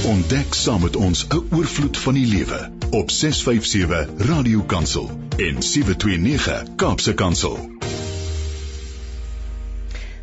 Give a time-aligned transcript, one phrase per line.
[0.00, 6.74] Ontdek saam met ons 'n oorvloed van die lewe op 657 Radio Kansel en 729
[6.76, 7.70] Kaapse Kansel.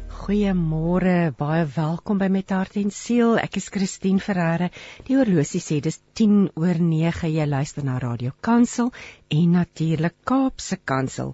[0.08, 3.38] Goeiemôre, baie welkom by Met Hart en Siel.
[3.38, 4.72] Ek is Christine Ferreira.
[5.04, 7.30] Die horlosie sê dis 10 oor 9.
[7.32, 8.92] Jy luister na Radio Kansel
[9.28, 11.34] en natuurlik Kaapse Kansel.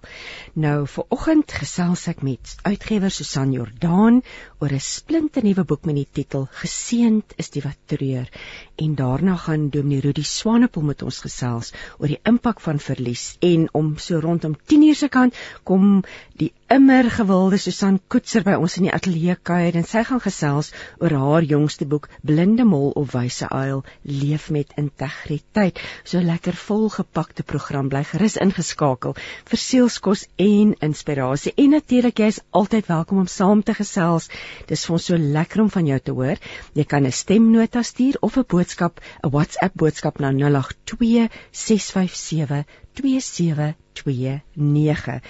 [0.54, 4.22] Nou vir oggend gesels ek met uitgewer Susan Jordaan
[4.58, 8.28] oor 'n splinte nuwe boek met die titel Geseend is die wat treur.
[8.76, 13.68] En daarna gaan Dominee Rudi Swanepoel met ons gesels oor die impak van verlies en
[13.72, 16.02] om so rondom 10:00 se kant kom
[16.36, 20.72] die immer gewilde Susan Koetser by ons in die ateljee kuier en sy gaan gesels
[20.98, 25.78] oor haar jongste boek Blinde Mol of Wyse Uil leef met integriteit.
[26.04, 29.12] So lekker volgepakte program program bly gerus ingeskakel
[29.48, 31.52] vir sielskos en inspirasie.
[31.56, 34.28] En natuurlik jy is altyd welkom om saam te gesels.
[34.68, 36.36] Dis vir ons so lekker om van jou te hoor.
[36.74, 45.20] Jy kan 'n stemnota stuur of 'n boodskap, 'n WhatsApp boodskap na 082 657 2729.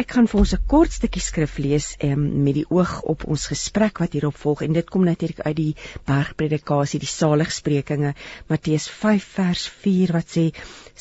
[0.00, 3.42] Ek gaan vir ons 'n kort stukkie skrif lees um, met die oog op ons
[3.50, 4.62] gesprek wat hierop volg.
[4.64, 5.74] En dit kom natuurlik uit die
[6.08, 8.14] bergpredikasie die saligsprekinge
[8.48, 10.46] Matteus 5 vers 4 wat sê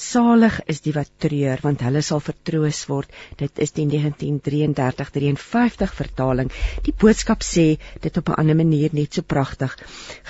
[0.08, 3.16] salig is die wat treur want hulle sal vertroos word.
[3.40, 6.52] Dit is die 1933 53 vertaling.
[6.84, 7.68] Die boodskap sê
[8.04, 9.80] dit op 'n ander manier net so pragtig.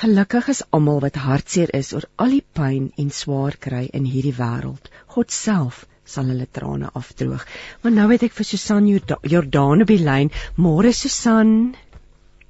[0.03, 4.37] Gelukkig is almal wat hartseer is oor al die pyn en swaar kry in hierdie
[4.37, 4.93] wêreld.
[5.07, 7.45] God self sal hulle trane afdroog.
[7.83, 10.33] Maar nou het ek vir Susan Jordaan op die lyn.
[10.57, 11.75] Môre Susan.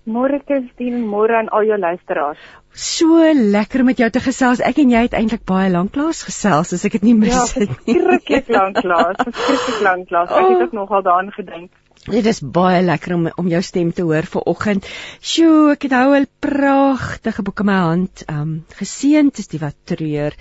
[0.09, 2.39] Môre Christine, môre aan al jou luisteraars.
[2.73, 4.61] So lekker om met jou te gesels.
[4.65, 7.43] Ek en jy het eintlik baie lank lank gesels, as ek dit nie mis ja,
[7.59, 7.97] het nie.
[7.97, 10.31] Ja, verskriklik lank lank, verskriklik lank lank.
[10.31, 10.79] Ek het ook oh.
[10.81, 11.71] nogal daaraan gedink.
[12.07, 14.87] Dit is baie lekker om om jou stem te hoor vir oggend.
[15.19, 18.23] Sjoe, ek het nou 'n pragtige boek in my hand.
[18.27, 20.33] Ehm um, geseend is die wat treur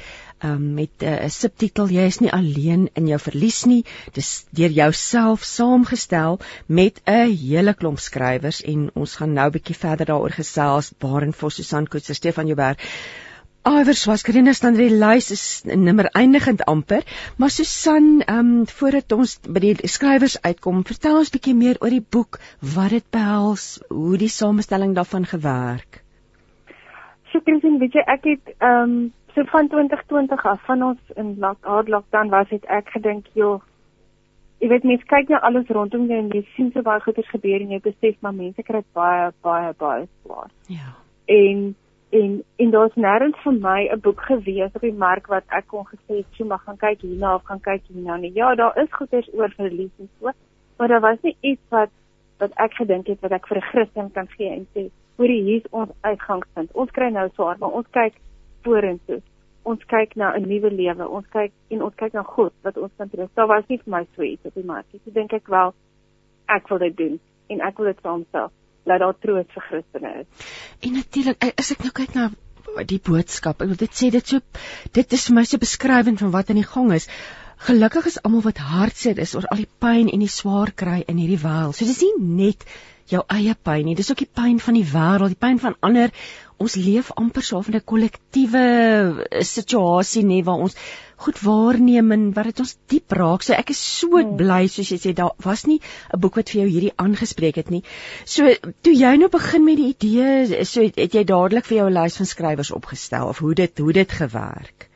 [0.45, 3.85] um, met eh, 'n uh, subtitel jy is nie alleen in jou verlies nie.
[4.13, 9.77] Dis deur jouself saamgestel met 'n hele klomp skrywers en ons gaan nou 'n bietjie
[9.77, 10.93] verder daaroor gesels.
[10.99, 12.79] Baren Vos Susan Koetser Stefan Joubert.
[13.69, 17.03] Iwers was Karina staan die lys is nimmer eindigend amper.
[17.37, 22.05] Maar Susan um, voordat ons by die skrywers uitkom vertel ons bietjie meer oor die
[22.17, 22.39] boek
[22.75, 26.03] wat dit behels hoe die samestelling daarvan gewerk.
[27.33, 28.99] Seker sien weet jy ek het ehm um,
[29.39, 33.61] so van 2020 af van ons in hard lockdown was het ek gedink joh
[34.59, 37.63] jy weet mense kyk nou alles rondom jou en jy sien so baie goeders gebeur
[37.63, 40.51] en jy besef maar mense kry baie baie baie swaar.
[40.67, 40.97] Ja.
[41.27, 41.75] En
[42.19, 42.35] en
[42.65, 46.17] en daar's nêrens vir my 'n boek gewees op die mark wat ek kon gesê
[46.19, 49.29] het, "Sjoe, maar gaan kyk hierna of gaan kyk hierna nie." Ja, daar is goeders
[49.35, 50.31] oor verlies en so,
[50.79, 51.91] maar daar was nie iets wat
[52.39, 55.71] wat ek gedink het wat ek vir 'n Christen kan gee en sê, "Hoorie, hier's
[55.71, 56.73] ons uitgangspunt.
[56.73, 58.15] Ons kry nou swaar, maar ons kyk
[58.63, 59.21] vorentoe.
[59.69, 61.09] Ons kyk na 'n nuwe lewe.
[61.19, 63.35] Ons kyk en ons kyk na God wat ons kan troost.
[63.37, 65.01] Daar was nie vir my so iets op die mark nie.
[65.07, 65.75] Ek dink ek wel
[66.49, 67.21] ek wil dit doen
[67.53, 68.53] en ek wil dit vir homself
[68.89, 70.47] laat daar troos vir Christene is.
[70.81, 72.31] En natuurlik, as ek nou kyk na
[72.89, 74.41] die boodskap, ek wil dit sê dit so
[74.97, 77.09] dit is vir my so beskrywend van wat aan die gang is.
[77.69, 81.19] Gelukkig is almal wat hartseer is oor al die pyn en die swaar kry in
[81.19, 81.75] hierdie wêreld.
[81.75, 82.65] So dis nie net
[83.13, 86.13] jou eie pyn nie, dis ook die pyn van die wêreld, die pyn van ander
[86.59, 88.63] ons leef amper so 'n kollektiewe
[89.31, 90.75] eh, situasie nê waar ons
[91.25, 93.43] goed waarneem en wat dit ons diep raak.
[93.43, 94.37] So ek is so hmm.
[94.37, 95.81] bly soos jy sê daar was nie
[96.15, 97.83] 'n boek wat vir jou hierdie aangespreek het nie.
[98.25, 98.43] So
[98.83, 101.99] toe jy nou begin met die idee, so het, het jy dadelik vir jou 'n
[102.03, 104.89] lys van skrywers opgestel of hoe dit hoe dit gewerk?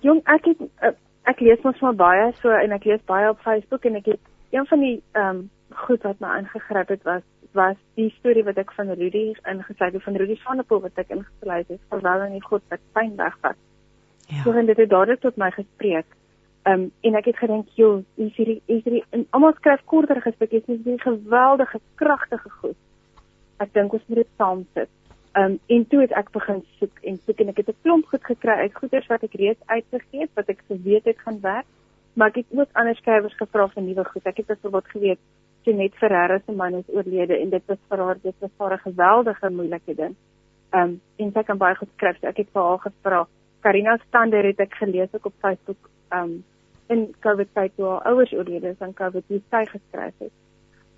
[0.00, 3.40] Jong, ek het eh, ek lees mos maar baie so en ek lees baie op
[3.40, 4.20] Facebook en ek het
[4.50, 5.50] een van die ehm um,
[5.86, 7.24] goed wat my aangegryp het was
[7.56, 11.68] was die storie wat ek van Rudy ingesluit het van Rudy Swanepoel wat ek ingesluit
[11.68, 13.56] het verwel in die God wat pyn wegvat.
[14.28, 14.42] Ja.
[14.44, 16.06] So en dit het dadelik tot my gespreek.
[16.68, 20.20] Ehm um, en ek het gedink, "Jo, is hierdie is hierdie en almal skryf korter
[20.20, 22.76] gestukkies, dis hierdie geweldige kragtige goed."
[23.56, 24.90] Ek dink ons moet dit saam sit.
[25.32, 28.06] Ehm um, en toe het ek begin soek en soek en ek het 'n klomp
[28.06, 31.66] goed gekry uit goeders wat ek reeds uitgegee het, wat ek geweet het gaan werk,
[32.14, 34.26] maar ek het ook ander skrywers gevra vir nuwe goed.
[34.26, 35.18] Ek het byvoorbeeld geweet
[35.62, 38.78] Jeanette Ferreira se man is oorlede en dit was vir haar dit was vir 'n
[38.78, 40.14] geweldige moeilike ding.
[40.72, 42.18] Um en sy kan baie goed skryf.
[42.20, 43.26] So ek het vir haar gevra.
[43.60, 46.44] Karina Stander het ek gelees ook op Facebook um
[46.88, 50.32] in COVID tyd toe haar ouers oorlede is aan COVID hoe sy geskryf het.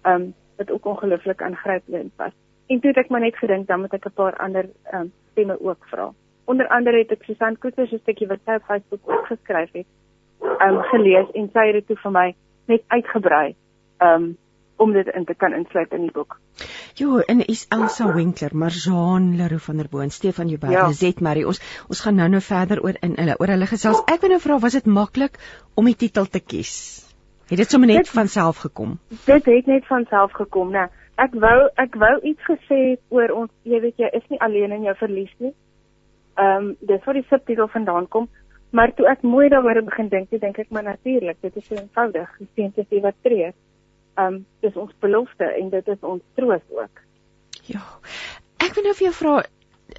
[0.04, 2.32] Um wat ook ongelooflik aangrypend was.
[2.66, 5.60] En toe het ek maar net gedink dan moet ek 'n paar ander um stemme
[5.60, 6.12] ook vra.
[6.44, 9.86] Onder andere het ek Susan Koeter se stukkie wat sy op Facebook ook geskryf het,
[10.66, 12.34] um gelees en sy het dit toe vir my
[12.66, 13.54] net uitgebrei.
[13.98, 14.36] Um
[14.80, 16.38] om dit in te kan insluit in die boek.
[16.98, 20.86] Jo, en is Elsa Winkler, Marjaan Leroux van der Boon, Stefan Joubert, ja.
[20.96, 21.46] Zet Marie.
[21.46, 24.00] Ons ons gaan nou nou verder oor in hulle oor hulle gesels.
[24.08, 25.38] Ek wil nou vra, was dit maklik
[25.76, 26.74] om die titel te kies?
[27.52, 28.98] Het dit sommer net van self gekom?
[29.26, 30.88] Dit het net van self gekom, né?
[31.20, 34.86] Ek wou ek wou iets gesê oor ons, jy weet jy is nie alleen in
[34.88, 35.54] jou verlies nie.
[36.40, 38.30] Ehm um, dis waar die subtitel vandaan kom.
[38.70, 42.30] Maar toe ek mooi daaroor begin dink, dink ek maar natuurlik, dit is so eenvoudig,
[42.38, 43.50] die seentjie wat tree
[44.20, 47.02] ehm um, dis ons belofte en dit is ons troos ook.
[47.72, 47.82] Ja.
[48.60, 49.40] Ek wil nou vir jou vra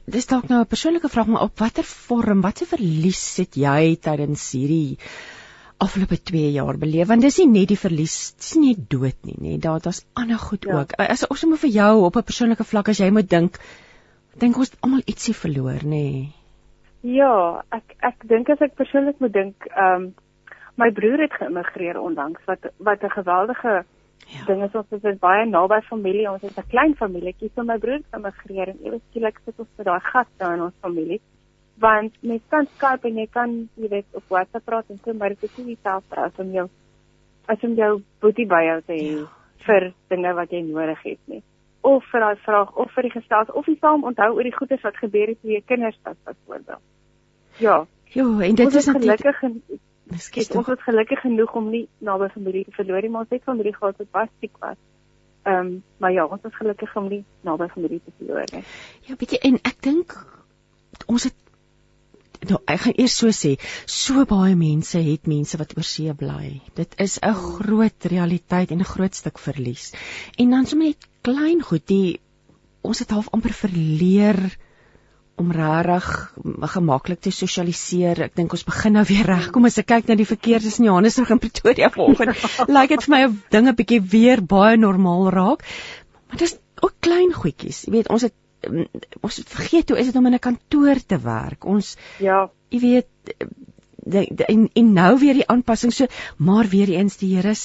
[0.05, 4.51] dis dalk nou 'n persoonlike vraag maar op watter vorm, watse verlies het jy tydens
[4.51, 4.97] hierdie
[5.77, 7.07] afgelope 2 jaar beleef?
[7.07, 9.59] Want dis nie net die verlies, dis nie net dood nie, nê.
[9.59, 10.79] Daar daar's ander goed ja.
[10.79, 10.93] ook.
[10.97, 13.59] As ons sommer vir jou op 'n persoonlike vlak as jy moet dink,
[14.37, 16.31] dink ons almal ietsie verloor, nê.
[17.01, 20.13] Ja, ek ek dink as ek persoonlik moet dink, ehm um,
[20.77, 23.83] my broer het geïmmigreer onlangs wat wat 'n geweldige
[24.27, 24.45] Ja.
[24.45, 27.99] Ding is ons is baie naby familie, ons is 'n klein familietjie, so my broer
[27.99, 31.21] het emigreer en ewe skielik sit ons met daai gat daar in ons familie.
[31.77, 35.29] Want mens kan Skype en jy kan, jy weet, op WhatsApp praat en so, maar
[35.29, 36.69] dit is nie dieselfde as om jou
[37.47, 39.27] as om jou boetie by jou te hê ja.
[39.65, 41.43] vir dinge wat jy nodig het nie.
[41.81, 44.77] Of vir daai vraag of vir die gestels of jy saam onthou oor die goeie
[44.83, 46.83] wat gebeur het toe jy kinders was byvoorbeeld.
[47.57, 47.85] Ja.
[48.13, 49.43] Jo, en dit is gelukkig
[50.11, 53.43] Miskien ons was gelukkig genoeg om nie naby familie te verloor nie, maar ons het
[53.47, 54.79] familie gehad wat baie siek was.
[55.43, 58.63] Ehm, um, maar ja, ons was gelukkig om nie naby familie te verloor nie.
[59.07, 60.17] Ja, bietjie en ek dink
[61.07, 61.37] ons het
[62.49, 63.53] nou ek gaan eers so sê,
[63.85, 66.61] so baie mense het mense wat oor see bly.
[66.77, 69.93] Dit is 'n groot realiteit en 'n groot stuk verlies.
[70.37, 72.19] En dan sommer net klein goed, die
[72.81, 74.57] ons het half amper verleer
[75.39, 76.07] om regtig
[76.73, 78.23] gemaklik te sosialiseer.
[78.27, 79.49] Ek dink ons begin nou weer reg.
[79.55, 82.43] Kom as ek kyk na die verkeer tussen Johannesburg en Pretoria vanoggend,
[82.77, 85.65] lyk dit vir my of dinge bietjie weer baie normaal raak.
[86.29, 87.85] Maar dis ook klein goedjies.
[87.87, 88.35] Jy weet, ons het
[88.67, 88.87] mm,
[89.21, 91.65] ons vergeet hoe is dit om in 'n kantoor te werk.
[91.65, 93.09] Ons ja, jy weet
[94.03, 96.07] de, de, en en nou weer die aanpassing so,
[96.37, 97.55] maar weer eens die Here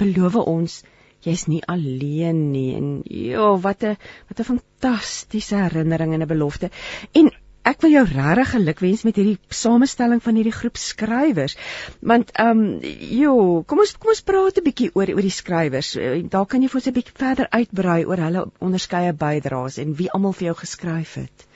[0.00, 0.82] beloof ons
[1.24, 3.96] jy's nie alleen nie en ja wat 'n
[4.28, 6.70] wat 'n fantastiese herinnering en 'n belofte.
[7.12, 7.30] En
[7.62, 11.56] ek wil jou regtig gelukwens met hierdie samestelling van hierdie groep skrywers.
[12.00, 12.78] Want ehm um,
[13.20, 15.92] jo kom ons kom ons praat 'n bietjie oor oor die skrywers.
[16.30, 20.10] Daar kan jy vir ons 'n bietjie verder uitbrei oor hulle onderskeie bydraes en wie
[20.10, 21.46] almal vir jou geskryf het.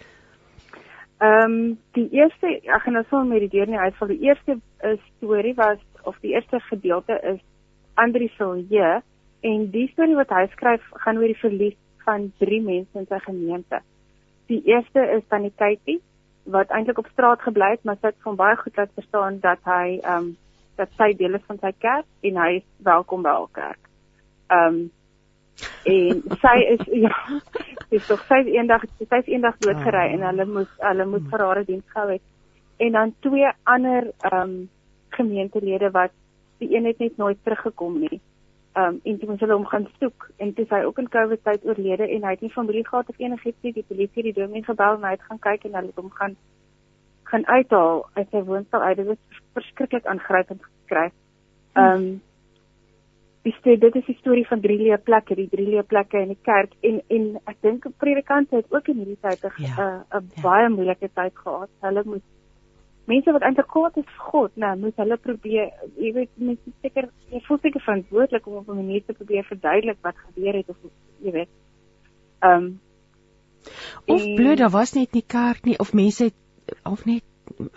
[1.20, 4.60] Ehm um, die eerste ek gaan nou sommer met die deur nie uitval die eerste
[5.16, 7.40] storie was of die eerste gedeelte is
[7.94, 9.02] Andri Silje
[9.44, 11.76] En die storie wat hy skryf gaan oor die verlies
[12.06, 13.80] van drie mense in sy gemeente.
[14.48, 16.00] Die eerste is Tannie Katie
[16.54, 19.60] wat eintlik op straat gebly het, maar sy het van baie goed laat verstaan dat
[19.68, 20.32] hy ehm um,
[20.74, 23.88] dat sy deel is van sy kerk en hy is welkom by al kerk.
[24.48, 24.82] Ehm um,
[25.92, 27.14] en sy is ja,
[27.92, 31.64] dis tog sy eendag sy is eendag doodgery en hulle moes hulle moes vir haar
[31.68, 32.24] diens gehou het.
[32.80, 34.60] En dan twee ander ehm um,
[35.14, 36.12] gemeentelede wat
[36.58, 38.20] die een het net nooit teruggekom nie
[38.74, 40.28] um, en toe ons hulle hom gaan soek.
[40.36, 43.18] En toe hy ook in Covid tyd oorlede en hy het nie familie gehad of
[43.22, 43.72] enigiets nie.
[43.72, 46.12] Die polisie het die dominee gebel en hy het gaan kyk en hulle het hom
[46.20, 46.36] gaan
[47.30, 48.06] gaan uithaal.
[48.14, 48.96] Uit sy woonstel uit.
[48.96, 51.12] Dit is verskriklik aangrypend geskryf.
[51.74, 52.22] Ehm um,
[53.44, 56.30] dis dit dit is die storie van drie leë plekke die drie leë plekke in
[56.32, 56.72] die kerk.
[56.80, 59.88] En en ek dink predikante het ook in hierdie tyd 'n ja,
[60.20, 60.42] 'n ja.
[60.42, 61.70] baie moeilike tyd gehad.
[61.80, 62.24] Hulle moes
[63.10, 65.70] mense wat eintlik kwaad is vir God, nou moet hulle probeer,
[66.00, 69.98] jy weet, mense seker jy voel seker verantwoordelik om op 'n manier te probeer verduidelik
[70.02, 70.76] wat gebeur het of
[71.20, 71.52] jy weet.
[72.40, 72.80] Ehm um,
[74.06, 76.34] of bloed daar was net nie kerk nie of mense het
[76.84, 77.22] of net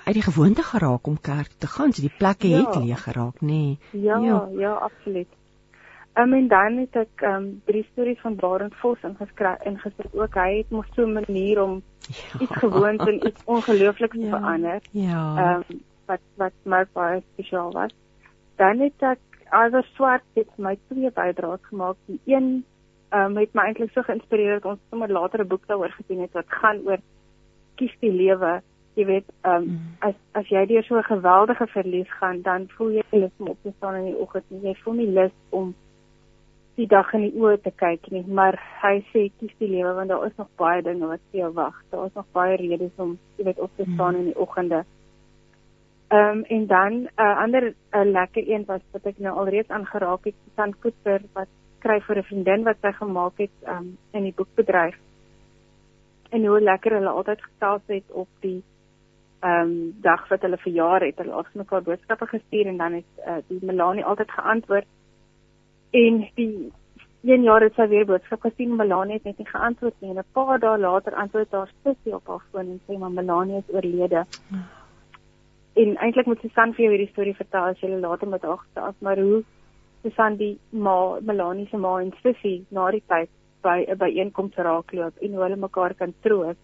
[0.06, 2.58] uit die gewoonte geraak om kerk te gaan, so die plekke ja.
[2.58, 3.48] het leeg geraak, nê.
[3.48, 3.78] Nee.
[3.92, 5.37] Ja, ja, ja, absoluut.
[6.18, 10.34] Um, en dan het ek um drie stories van Barend Vos ingeskryf ingesit ook.
[10.34, 12.40] Hy het mos so 'n manier om ja.
[12.40, 14.30] iets gewoons en iets ongeloofliks ja.
[14.30, 14.82] verander.
[14.92, 15.26] Ja.
[15.54, 17.94] Um wat wat my baie spesiaal was.
[18.56, 19.20] Dan het ek
[19.50, 21.96] alwer swart het my twee bydraes gemaak.
[22.06, 22.66] Die een
[23.14, 26.34] um het my eintlik so geïnspireer dat ons sommer later 'n boek daaroor gedoen het
[26.34, 27.00] wat gaan oor
[27.76, 28.62] kies die lewe.
[28.94, 29.80] Jy weet, um mm.
[30.00, 33.58] as as jy deur so 'n geweldige verlies gaan, dan voel jy lus om op
[33.62, 34.46] te staan in die oggend.
[34.50, 35.76] Jy voel nie lus om
[36.78, 40.12] die dag in die oë te kyk nie, maar hy sê kies die lewe want
[40.14, 41.78] daar is nog baie dinge wat vir jou wag.
[41.92, 44.20] Daar is nog baie redes om jy weet op te staan hmm.
[44.22, 44.84] in die oggende.
[46.08, 49.36] Ehm um, en dan 'n uh, ander 'n uh, lekker een was wat ek nou
[49.38, 53.98] alreeds aangeraak het, Susan Koeter wat skryf vir 'n vriendin wat sy gemaak het um,
[54.12, 54.96] in die boekbedryf.
[56.30, 58.64] En hoe lekker hulle altyd gesels het op die
[59.40, 61.18] ehm um, dag wat hulle verjaar het.
[61.18, 64.88] Hulle het mekaar boodskappe gestuur en dan het uh, die Melanie altyd geantwoord
[65.92, 66.72] en die
[67.28, 70.34] een jaar het sy weer boodskap gesien Melanie het net nie geantwoord nie en 'n
[70.34, 74.26] paar dae later antwoord haar sussie op haar foon en sê maar Melanie is oorlede.
[74.52, 74.66] Oh.
[75.74, 78.96] En eintlik moet Susan vir jou hierdie storie vertel as jy later met haar gesels,
[79.00, 79.44] maar hoe
[80.02, 83.30] Susan die ma Melanie se ma en sussie na die tyd
[83.62, 86.56] by 'n byeenkoms raakloop en hoe hulle mekaar kan troos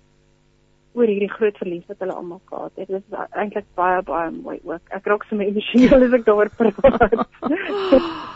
[0.94, 2.88] oor hierdie groot verlies wat hulle almal gehad het.
[2.88, 4.82] Dit is eintlik baie baie mooi ook.
[4.90, 7.28] Ek raak so emosioneel as ek daaroor praat.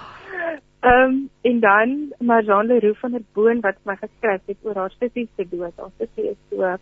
[0.80, 4.94] Ehm um, en dan Marjane Leroux van der Boon wat my geskryf het oor haar
[5.00, 5.74] sussie se dood.
[5.76, 6.82] Haar sussie is so ek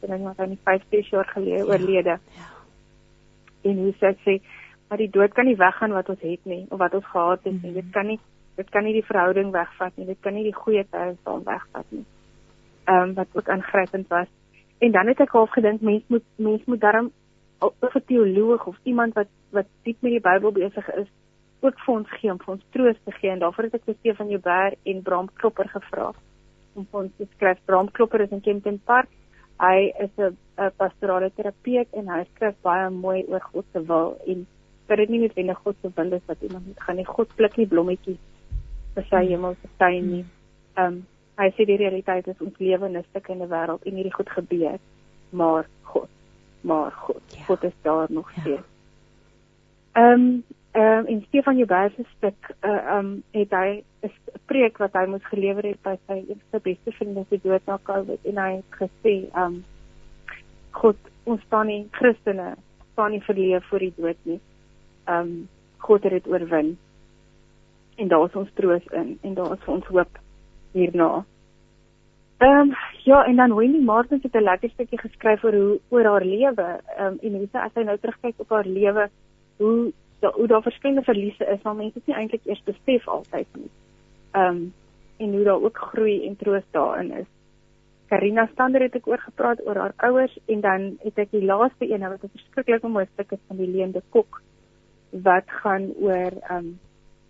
[0.00, 2.18] dink wat aan die 50 jaar gelede ja, oorlede.
[2.40, 2.50] Ja.
[3.62, 4.36] En hoe sê sy
[4.88, 7.52] maar die dood kan nie weggaan wat ons het nie of wat ons gehad het
[7.52, 7.58] nie.
[7.58, 7.74] Mm -hmm.
[7.80, 8.20] Dit kan nie
[8.56, 10.06] dit kan nie die verhouding wegvat nie.
[10.06, 12.04] Dit kan nie die goeie tye staan wegvat nie.
[12.84, 14.28] Ehm um, wat ook aangrypend was.
[14.78, 17.12] En dan het ek half gedink mens moet mens moet daarom
[17.58, 21.08] of 'n teoloog of iemand wat wat diep met die Bybel besig is
[21.62, 23.98] ook vir ons gee om vir ons troos te gee en daarvoor het ek vir
[23.98, 26.12] Stefan Joubert en Bram Klopper gevra
[26.74, 27.60] om vir ons te skryf.
[27.66, 29.08] Bram Klopper is in Kempton Park.
[29.60, 30.36] Hy is 'n
[30.76, 34.46] pastorale terapeut en hy skryf baie mooi oor God se wil en
[34.86, 37.06] dat dit nie noodwendig God se wil is dat iemand moet gaan nie.
[37.06, 38.18] God pluk nie blommetjies
[38.94, 40.24] vir sy hemelse tuin nie.
[40.76, 41.06] Ehm um,
[41.40, 44.78] hy sê die realiteit is ons lewe in 'n stukkende wêreld en hierdie goed gebeur,
[45.30, 46.08] maar God,
[46.60, 47.44] maar God, ja.
[47.44, 48.40] God is daar nog ja.
[48.40, 48.68] steeds.
[49.92, 54.10] Ehm um, Ehm um, en Stefan Joubert se stuk uh um het hy 'n
[54.46, 58.24] preek wat hy moes gelewer het by sy eerste beste vriend wat dood na Covid
[58.24, 59.64] en hy het gesê um
[60.70, 62.54] God ons staan nie Christene
[62.92, 64.40] staan nie verleef voor die dood nie.
[65.08, 65.48] Um
[65.78, 66.78] God het dit oorwin.
[67.96, 70.18] En daar is ons troos in en daar is ons hoop
[70.72, 71.24] hierna.
[72.38, 72.74] Ehm um,
[73.04, 76.80] ja en dan Wendy Martin het 'n lekker stukkie geskryf oor hoe oor haar lewe.
[76.96, 79.10] Ehm um, en hoe sy as sy nou terugkyk op haar lewe
[79.56, 83.58] hoe da, hoe daar verskillende verliese is, maar mense het nie eintlik eers besef altyd
[83.58, 83.70] nie.
[84.32, 84.72] Ehm um,
[85.22, 87.26] en hoe daar ook groei en troos daarin is.
[88.10, 91.86] Karina Stander het ek oor gepraat oor haar ouers en dan het ek die laaste
[91.86, 94.40] een wat 'n verskriklike mooi stuk is van die leende kok
[95.10, 96.78] wat gaan oor ehm um,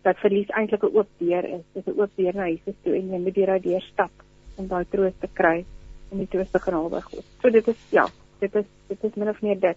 [0.02, 1.64] dat verlies eintlik 'n oop deur is.
[1.72, 4.12] Dit is 'n oop deur na Jesus toe en jy moet deur daai deur stap
[4.56, 5.64] om daai troos te kry
[6.11, 7.08] om die troos te kan alweg.
[7.40, 8.06] So dit is ja,
[8.40, 9.76] dit is dit is min of meer dit.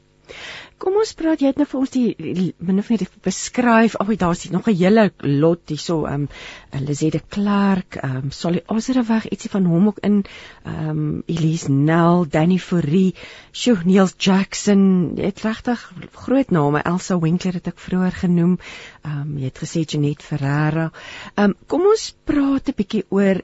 [0.75, 3.93] Kom ons praat jy het nou vir ons die min of meer beskryf.
[3.95, 6.05] Ag, oh, daar's nog 'n hele lot hierso.
[6.05, 10.25] Ehm um, Lisette Clark, ehm um, Solly Oserweg, ietsie van hom ook in
[10.65, 13.15] ehm um, Elise Nel, Danny Fourie,
[13.51, 15.15] Sjoe Neil Jackson.
[15.15, 16.83] Jy het regtig groot name.
[16.83, 18.59] Elsa Winkler het ek vroeër genoem.
[19.05, 20.91] Ehm um, jy het gesê Jeanette Ferreira.
[21.35, 23.41] Ehm um, kom ons praat 'n bietjie oor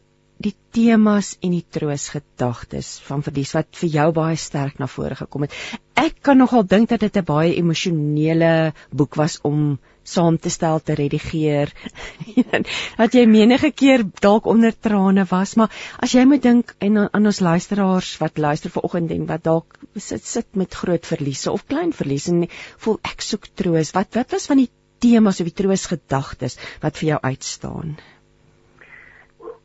[0.72, 5.56] temas en die troosgedagtes van verlies wat vir jou baie sterk na vore gekom het.
[6.00, 10.80] Ek kan nogal dink dat dit 'n baie emosionele boek was om saam te stel
[10.80, 11.72] te redigeer.
[13.02, 17.26] dat jy menige keer dalk onder trane was, maar as jy moet dink en aan
[17.26, 21.94] ons luisteraars wat luister vanoggend en wat dalk sit sit met groot verliese of klein
[21.94, 22.48] verlies en
[22.78, 27.14] voel ek soek troos, wat wat was van die temas of die troosgedagtes wat vir
[27.14, 27.96] jou uitstaan?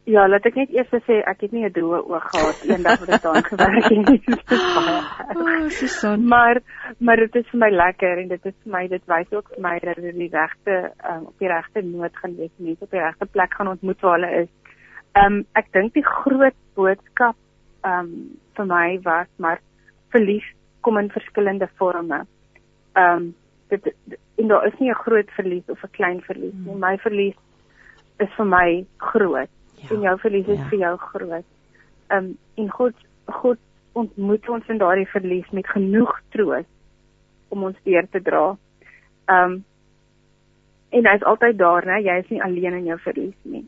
[0.07, 3.09] Ja, laat ek net eers sê ek het nie 'n droë oog gehad eendag wat
[3.17, 4.23] ek daar gewerk het nie.
[5.37, 6.29] Oh, Susan.
[6.29, 6.61] Maar
[6.99, 9.63] maar dit is vir my lekker en dit is vir my dit wys ook vir
[9.63, 10.77] my dat dit die regte
[11.11, 14.15] um, op die regte noot gaan wees, mense op die regte plek gaan ontmoet waar
[14.21, 14.53] hulle is.
[15.17, 17.37] Ehm um, ek dink die groot boodskap
[17.83, 19.59] ehm um, vir my was maar
[20.15, 20.47] verlies
[20.81, 22.23] kom in verskillende forme.
[22.95, 23.35] Ehm um,
[23.75, 23.91] dit
[24.39, 26.73] en daar is nie 'n groot verlies of 'n klein verlies nie.
[26.73, 26.81] Hmm.
[26.81, 27.37] My verlies
[28.19, 29.91] is vir my groot ja.
[29.95, 30.69] en jou verlies is ja.
[30.71, 31.47] vir jou groot.
[32.09, 33.59] Um, en God God
[33.93, 36.67] ontmoet ons in daardie verlies met genoeg troos
[37.49, 38.57] om ons deur te dra.
[39.33, 39.65] Um,
[40.95, 42.01] en hy's altyd daar, né?
[42.05, 43.65] Jy is nie alleen in jou verlies nie.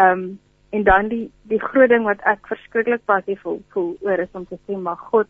[0.00, 0.38] Um,
[0.70, 4.46] en dan die die groot ding wat ek verskriklik passief voel, voel oor is om
[4.46, 5.28] te sê maar God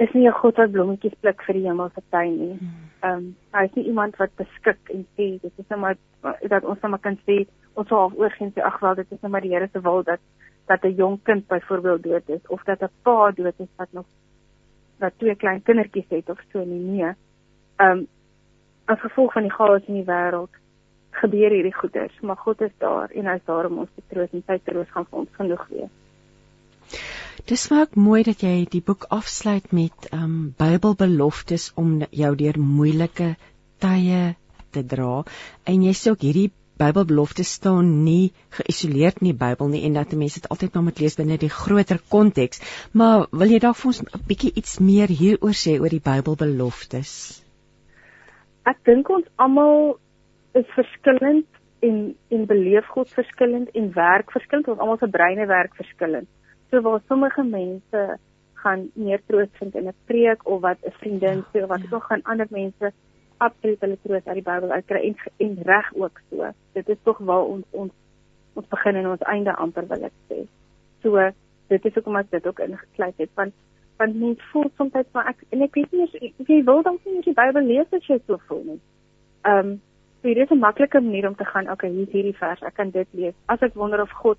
[0.00, 2.56] is nie 'n God wat blommetjies pluk vir die hemelse tuin nie.
[2.58, 2.68] Hmm.
[3.02, 5.96] Ehm um, hy is nie iemand wat beskik en sê dit is net maar
[6.48, 9.30] dat ons net maar kan sê ons half oorgeen sê ag wel dit is net
[9.30, 10.20] maar die Here se wil dat
[10.66, 14.06] dat 'n jong kind byvoorbeeld dood is of dat 'n pa dood is wat nog
[14.98, 17.12] wat twee klein kindertjies het of so nie nee.
[17.76, 18.06] Ehm um,
[18.84, 20.54] as gevolg van die chaos in die wêreld
[21.10, 24.32] gebeur hierdie goeders, maar God is daar en hy is daar om ons te troos
[24.32, 25.90] en sy troos gaan vir ons genoeg wees.
[27.50, 32.58] Dis maak mooi dat jy die boek afsluit met ehm um, Bybelbeloftes om jou deur
[32.58, 33.34] moeilike
[33.80, 34.22] tye
[34.70, 35.22] te dra
[35.64, 36.50] en jy sê ook hierdie
[36.80, 41.00] Bybelbeloftes staan nie geïsoleerd in die Bybel nie en dat mense dit altyd maar moet
[41.02, 42.62] lees binne die groter konteks.
[42.92, 47.12] Maar wil jy dalk vir ons 'n bietjie iets meer hieroor sê oor die Bybelbeloftes?
[48.64, 49.98] Ek dink ons almal
[50.54, 51.46] is verskillend
[51.80, 54.68] en en beleef God verskillend en werk verskillend.
[54.68, 56.28] Ons almal se breine werk verskillend.
[56.70, 58.18] So waar sommige mense
[58.62, 61.96] gaan meer troos vind in 'n preek of wat 'n vriendin sê of wat ja.
[61.96, 62.92] ook gaan ander mense
[63.46, 65.16] absoluut hulle troos uit die Bybel uitkry en
[65.46, 66.52] en reg ook so.
[66.76, 67.92] Dit is tog waar ons ons
[68.58, 70.44] ons begin en ons einde amper wil ek sê.
[71.02, 71.26] So
[71.72, 73.54] dit is hoekom ek dit ook ingesluit het want
[74.00, 77.20] want mens voel soms maar ek en ek weet nie as jy wil dan sien
[77.20, 78.80] jy die Bybel lees as jy so voel nie.
[79.44, 79.78] Ehm um,
[80.20, 82.74] so hier is 'n maklike manier om te gaan, okay, hier is hierdie vers, ek
[82.74, 83.34] kan dit lees.
[83.48, 84.38] As ek wonder of God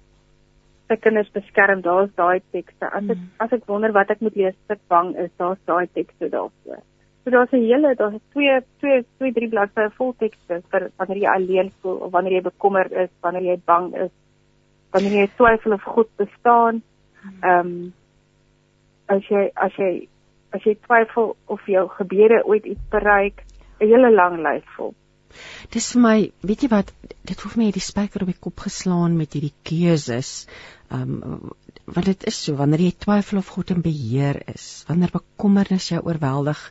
[0.87, 2.85] sy kinders beskerm, daar's daai tekste.
[2.85, 3.29] As ek mm.
[3.39, 6.81] as ek wonder wat ek moet lees, as ek bang is, daar's daai tekste daarvoor.
[7.23, 11.29] So daar's 'n hele daar's twee twee twee drie bladsye vol tekste vir wanneer jy
[11.29, 14.13] alleen voel of wanneer jy bekommerd is, wanneer jy bang is,
[14.91, 16.81] wanneer jy twyfel of God bestaan.
[17.41, 17.93] Ehm um,
[19.05, 20.07] as jy as jy
[20.51, 23.43] as jy twyfel of jou gebede ooit iets bereik,
[23.79, 24.93] 'n hele lang lys vol.
[25.69, 26.91] Dis vir my, weet jy wat,
[27.23, 30.47] dit hoef my die spyker op die kop geslaan met hierdie keuses.
[30.91, 31.51] Ehm um,
[31.85, 36.01] want dit is so wanneer jy twyfel of God in beheer is, wanneer bekommernis jou
[36.05, 36.61] oorweldig,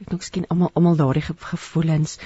[0.00, 2.18] ek dink skien almal almal daardie gevoelens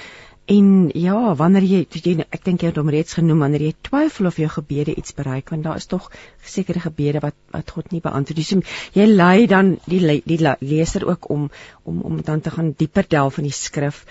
[0.45, 4.29] En ja, wanneer jy, jy ek dink jy het hom reeds genoem wanneer jy twyfel
[4.29, 6.11] of jou gebede iets bereik want daar is tog
[6.45, 8.45] sekere gebede wat wat God nie beantwoord nie.
[8.45, 11.49] So jy lei dan die die leser ook om
[11.83, 14.03] om om dan te gaan dieper delf in die skrif.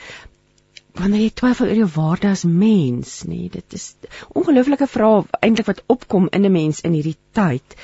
[0.99, 3.87] Wanneer jy twyfel oor jou waarde as mens, nê, dit is
[4.35, 7.79] ongelooflike vrae eintlik wat opkom in 'n mens in hierdie tyd.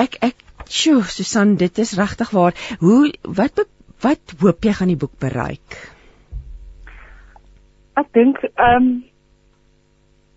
[0.00, 0.34] Ek ek
[0.66, 2.54] sjoe, Susan, dit is regtig waar.
[2.80, 3.66] Hoe wat
[4.02, 5.80] wat hoop jy gaan die boek bereik?
[7.94, 8.88] Ek dink ehm um,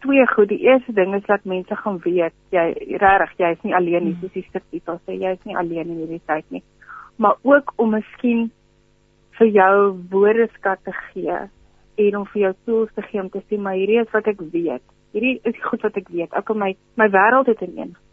[0.06, 0.50] twee goed.
[0.50, 2.68] Die eerste ding is dat mense gaan weet jy
[3.02, 4.22] regtig jy is nie alleen nie, hmm.
[4.22, 6.64] soos die stuktitel sê, jy is nie alleen in hierdie tyd nie.
[7.18, 8.50] Maar ook om miskien
[9.40, 9.78] vir jou
[10.12, 11.38] woordeskat te gee
[11.98, 14.42] en om vir jou tools te gee om te sê maar hierdie is wat ek
[14.54, 14.86] weet.
[15.18, 16.34] Hierdie is goed wat ek weet.
[16.38, 18.07] Ek my my wêreld het ineengestort.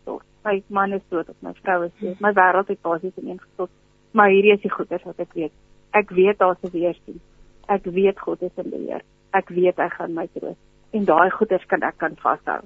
[0.44, 2.20] My man is dood of my vrou is dood.
[2.20, 3.70] My wêreld het basies ineengestort.
[4.12, 5.52] Maar hierdie is die goeders wat ek weet.
[5.90, 7.20] Ek weet daar's 'n weersien.
[7.68, 9.02] Ek weet God is in beheer
[9.34, 10.58] ek weet ek gaan my troos
[10.94, 12.60] en daai goeders kan ek kan vashou.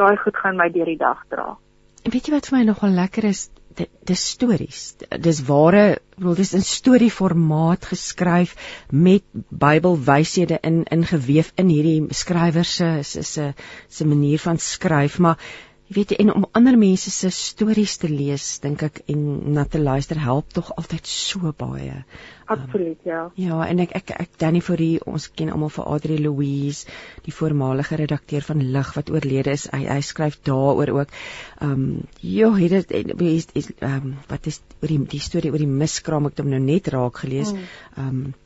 [0.00, 1.52] Daai goed gaan my deur die dag dra.
[2.02, 3.44] En weet jy wat vir my nogal lekker is?
[3.78, 4.80] Dis stories.
[5.22, 8.56] Dis ware, wel dis in storieformaat geskryf
[8.90, 9.22] met
[9.62, 13.52] Bybelwyshede in ingeweef in hierdie skrywer se se
[13.86, 15.38] se manier van skryf, maar
[15.88, 19.20] Jy weet en om ander mense se stories te lees, dink ek en
[19.54, 22.02] na te luister help tog altyd so baie.
[22.44, 23.20] Absoluut, um, ja.
[23.40, 26.84] Ja, en ek ek ek Danny Fourie, ons ken almal vir Adri Louise,
[27.24, 29.64] die voormalige redakteur van Lig wat oorlede is.
[29.72, 31.14] Hy hy skryf daaroor ook.
[31.62, 31.86] Ehm um,
[32.20, 36.36] ja, het dit ehm um, wat is oor die die storie oor die miskraam ek
[36.36, 37.54] het hom nou net raak gelees.
[37.56, 37.72] Mm.
[37.96, 38.36] Ehm um,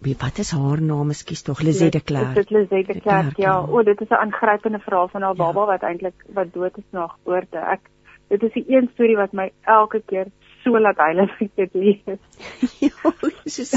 [0.00, 1.10] Wie wat is haar naam?
[1.14, 2.34] Ekskuus tog, Lizette de Klerk.
[2.34, 3.36] Dit is Lizette de Klerk.
[3.36, 3.66] Ja, ja.
[3.68, 5.44] o, dit is 'n aangrypende verhaal van haar ja.
[5.44, 7.58] baba wat eintlik wat dood is na geboorte.
[7.58, 7.80] Ek
[8.28, 10.26] dit is die een storie wat my elke keer
[10.64, 11.74] so laat heilig dit
[12.86, 13.12] ja,
[13.44, 13.72] Jesus.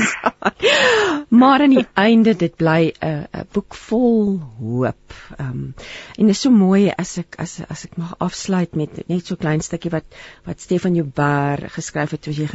[1.29, 5.13] maar aan die einde dit bly 'n 'n boek vol hoop.
[5.37, 5.73] Ehm um,
[6.17, 9.35] en dit is so mooi as ek as as ek mag afsluit met net so
[9.35, 10.05] klein stukkie wat
[10.45, 12.47] wat Stefan Joubert geskryf het soos jy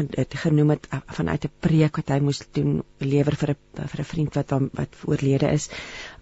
[0.45, 4.35] genoem het vanuit 'n preek wat hy moes doen lewer vir 'n vir 'n vriend
[4.35, 5.71] wat wat oorlede is.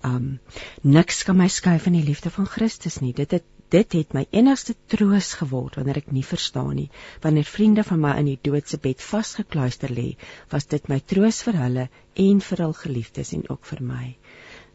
[0.02, 0.40] Ehm um,
[0.82, 3.12] niks kan my skei van die liefde van Christus nie.
[3.12, 3.44] Dit het
[3.74, 6.88] dit het my enigste troos geword wanneer ek nie verstaan nie.
[7.24, 10.08] Wanneer vriende van my in die doodse bed vasgekluister lê,
[10.52, 11.88] was dit my troos vir hulle
[12.28, 14.06] en vir hul geliefdes en ook vir my.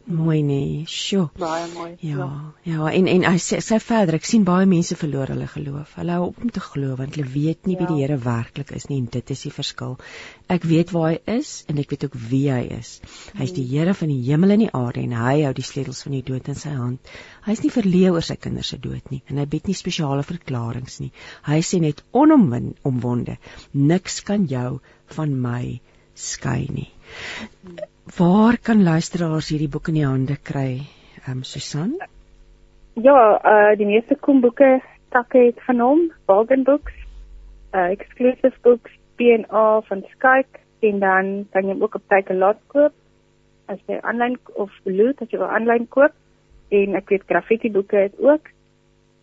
[0.06, 0.84] Mooi nee.
[0.86, 1.30] Sjoe.
[1.39, 1.94] Baie mooi.
[2.02, 2.54] Ja, ja.
[2.63, 5.94] Ja, en en hy sê sy verder, ek sien baie mense verloor hulle geloof.
[5.96, 7.80] Hulle hou op om te glo want hulle weet nie ja.
[7.80, 9.96] wie die Here werklik is nie en dit is die verskil.
[10.52, 12.98] Ek weet waar hy is en ek weet ook wie hy is.
[13.38, 16.04] Hy is die Here van die hemel en die aarde en hy hou die sleutels
[16.04, 17.16] van die dood in sy hand.
[17.48, 20.28] Hy is nie verleë oor sy kinders se dood nie en hy bied nie spesiale
[20.28, 21.13] verklaringe nie.
[21.48, 23.39] Hy sê net onomwin omwonde.
[23.72, 24.82] Niks kan jou
[25.16, 25.80] van my
[26.28, 26.92] skei nie.
[28.04, 30.84] Waar kan luisteraars hierdie boek in die hande kry?
[31.24, 31.94] Ehm um, Susan?
[33.00, 34.82] Ja, uh die meeste kom boeke
[35.16, 36.92] takke het van hom, Bargain Books,
[37.72, 42.94] uh Exclusive Books, B&A van Skype en dan kan jy ook op Takealot koop
[43.72, 46.12] as jy aanlyn of Loot as jy wil aanlyn koop
[46.76, 48.52] en ek weet graffiti boeke het ook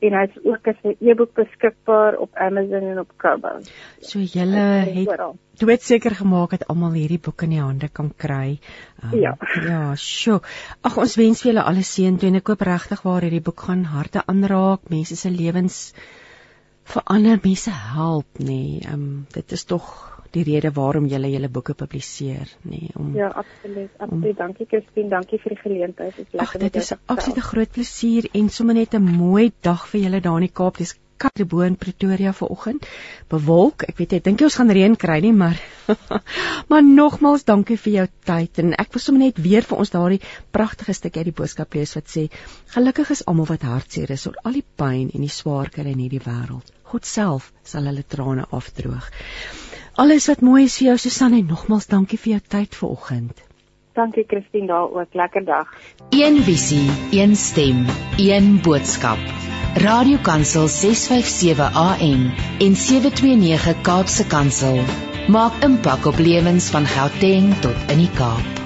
[0.00, 3.60] en hy's ook as 'n e-boek beskikbaar op Amazon en op Kobo.
[4.00, 4.64] So julle
[4.96, 5.08] het
[5.60, 8.58] dood seker gemaak dat almal hierdie boek in die hande kan kry.
[9.02, 9.36] Um, ja.
[9.66, 10.40] Ja, sjoe.
[10.80, 13.60] Ag ons wens vir julle alle seën toe en ek koop regtig waar hierdie boek
[13.60, 15.92] gaan harte aanraak, mense se lewens
[16.84, 18.46] verander, mense help nê.
[18.46, 18.80] Nee.
[18.80, 23.14] Ehm um, dit is tog die rede waarom jy julle boeke publiseer, nê, nee, om
[23.16, 23.90] Ja, absoluut.
[23.98, 24.30] Absoluut.
[24.30, 26.16] Om, dankie Christine, dankie vir die geleentheid.
[26.16, 26.46] Dit is lekker.
[26.46, 30.20] Ag, dit is 'n absolute groot plesier en sommer net 'n mooi dag vir julle
[30.20, 30.76] daar in die Kaap.
[30.76, 32.86] Dis in Pretoria vanoggend.
[33.28, 33.82] Bewolk.
[33.82, 35.58] Ek weet jy dink jy ons gaan reën kry nie, maar
[36.70, 40.20] maar nogmals dankie vir jou tyd en ek wil sommer net weer vir ons daardie
[40.50, 42.28] pragtige stukkie uit die boodskap lees wat sê:
[42.74, 46.00] Gelukkig is almal wat hartseer is oor al die pyn en die swaar kry in
[46.00, 46.72] hierdie wêreld.
[46.90, 49.12] God self sal hulle trane afdroog.
[50.00, 53.40] Alles wat mooi is vir jou Susanne, nogmals dankie vir jou tyd vanoggend.
[53.98, 55.16] Dankie Christine daar ook.
[55.20, 55.74] Lekker dag.
[56.16, 57.82] Een visie, een stem,
[58.16, 59.20] een boodskap.
[59.84, 62.22] Radiokansel 657 AM
[62.64, 64.80] en 729 Kaapse Kansel
[65.28, 68.59] maak impak op lewens van Gauteng tot in die Kaap.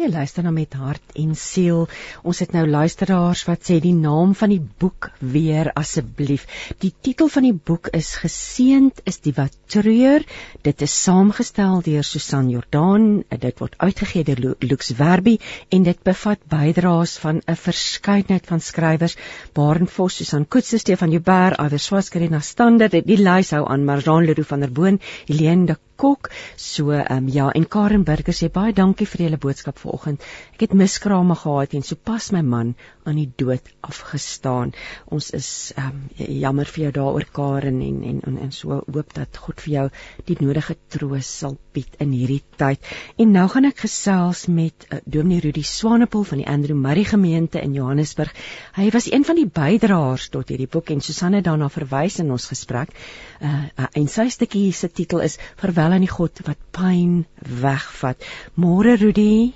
[0.00, 1.82] Jy luister na met hart en siel.
[2.24, 6.46] Ons het nou luisteraars wat sê die naam van die boek weer asseblief.
[6.80, 10.24] Die titel van die boek is Geseend is die wat treur.
[10.64, 13.26] Dit is saamgestel deur Susan Jordaan.
[13.28, 15.36] Dit word uitgegee deur Lux Werby
[15.68, 19.18] en dit bevat bydraes van 'n verskeidenheid van skrywers,
[19.52, 24.48] Baaren Vos, Susan Koetse, Stefan Joubert, Iver Swaskerina Standard, die lys hou aan Marjan Leroux
[24.48, 26.30] van der Boon, Helene de Kok.
[26.56, 30.24] So ehm um, ja, en Karen Burger sê baie dankie vir julle boodskap vanoggend.
[30.60, 32.74] Ek het miskrame gehad en sopas my man
[33.08, 34.74] aan die dood afgestaan.
[35.08, 35.46] Ons is
[35.80, 39.72] um, jammer vir jou daaroor Karen en en en, en so hoop dat God vir
[39.72, 39.84] jou
[40.28, 42.84] die nodige troos sal bied in hierdie tyd.
[43.16, 47.64] En nou gaan ek gesels met uh, Dominee Rudy Swanepoel van die Andrew Murray gemeente
[47.64, 48.36] in Johannesburg.
[48.76, 52.50] Hy was een van die bydraers tot hierdie boek en Susanne daarna verwys in ons
[52.52, 52.92] gesprek.
[53.40, 53.64] Uh,
[53.96, 57.24] en sy stukkie se titel is Verwel wel aan die God wat pyn
[57.64, 58.28] wegvat.
[58.60, 59.54] Môre Rudy.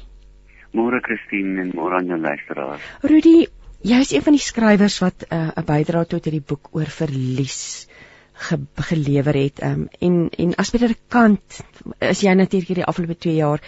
[0.74, 2.82] Môre Christine en môre aan jou luisteraars.
[3.02, 3.46] Rudy,
[3.86, 6.90] jy is een van die skrywers wat uh, 'n uh, bydrae tot hierdie boek oor
[6.90, 7.88] verlies
[8.34, 8.58] ge
[8.90, 9.62] gelewer het.
[9.62, 11.60] Um, en en as jy kant
[12.00, 13.60] is jy natuurlik hierdie afgelope 2 jaar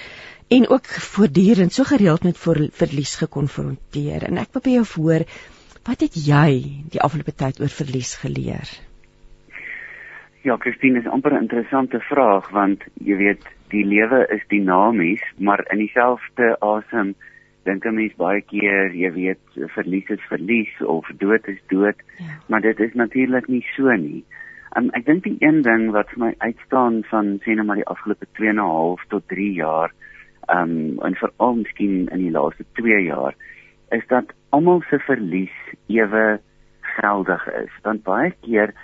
[0.49, 4.27] en ook voortdurend so gereeld met ver, verlies gekonfronteer.
[4.29, 5.25] En ek wil by jou hoor,
[5.87, 6.51] wat het jy
[6.91, 8.71] die afgelope tyd oor verlies geleer?
[10.47, 15.65] Ja, Christine, is amper 'n interessante vraag want jy weet, die lewe is dinamies, maar
[15.73, 17.15] in dieselfde asem
[17.67, 19.43] dink 'n mens baie keer, jy weet,
[19.75, 22.39] verlies is verlies of dood is dood, ja.
[22.49, 24.25] maar dit is natuurlik nie so nie.
[24.77, 27.91] Um, ek dink die een ding wat vir my uitstaan van sê nou maar die
[27.91, 29.91] afgelope 2 en 'n half tot 3 jaar,
[30.49, 33.35] um, en veral miskien in die laaste 2 jaar,
[33.91, 35.57] is dat almal se verlies
[35.89, 36.41] ewe
[37.01, 37.73] geldig is.
[37.83, 38.75] Want baie keer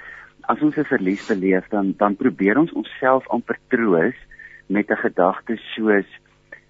[0.51, 4.19] as ons 'n verlies beleef dan dan probeer ons onsself amper troos
[4.73, 6.09] met 'n gedagte soos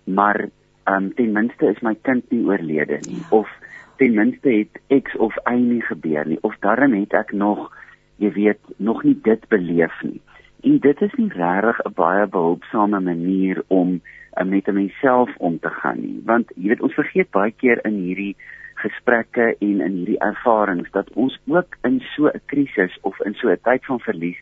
[0.05, 0.49] maar
[0.85, 3.29] um, ten minste is my kind nie oorlede nie ja.
[3.31, 3.49] of
[3.97, 7.71] ten minste het X of Y nie gebeur nie of darm het ek nog
[8.17, 10.21] jy weet nog nie dit beleef nie
[10.63, 14.01] en dit is nie regtig 'n baie behulpsame manier om
[14.41, 17.95] um, met myself om te gaan nie want jy weet ons vergeet baie keer in
[18.07, 18.37] hierdie
[18.83, 23.51] gesprekke en in hierdie ervarings dat ons ook in so 'n krisis of in so
[23.51, 24.41] 'n tyd van verlies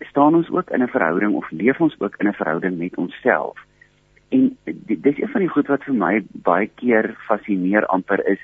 [0.00, 3.58] staan ons ook in 'n verhouding of leef ons ook in 'n verhouding met onsself.
[4.28, 8.40] En dis een van die goed wat vir my baie keer fascineer amper is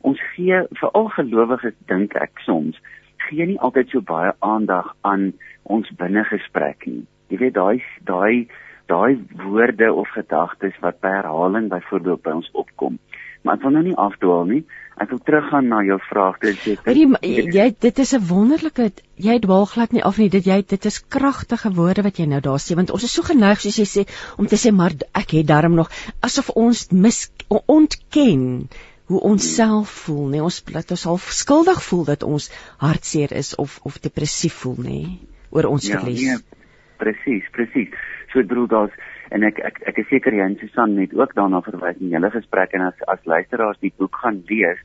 [0.00, 2.80] ons gee vir al gelowiges dink ek soms
[3.28, 7.04] gee nie altyd so baie aandag aan ons binnegesprek nie.
[7.32, 8.46] Jy weet daai daai
[8.92, 12.98] daai woorde of gedagtes wat herhaling byvoorbeeld by ons opkom.
[13.42, 14.62] Maar ek wil nou nie afdwaal nie.
[14.94, 16.38] Ek wil teruggaan na jou vraag.
[16.38, 20.28] Dit sê jy dit is 'n wonderlike jy dwaal glad nie af nie.
[20.30, 23.22] Dit jy dit is kragtige woorde wat jy nou daar sê want ons is so
[23.22, 24.06] geneig soos jy sê
[24.38, 28.68] om te sê maar ek het darm nog asof ons mis ontken
[29.06, 33.54] hoe ons self voel, nee, ons dat ons half skuldig voel dat ons hartseer is
[33.60, 35.18] of of depressief voel, nê, nee,
[35.50, 36.22] oor ons ja, verlies.
[36.24, 36.70] Ja, nee,
[37.02, 37.92] presies, presies.
[38.32, 38.96] So ek bedoel daar's
[39.30, 42.72] en ek ek ek is seker Jan Susan het ook daarna verwys in julle gesprek
[42.72, 44.78] en as as luisteraars die boek gaan lees,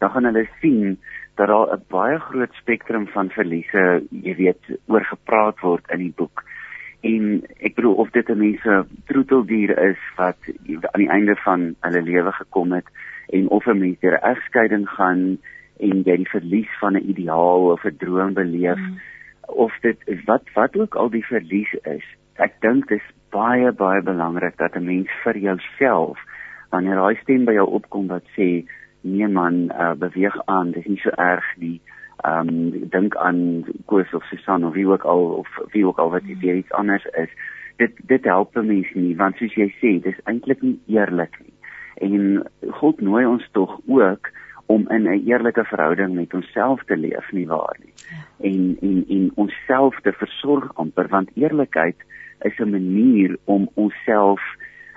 [0.00, 0.98] dan gaan hulle sien
[1.36, 6.14] dat daar 'n baie groot spektrum van verliese, jy weet, oor gepraat word in die
[6.16, 6.44] boek.
[7.02, 10.38] En ek bedoel of dit 'n mense troeteldier is wat
[10.92, 12.86] aan die einde van hulle lewe gekom het
[13.28, 15.38] en of 'n mens deur 'n egskeiding gaan
[15.78, 18.98] en jy die verlies van 'n ideaal of 'n droom beleef mm.
[19.46, 22.04] of dit wat wat ook al die verlies is.
[22.34, 26.18] Ek dink dit is baie baie belangrik dat 'n mens vir jouself
[26.70, 28.64] wanneer daai stem by jou opkom wat sê
[29.00, 31.80] nee man uh, beweeg aan dis nie so erg nie.
[32.24, 36.10] Ehm um, dink aan Koos of Susan of wie ook al of wie ook al
[36.10, 37.30] wat weer iets anders is.
[37.76, 41.54] Dit dit help mense nie want soos jy sê dis eintlik nie eerlik nie.
[41.94, 42.46] En
[42.80, 44.30] God nooi ons tog ook
[44.66, 47.92] om in 'n eerlike verhouding met onsself te leef nie waar nie?
[48.08, 48.24] Ja.
[48.50, 51.96] en en en onsself te versorg amper want eerlikheid
[52.44, 54.40] is 'n manier om onsself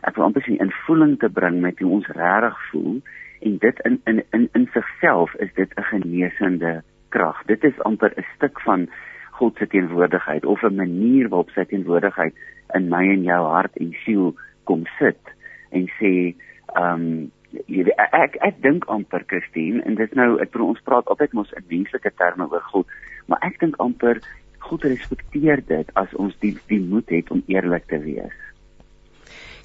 [0.08, 3.02] ek wil amper sê in voeling te bring met hoe ons regtig voel
[3.40, 7.44] en dit in in in in sigself is dit 'n genesende krag.
[7.46, 8.90] Dit is amper 'n stuk van
[9.32, 12.34] God se teenwoordigheid of 'n manier waarop sy teenwoordigheid
[12.74, 15.22] in my en jou hart en siel kom sit
[15.70, 16.36] en sê
[16.76, 17.32] ehm um,
[17.68, 21.08] jy weet ek ek, ek dink amper Christine en dit nou ek bedoel ons praat
[21.08, 22.88] altyd mos in menslike terme oor God
[23.26, 24.20] maar ek dink amper
[24.68, 28.36] God respekteer dit as ons die die moed het om eerlik te wees.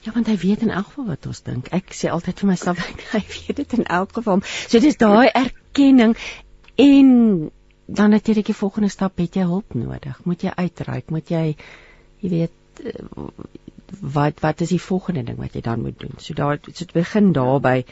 [0.02, 1.68] Ja, want hy weet in elk geval wat ons dink.
[1.74, 2.80] Ek sê altyd vir myself
[3.14, 4.42] hy weet dit in elk geval.
[4.66, 6.16] So dis daai erkenning
[6.82, 7.10] en
[7.86, 10.18] dan natuurlik die volgende stap het jy hulp nodig.
[10.26, 11.44] Moet jy uitreik, moet jy
[12.22, 13.28] jy weet eh,
[14.00, 16.18] wat wat is die volgende ding wat jy dan moet doen?
[16.18, 17.82] So daar so dit begin daarby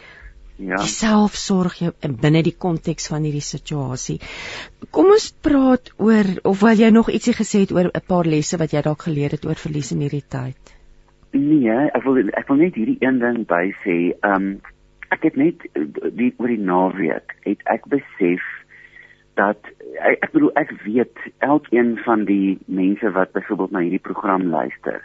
[0.60, 0.80] ja.
[0.84, 1.92] selfsorg jou
[2.22, 4.18] binne die konteks van hierdie situasie.
[4.94, 8.58] Kom ons praat oor of wil jy nog ietsie gesê het oor 'n paar lesse
[8.58, 10.76] wat jy dalk geleer het oor verlies in hierdie tyd?
[11.32, 14.14] Nee, ek wil ek wil net hierdie een ding by sê.
[14.22, 14.60] Ehm um,
[15.10, 15.66] ek het net
[16.14, 18.42] die oor die naweek het ek besef
[19.34, 19.58] dat
[19.98, 25.02] ek, ek bedoel ek weet elkeen van die mense wat byvoorbeeld na hierdie program luister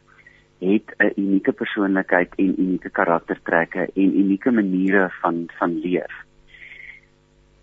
[0.59, 6.13] het 'n unieke persoonlikheid en unieke karaktertrekke en unieke maniere van van leef.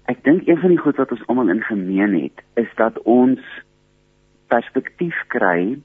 [0.04, 3.40] Ek dink een van die goed wat ons almal in gemeen het, is dat ons
[4.46, 5.78] perspektief kry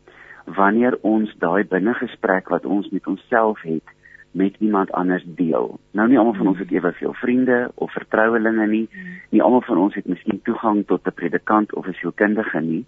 [0.45, 3.95] wanneer ons daai binnegesprek wat ons met onsself het
[4.31, 5.79] met iemand anders deel.
[5.91, 8.89] Nou nie almal van ons het eweveel vriende of vertrouelinge nie.
[9.29, 12.85] Nie almal van ons het miskien toegang tot 'n predikant of 'n sielkundige nie.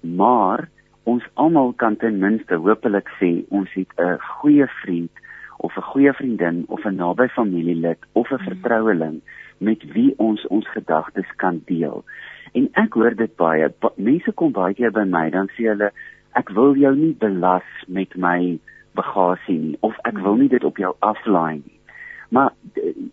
[0.00, 0.68] Maar
[1.04, 5.10] ons almal kan ten minste hopelik sê ons het 'n goeie vriend
[5.58, 8.44] of 'n goeie vriendin of 'n naby familielid of 'n mm.
[8.48, 9.20] vertroueling
[9.58, 12.04] met wie ons ons gedagtes kan deel.
[12.52, 13.72] En ek hoor dit baie.
[13.96, 15.90] Mense kom baie keer by my dan sê hulle
[16.32, 18.58] ek wil jou nie belas met my
[18.94, 21.78] bagasie nie of ek wil nie dit op jou aflaai nie.
[22.28, 22.52] Maar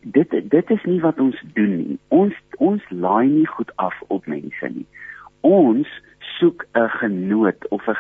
[0.02, 2.00] dit dit is nie wat ons doen nie.
[2.08, 4.88] Ons ons laai nie goed af op mense nie.
[5.42, 5.88] Ons
[6.42, 7.98] soek 'n genoot of 'n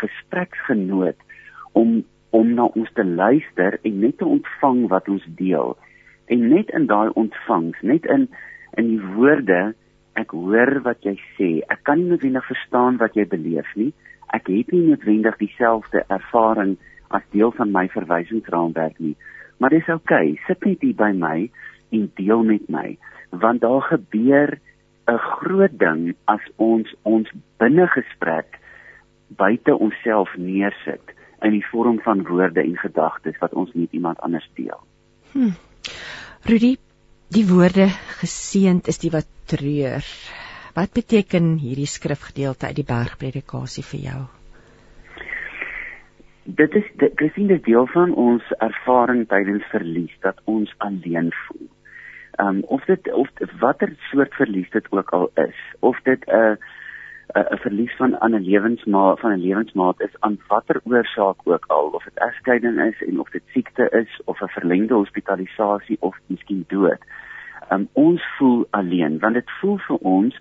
[0.00, 1.16] gespreksgenoot
[1.72, 5.76] om om na ons te luister en net te ontvang wat ons deel.
[6.26, 8.28] En net in daai ontvangs, net in
[8.74, 9.74] in die woorde,
[10.18, 11.62] ek hoor wat jy sê.
[11.70, 13.92] Ek kan nie noodwendig verstaan wat jy beleef nie.
[14.34, 16.76] Ek het nie noodwendig dieselfde ervaring
[17.08, 19.16] as deel van my verwysingsraamwerk nie.
[19.58, 20.32] Maar dis oukei.
[20.34, 20.40] Okay.
[20.46, 21.50] Sit net hier by my
[21.90, 22.98] en deel met my
[23.40, 24.58] want daar gebeur
[25.06, 28.60] 'n groot ding as ons ons binnegesprek
[29.28, 31.12] buite onsself neersit
[31.42, 34.80] in die vorm van woorde en gedagtes wat ons met iemand anders deel.
[35.32, 35.52] Hm.
[36.48, 36.76] Rudy,
[37.28, 37.88] die woorde
[38.20, 40.04] geseend is die wat treur.
[40.74, 44.22] Wat beteken hierdie skrifgedeelte uit die bergpredikasie vir jou?
[46.44, 51.68] Dit is dit is 'n deel van ons ervaring tydens verlies dat ons alleen voel
[52.38, 53.28] um, of dit of
[53.60, 56.56] watter soort verlies dit ook al is of dit 'n uh,
[57.34, 62.04] 'n verlies van 'n lewensmaat van 'n lewensmaat is aan watter oorsaak ook al of
[62.04, 66.98] dit egskeiding is en of dit siekte is of 'n verlengde hospitalisasie of miskien dood.
[67.72, 70.40] Um, ons voel alleen want dit voel vir ons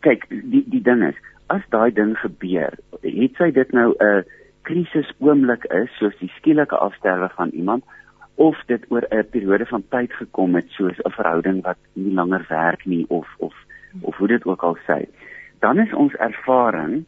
[0.00, 4.24] kyk die die ding is as daai ding gebeur het sy dit nou 'n
[4.62, 7.84] krisis oomblik is soos die skielike afsterwe van iemand
[8.34, 12.44] of dit oor 'n periode van tyd gekom het soos 'n verhouding wat nie langer
[12.48, 13.54] werk nie of of
[14.00, 15.06] of hoe dit ook al sê
[15.60, 17.04] dan is ons ervaring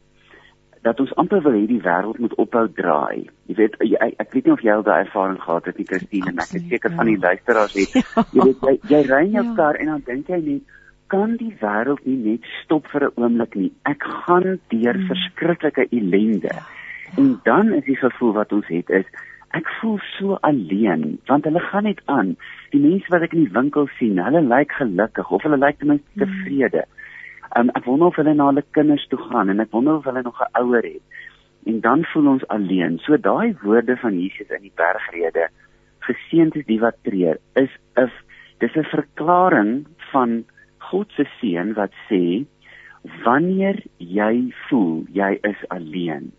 [0.85, 3.25] dat ons amper wil hê die wêreld moet ophou draai.
[3.49, 6.33] Jy weet jy, ek weet nie of jy al daai ervaring gehad het nie Christine
[6.33, 6.97] en ek is seker ja.
[6.99, 7.95] van die luisteraars het.
[7.97, 8.25] Ja.
[8.37, 9.55] Jy weet jy, jy ry in jou ja.
[9.61, 10.75] kar en dan dink jy net
[11.15, 13.73] kan die wêreld nie net stop vir 'n oomblik nie.
[13.89, 15.09] Ek gaan deur hmm.
[15.09, 16.53] verskriklike ellende.
[16.53, 16.67] Ja.
[17.17, 19.09] En dan is die gevoel wat ons het is
[19.55, 22.35] ek voel so alleen want hulle gaan net aan.
[22.75, 25.93] Die mense wat ek in die winkel sien, hulle lyk gelukkig of hulle lyk ten
[25.95, 26.25] minste hmm.
[26.25, 26.85] tevrede.
[27.55, 30.25] Um, ek wonder of hulle na hulle kinders toe gaan en ek wonder of hulle
[30.27, 31.05] nog 'n ouer het.
[31.71, 32.99] En dan voel ons alleen.
[33.05, 35.49] So daai woorde van Jesus in die bergrede,
[36.05, 38.11] geseënd is die wat treur, is 'n
[38.59, 40.45] dis 'n verklaring van
[40.79, 42.45] God se seën wat sê
[43.25, 46.33] wanneer jy voel jy is alleen,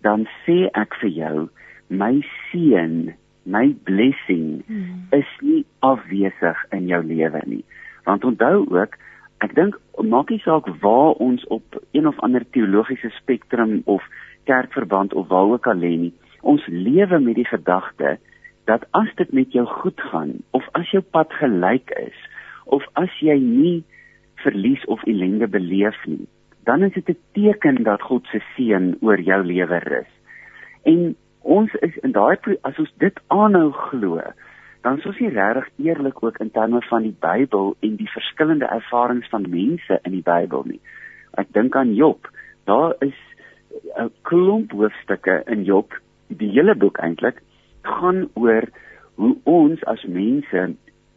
[0.00, 1.48] dan sê ek vir jou
[1.90, 3.12] my seën,
[3.44, 5.06] my blessing hmm.
[5.16, 7.64] is nie afwesig in jou lewe nie.
[8.06, 8.96] Want onthou ook,
[9.44, 9.76] ek dink
[10.06, 14.04] maak nie saak waar ons op een of ander teologiese spektrum of
[14.48, 16.12] kerkverband of waar ook al lê nie.
[16.40, 18.18] Ons lewe met die gedagte
[18.70, 22.16] dat as dit met jou goed gaan of as jou pad gelyk is
[22.70, 23.80] of as jy nie
[24.44, 26.28] verlies of ellende beleef nie,
[26.64, 30.12] dan is dit 'n teken dat God se seën oor jou lewe rus.
[30.84, 34.20] En ons is in daai as ons dit aanhou glo,
[34.82, 38.66] dan is ons nie regtig eerlik ook in terme van die Bybel en die verskillende
[38.66, 40.80] ervarings van mense in die Bybel nie.
[41.38, 42.28] Ek dink aan Job.
[42.64, 43.16] Daar is
[43.98, 45.92] 'n klomp hoofstukke in Job,
[46.28, 47.42] die hele boek eintlik
[47.82, 48.64] gaan oor
[49.14, 50.74] hoe ons as mense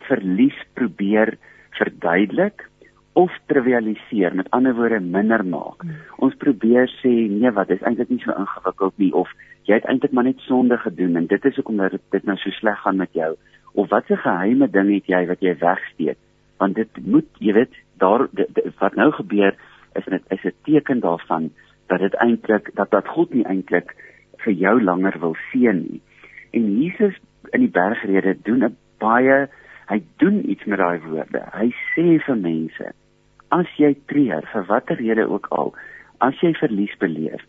[0.07, 1.38] verlies probeer
[1.79, 2.69] verduidelik
[3.13, 5.82] of trivialiseer, met ander woorde minder maak.
[5.82, 5.97] Hmm.
[6.17, 9.30] Ons probeer sê nee, wat is eintlik nie so ingewikkeld nie of
[9.67, 11.80] jy het eintlik maar net sonde gedoen en dit is hoekom
[12.12, 13.36] dit nou so sleg gaan met jou
[13.73, 16.17] of wat 'n geheime ding het jy wat jy wegsteek
[16.58, 19.56] want dit moet jy weet daar dit, dit, wat nou gebeur
[19.95, 21.52] is dit is 'n teken daarvan
[21.88, 23.95] dat dit eintlik dat dat God nie eintlik
[24.38, 26.02] vir jou langer wil seën nie
[26.52, 27.15] en Jesus
[27.52, 29.47] in die bergrede doen 'n baie
[29.88, 32.93] hy doen iets met daai woorde hy sê vir mense
[33.53, 35.73] as jy treur vir watter rede ook al
[36.25, 37.41] as jy verlies beleef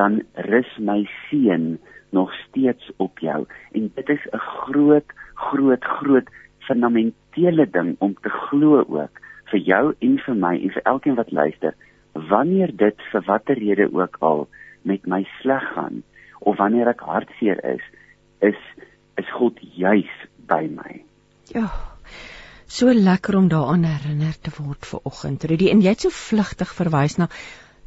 [0.00, 1.78] dan rus my seën
[2.12, 3.46] nog steeds op jou.
[3.72, 9.94] En dit is 'n groot groot groot fundamentele ding om te glo ook vir jou
[9.98, 11.74] en vir my en vir elkeen wat luister
[12.12, 14.48] wanneer dit vir watter rede ook al
[14.82, 16.02] met my sleg gaan
[16.38, 17.84] of wanneer ek hartseer is
[18.40, 18.60] is
[19.14, 20.12] is God juis
[20.46, 21.02] by my.
[21.44, 21.91] Ja
[22.72, 26.70] so lekker om daaraan herinner te word vir oggend Rudy en jy het so vlugtig
[26.78, 27.28] verwys na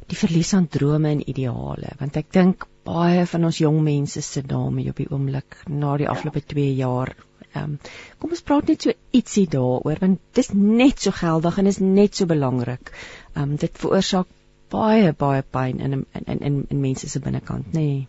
[0.06, 4.46] die verlies aan drome en ideale want ek dink baie van ons jong mense sit
[4.52, 7.10] daarmee op die oomblik na die afgelope 2 jaar.
[7.48, 7.74] Ehm um,
[8.22, 11.80] kom ons praat net so ietsie daaroor want dit is net so geldig en is
[11.82, 12.94] net so belangrik.
[13.34, 14.30] Ehm um, dit veroorsaak
[14.70, 17.86] baie baie pyn in in in in mense se binnekant, nê.
[17.86, 18.06] Nee.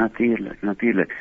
[0.00, 1.12] Natuurlik, natuurlik.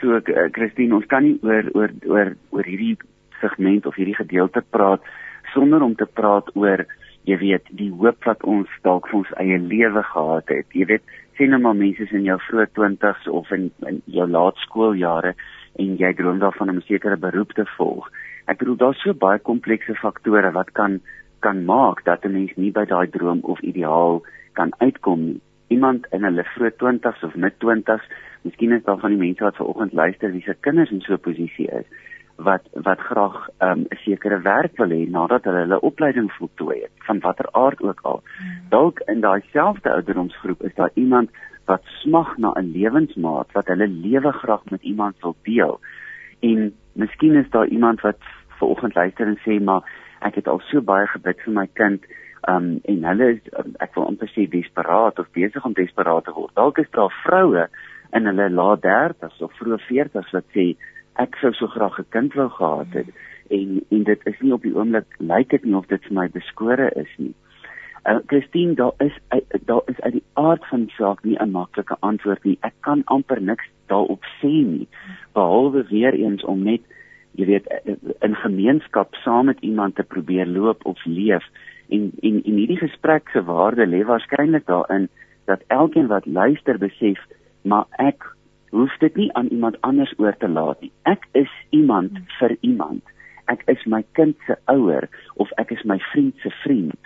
[0.00, 2.96] So ek uh, Christine, ons kan nie oor oor oor oor hierdie
[3.40, 5.00] segment of hierdie gedeelte praat
[5.54, 6.84] sonder om te praat oor
[7.28, 10.66] jy weet die hoop wat ons dalk vir ons eie lewe gehad het.
[10.72, 15.34] Jy weet sien nou maar mense in jou vroeë 20s of in, in jou laerskooljare
[15.78, 18.08] en jy droom daarvan om 'n sekere beroep te volg.
[18.48, 21.00] Ek bedoel daar's so baie komplekse faktore wat kan
[21.40, 24.22] kan maak dat 'n mens nie by daai droom of ideaal
[24.54, 25.40] kan uitkom nie.
[25.68, 28.04] Iemand in hulle vroeë 20s of mid 20s
[28.42, 31.20] miskien is daar van die mense wat vanoggend luister wie se kinders in so 'n
[31.20, 31.86] posisie is
[32.38, 36.94] wat wat graag um, 'n sekere werk wil hê nadat hulle hulle opleiding voltooi het
[37.06, 38.22] van watter aard ook al.
[38.38, 38.68] Hmm.
[38.68, 41.30] Dalk in daai selfde ouderdomsgroep is daar iemand
[41.64, 45.80] wat smag na 'n lewensmaat wat hulle lewe graag met iemand wil deel.
[46.40, 48.20] En miskien is daar iemand wat
[48.58, 49.82] vanoggend luister en sê maar
[50.20, 52.04] ek het al so baie gebid vir my kind
[52.48, 53.40] um, en hulle is
[53.78, 56.54] ek wil amper sê desperaat of besig om desperaat te word.
[56.54, 57.66] Dalk is daar vroue
[58.12, 60.76] in hulle laat 30s of vroeë 40s wat sê
[61.18, 63.08] ek sou so graag 'n kind wou gehad het
[63.50, 66.28] en en dit is nie op die oomblik lyk dit nie of dit vir my
[66.28, 67.34] beskore is nie.
[68.08, 69.16] Uh Christine, daar is
[69.66, 72.58] daar is uit die aard van die saak nie 'n maklike antwoord nie.
[72.62, 74.88] Ek kan amper niks daarop sê nie
[75.32, 76.80] behalwe weer eens om net
[77.38, 77.66] jy weet
[78.26, 81.44] in gemeenskap saam met iemand te probeer loop of leef
[81.88, 85.08] en en en hierdie gesprek se waarde lê waarskynlik daarin
[85.44, 87.20] dat elkeen wat luister besef
[87.62, 88.26] maar ek
[88.70, 90.92] hoef dit nie aan iemand anders oor te laat nie.
[91.02, 92.26] Ek is iemand hmm.
[92.38, 93.02] vir iemand.
[93.48, 96.98] Ek is my kind se ouer of ek is my vriend se vriend.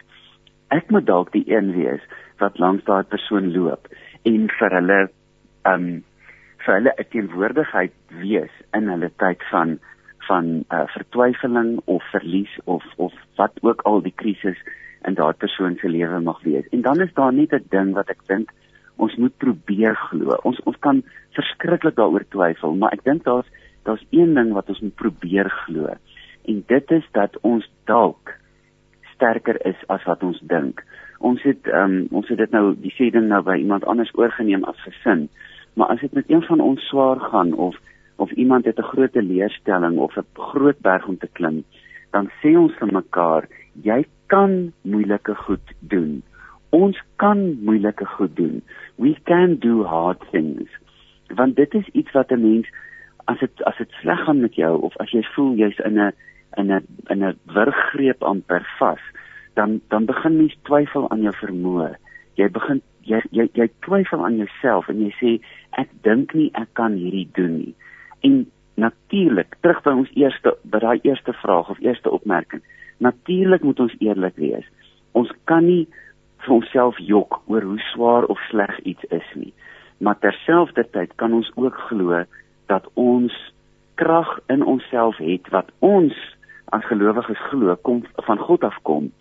[0.74, 2.02] Ek moet dalk die een wees
[2.42, 3.86] wat langs daai persoon loop
[4.26, 5.00] en vir hulle
[5.68, 5.86] um
[6.64, 9.78] vir hulle 'n teenwoordigheid wees in hulle tyd van
[10.28, 14.58] van uh, vertwyfeling of verlies of of wat ook al die krisis
[15.06, 16.68] in daardie persoon se lewe mag wees.
[16.70, 18.52] En dan is daar net 'n ding wat ek dink
[18.96, 20.36] ons moet probeer glo.
[20.48, 21.02] Ons ons kan
[21.36, 23.48] verskriklik daaroor twyfel, maar ek dink daar's
[23.86, 25.94] daar's een ding wat ons moet probeer glo.
[26.46, 28.34] En dit is dat ons dalk
[29.14, 30.82] sterker is as wat ons dink.
[31.18, 34.12] Ons het ehm um, ons het dit nou die sê ding nou by iemand anders
[34.18, 35.28] oorgeneem as gesin.
[35.74, 37.78] Maar as dit met een van ons swaar gaan of
[38.16, 41.64] of iemand het 'n groot leerstelling of 'n groot berg om te klim,
[42.10, 43.48] dan sê ons vir mekaar,
[43.82, 46.22] jy kan moeilike goed doen
[46.72, 48.62] ons kan moeilike goed doen.
[48.96, 50.70] We can do hard things.
[51.36, 52.68] Want dit is iets wat 'n mens
[53.24, 56.12] as dit as dit sleg gaan met jou of as jy voel jy's in 'n
[56.56, 59.00] in 'n in 'n wurggreep amper vas,
[59.54, 61.94] dan dan begin mens twyfel aan jou vermoë.
[62.34, 66.68] Jy begin jy jy jy twyfel aan jouself en jy sê ek dink nie ek
[66.72, 67.74] kan hierdie doen nie.
[68.20, 72.62] En natuurlik, terug by ons eerste by daai eerste vraag of eerste opmerking.
[72.98, 74.66] Natuurlik moet ons eerlik wees.
[75.12, 75.88] Ons kan nie
[76.42, 79.52] vir onsself jok oor hoe swaar of sleg iets is nie.
[80.02, 82.24] Maar terselfdertyd kan ons ook glo
[82.66, 83.34] dat ons
[83.94, 86.16] krag in onsself het wat ons
[86.72, 89.12] as gelowiges glo kom van God afkom.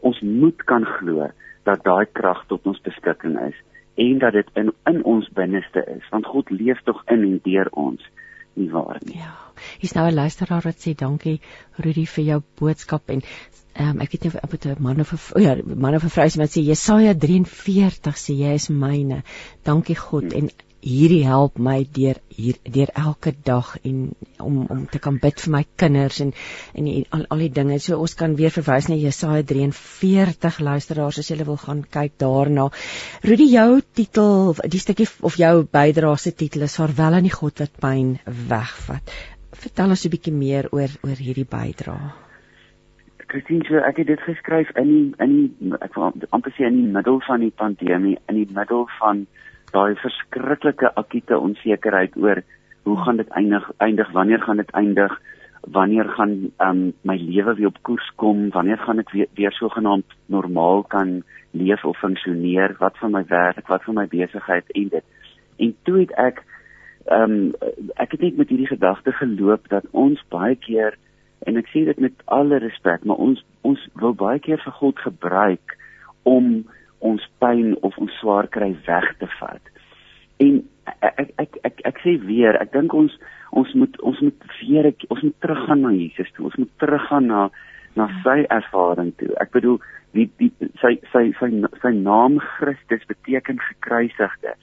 [0.00, 1.28] Ons moet kan glo
[1.68, 3.58] dat daai krag tot ons beskikking is
[4.00, 7.68] en dat dit in in ons binneste is want God leef tog in en deur
[7.72, 8.10] ons
[8.54, 9.18] nie waar nie.
[9.20, 9.49] Ja.
[9.80, 11.40] Hier's nou 'n luisteraar wat sê dankie
[11.78, 13.22] Rudy vir jou boodskap en
[13.78, 16.14] um, ek weet nie of dit 'n man of 'n oh ja, man of 'n
[16.16, 19.22] vrou is wat sê Jesaja 43 sê jy is myne.
[19.64, 20.38] Dankie God hmm.
[20.38, 20.50] en
[20.80, 25.52] hierdie help my deur hier deur elke dag en om om te kan bid vir
[25.52, 26.32] my kinders en
[26.74, 27.78] en die, al al die dinge.
[27.78, 32.70] So ons kan weer verwys na Jesaja 43 luisteraars as jy wil gaan kyk daarna.
[33.22, 37.60] Rudy jou titel, die stukkie of jou bydrae se titel is Vaarwel aan die God
[37.60, 39.12] wat pyn wegvat.
[39.52, 42.12] Vertel ons 'n bietjie meer oor oor hierdie bydrae.
[43.30, 46.76] Christine, so ek het dit geskryf in die in die ek wil amper sê in
[46.82, 49.26] die middel van die pandemie, in die middel van
[49.72, 52.42] daai verskriklike akute onsekerheid oor
[52.84, 55.20] hoe gaan dit eindig eindig wanneer gaan dit eindig
[55.60, 60.16] wanneer gaan um, my lewe weer op koers kom wanneer gaan ek weer, weer sogenaamd
[60.26, 61.20] normaal kan
[61.50, 65.04] leef of funksioneer wat van my werk wat van my besigheid en dit
[65.58, 66.42] en toe het ek
[67.14, 67.52] um,
[67.96, 70.96] ek het net met hierdie gedagte geloop dat ons baie keer
[71.48, 74.98] en ek sê dit met alle respek maar ons ons wil baie keer vir God
[75.04, 75.76] gebruik
[76.28, 76.62] om
[77.00, 79.70] ons pyn of ons swaar kry weg te vat.
[80.40, 80.60] En
[81.00, 83.14] ek ek ek ek, ek sê weer, ek dink ons
[83.56, 86.46] ons moet ons moet weer ek, ons moet teruggaan na Jesus toe.
[86.50, 87.48] Ons moet teruggaan na
[87.98, 89.32] na sy ervaring toe.
[89.42, 89.80] Ek bedoel
[90.16, 90.50] die die
[90.82, 91.50] sy sy sy
[91.82, 94.54] sy naam Christus beteken gekruisigde.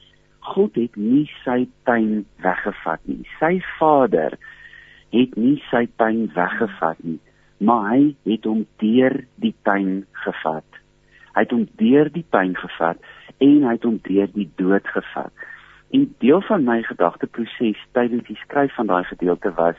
[0.54, 3.24] God het nie sy pyn weggevat nie.
[3.40, 4.38] Sy Vader
[5.16, 7.20] het nie sy pyn weggevat nie,
[7.64, 10.82] maar hy het hom deur die pyn gevat.
[11.36, 13.04] Hy het hom deur die pyn gevat
[13.44, 15.48] en hy het hom deur die dood gevat.
[15.96, 19.78] En deel van my gedagteproses tydens die skryf van daai gedeelte was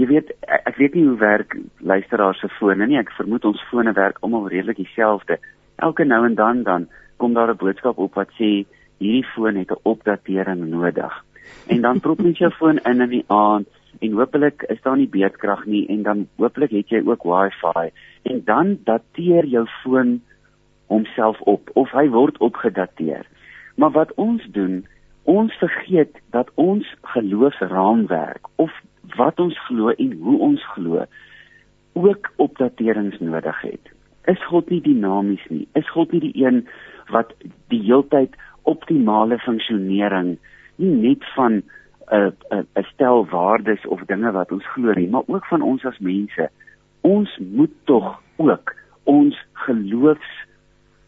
[0.00, 2.98] jy weet ek, weet nie hoe werk luisteraars se fone nie.
[2.98, 5.38] Ek vermoed ons fone werk almal redelik dieselfde.
[5.82, 6.88] Elke nou en dan dan
[7.18, 8.66] kom daar 'n boodskap op wat sê
[8.98, 11.24] hierdie foon het 'n opdatering nodig.
[11.66, 13.68] En dan prop jy jou foon in in die aand
[14.00, 17.90] en hopelik is daar nie beerdkrag nie en dan hopelik het jy ook wifi
[18.22, 20.20] en dan dateer jou foon
[20.86, 23.26] homself op of hy word opgedateer.
[23.76, 24.86] Maar wat ons doen,
[25.22, 28.72] ons vergeet dat ons geloofsraamwerk of
[29.16, 31.04] wat ons glo en hoe ons glo
[31.92, 33.92] ook opdaterings nodig het.
[34.26, 35.66] Is God nie dinamies nie?
[35.72, 36.64] Is God nie die een
[37.12, 37.34] wat
[37.68, 40.36] die heeltyd optimale funksionering
[40.76, 41.62] nie net van 'n
[42.12, 45.62] uh, 'n uh, 'n stel waardes of dinge wat ons glo nie, maar ook van
[45.62, 46.50] ons as mense.
[47.00, 50.32] Ons moet tog ook ons geloofs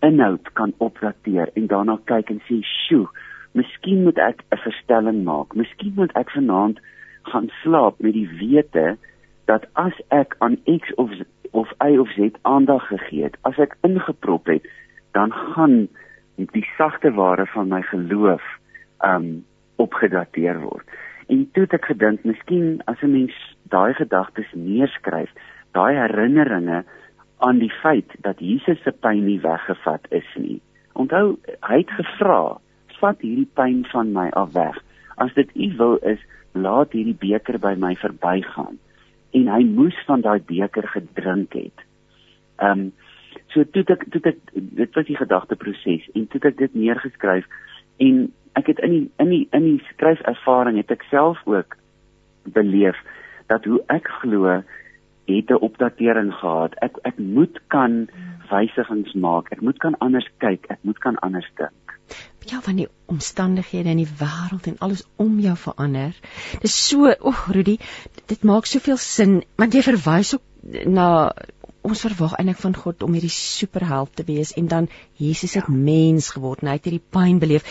[0.00, 3.08] inhoud kan opdateer en daarna kyk en sê, "Sjoe,
[3.52, 5.54] miskien moet ek 'n verstelling maak.
[5.54, 6.80] Miskien moet ek vanaand
[7.22, 8.96] gaan slaap met die wete
[9.44, 11.10] dat as ek aan X of
[11.50, 14.62] of Y of Z aandag gegee het, as ek ingeprop het,
[15.12, 15.88] dan gaan
[16.36, 18.42] die sagte ware van my geloof
[19.04, 19.44] um
[19.76, 20.86] opgedateer word."
[21.26, 25.30] En toe het ek gedink, miskien as 'n mens daai gedagtes neerskryf,
[25.72, 26.84] daai herinneringe
[27.38, 30.60] aan die feit dat Jesus se pyn nie weggevat is nie.
[30.92, 32.58] Onthou, hy het gevra,
[33.00, 34.78] "Vat hierdie pyn van my af weg.
[35.16, 36.20] As dit U wil is,
[36.52, 38.78] laat hierdie beker by my verbygaan."
[39.32, 41.78] En hy moes van daai beker gedrink het.
[42.56, 42.92] Ehm um,
[43.56, 47.48] so toe ek toe ek dit was die gedagteproses en toe ek dit neergeskryf
[48.06, 48.26] en
[48.60, 51.78] ek het in die in die in die skryfervaring het ek self ook
[52.56, 53.00] beleef
[53.50, 54.60] dat hoe ek glo
[55.26, 56.74] het 'n opdatering gehad.
[56.80, 58.08] Ek ek moet kan
[58.50, 59.50] wysigings maak.
[59.50, 60.66] Ek moet kan anders kyk.
[60.68, 61.98] Ek moet kan anders dink.
[62.46, 66.14] Ja, van die omstandighede in die wêreld en alles om jou verander.
[66.60, 67.78] Dis so, o, oh, Rudy,
[68.26, 70.42] dit maak soveel sin want jy verwys ook
[70.86, 71.32] na
[71.86, 74.88] ons verwag eintlik van God om hierdie superheld te wees en dan
[75.20, 75.74] Jesus het ja.
[75.74, 77.66] mens geword en hy het hierdie pyn beleef.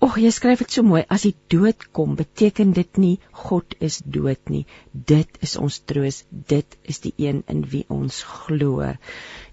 [0.00, 1.02] Och, jy skryf dit so mooi.
[1.12, 4.62] As die dood kom, beteken dit nie God is dood nie.
[4.92, 6.22] Dit is ons troos.
[6.30, 8.94] Dit is die een in wie ons glo.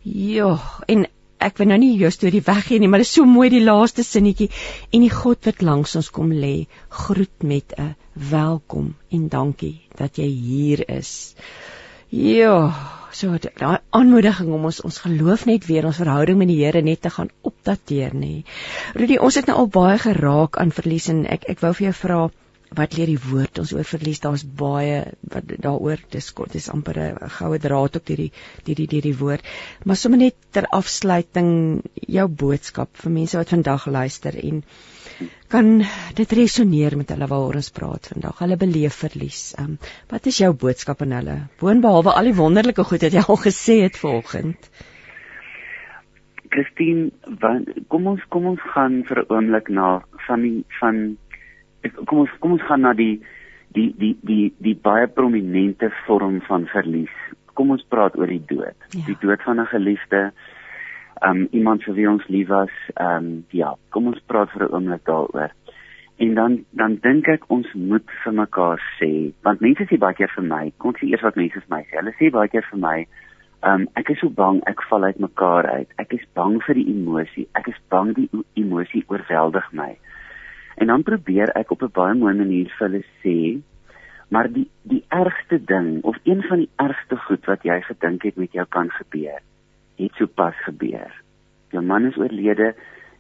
[0.08, 0.54] Ja,
[0.88, 1.04] en
[1.44, 4.08] ek wil nou nie jou storie weggee nie, maar dit is so mooi die laaste
[4.08, 4.48] sinnetjie.
[4.96, 6.68] En die God wat langs ons kom lê,
[7.04, 11.36] groet met 'n welkom en dankie dat jy hier is.
[12.10, 12.72] Ja,
[13.12, 17.02] so daai aanmoediging om ons ons geloof net weer ons verhouding met die Here net
[17.02, 18.44] te gaan opdateer nê.
[18.96, 21.96] Rudy, ons het nou al baie geraak aan verlies en ek ek wou vir jou
[22.02, 22.20] vra
[22.76, 24.20] wat leer die woord ons oor verlies?
[24.24, 25.00] Daar's baie
[25.32, 28.32] wat daaroor dis kort dis amper 'n goue draad op hierdie
[28.66, 29.44] hierdie hierdie woord.
[29.86, 34.64] Maar sommer net ter afsluiting jou boodskap vir mense wat vandag luister en
[35.52, 35.84] kan
[36.16, 38.40] dit resoneer met hulle waaroor ons praat vandag.
[38.44, 39.54] Hulle beleef verlies.
[39.60, 39.78] Um,
[40.12, 41.38] wat is jou boodskap aan hulle?
[41.62, 44.70] Boonbehalwe al die wonderlike goed wat jy al gesê het vanoggend.
[46.50, 47.12] Christine,
[47.92, 51.18] kom ons kom ons gaan vir 'n oomblik na van die van
[52.06, 53.22] kom ons kom ons gaan na die
[53.76, 57.14] die die die die baie prominente vorm van verlies.
[57.54, 58.78] Kom ons praat oor die dood.
[58.92, 59.06] Ja.
[59.06, 60.32] Die dood van 'n geliefde,
[61.22, 65.06] um iemand vir wie ons lief was, um ja, kom ons praat vir 'n oomblik
[65.06, 65.52] daaroor.
[66.18, 70.32] En dan dan dink ek ons moet vir mekaar sê, want mense sê baie keer
[70.36, 71.98] vir my, kom sê eers wat mense vir my sê.
[72.00, 73.08] Hulle sê baie keer vir my,
[73.64, 75.90] um ek is so bang ek val uit mekaar uit.
[75.98, 77.48] Ek is bang vir die emosie.
[77.56, 79.98] Ek is bang die emosie oorweldig my.
[80.78, 83.62] En dan probeer ek op 'n baie mooi manier vir hulle sê,
[84.30, 88.36] maar die die ergste ding of een van die ergste goed wat jy gedink het
[88.38, 89.42] met jou kan gebeur,
[89.98, 91.12] het sopas gebeur.
[91.74, 92.74] Jou man is oorlede,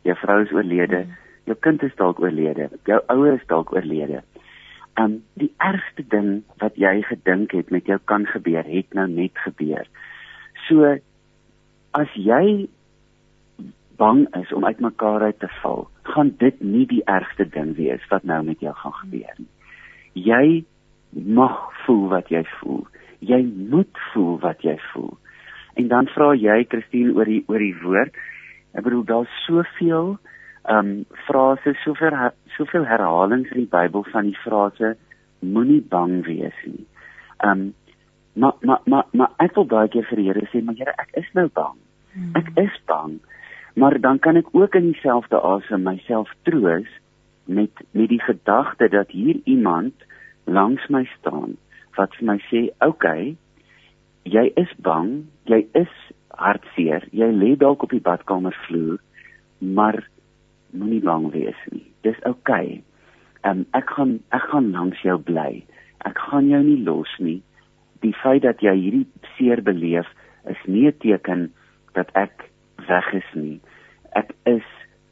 [0.07, 1.05] jou vrou is oorlede,
[1.49, 4.23] jou kind is dalk oorlede, jou ouers is dalk oorlede.
[4.97, 9.37] Um die ergste ding wat jy gedink het met jou kan gebeur, het nou net
[9.45, 9.85] gebeur.
[10.67, 10.97] So
[11.97, 12.67] as jy
[13.97, 18.23] bang is om uitmekaar uit te val, gaan dit nie die ergste ding wees wat
[18.23, 19.49] nou met jou gaan gebeur nie.
[20.13, 20.65] Jy
[21.11, 22.85] mag voel wat jy voel.
[23.19, 25.17] Jy moet voel wat jy voel.
[25.77, 28.15] En dan vra jy Christine oor die oor die woord.
[28.73, 30.17] Ek bedoel daar's soveel
[30.67, 32.15] ehm um, frases, soveel
[32.57, 34.95] soveel herhalings in die Bybel van die frase
[35.39, 36.85] moenie bang wees nie.
[37.37, 37.73] Ehm um,
[38.37, 41.15] maar maar maar maar ek wil baie keer vir die Here sê, maar Here, ek
[41.21, 41.77] is nou bang.
[42.13, 42.33] Hmm.
[42.41, 43.19] Ek is bang.
[43.77, 46.89] Maar dan kan ek ook in dieselfde asem myself troos
[47.45, 49.93] met met die gedagte dat hier iemand
[50.45, 51.57] langs my staan
[51.97, 53.35] wat vir my sê, "Oké, okay,
[54.27, 55.93] jy is bang, jy is
[56.37, 58.99] hartseer, jy lê dalk op die badkamervloer,
[59.59, 60.03] maar
[60.75, 61.85] moenie bang wees nie.
[62.05, 62.77] Dis oukei.
[62.77, 62.83] Okay.
[63.47, 65.63] Um, ek gaan ek gaan langs jou bly.
[66.05, 67.39] Ek gaan jou nie los nie.
[68.03, 70.09] Die feit dat jy hierdie seer beleef
[70.49, 71.51] is nie 'n teken
[71.93, 72.49] dat ek
[72.87, 73.59] weg is nie.
[74.15, 74.67] Ek is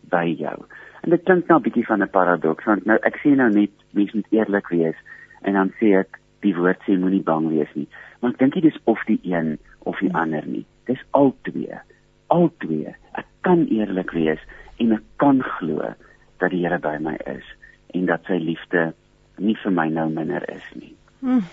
[0.09, 0.65] by jou.
[1.03, 3.71] En dit klink nou 'n bietjie van 'n paradoks want nou ek sê nou net
[3.91, 4.97] mens moet eerlik wees
[5.41, 7.87] en dan sê ek die woord sê moenie bang wees nie.
[8.25, 9.51] Maar ek dink nie dis of die een
[9.85, 10.63] of die ander nie.
[10.89, 11.77] Dis al twee.
[12.33, 12.95] Al twee.
[13.13, 14.41] Ek kan eerlik wees
[14.81, 15.91] en ek kan glo
[16.41, 17.45] dat die Here by my is
[17.93, 18.87] en dat sy liefde
[19.37, 20.95] nie vir my nou minder is nie.
[21.21, 21.45] Hmm.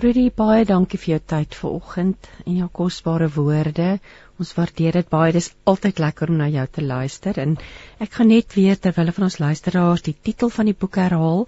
[0.00, 3.98] Rudy, baie dankie vir jou tyd vanoggend en jou kosbare woorde.
[4.38, 5.32] Ons waardeer dit baie.
[5.34, 7.56] Dit is altyd lekker om na jou te luister en
[8.04, 11.42] ek gaan net weer terwyl van ons luisteraars die titel van die boek herhaal.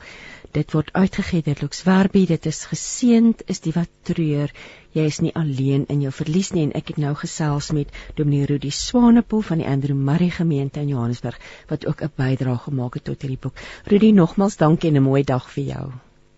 [0.57, 2.25] Dit word uitgegee deur Lux Werby.
[2.27, 4.51] Dit is geseend is die wat treur.
[4.99, 8.51] Jy is nie alleen in jou verlies nie en ek het nou gesels met Dominee
[8.51, 11.39] Rudi Swanepoel van die Andrew Murray gemeente in Johannesburg
[11.71, 13.55] wat ook 'n bydrae gemaak het tot hierdie boek.
[13.87, 15.93] Rudi, nogmals dankie en 'n mooi dag vir jou.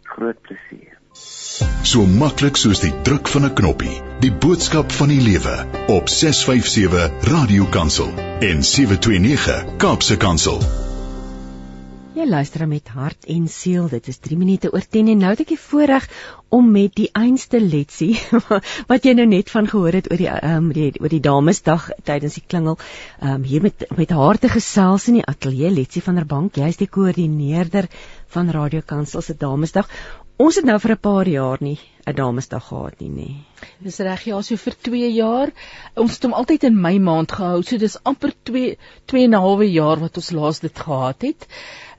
[0.05, 1.02] Groot plesier.
[1.83, 3.97] So maklik soos die druk van 'n knoppie.
[4.21, 5.57] Die boodskap van die lewe
[5.89, 10.63] op 657 Radio Kansel en 729 Kaapse Kansel.
[12.13, 13.89] Jy luister met hart en siel.
[13.89, 16.09] Dit is 3 minute oor 10 en nou het ek die voorreg
[16.53, 18.19] om met die einste Letsie
[18.91, 22.37] wat jy nou net van gehoor het oor die um, die oor die Damesdag tydens
[22.37, 22.77] die klingel
[23.25, 26.61] um, hier met met haar te gesels in die ateljee Letsie van der Bank.
[26.61, 27.89] Jy is die koördineerder
[28.37, 29.89] van Radio Kansel se Damesdag.
[30.41, 33.31] Ons het nou vir 'n paar jaar nie 'n Damesdag gehad nie, nê.
[33.79, 35.53] Dis reg, ja, so vir 2 jaar.
[35.95, 37.63] Ons het hom altyd in Mei maand gehou.
[37.63, 38.77] So dis amper 2
[39.07, 41.47] 2 en 'n halwe jaar wat ons laas dit gehad het.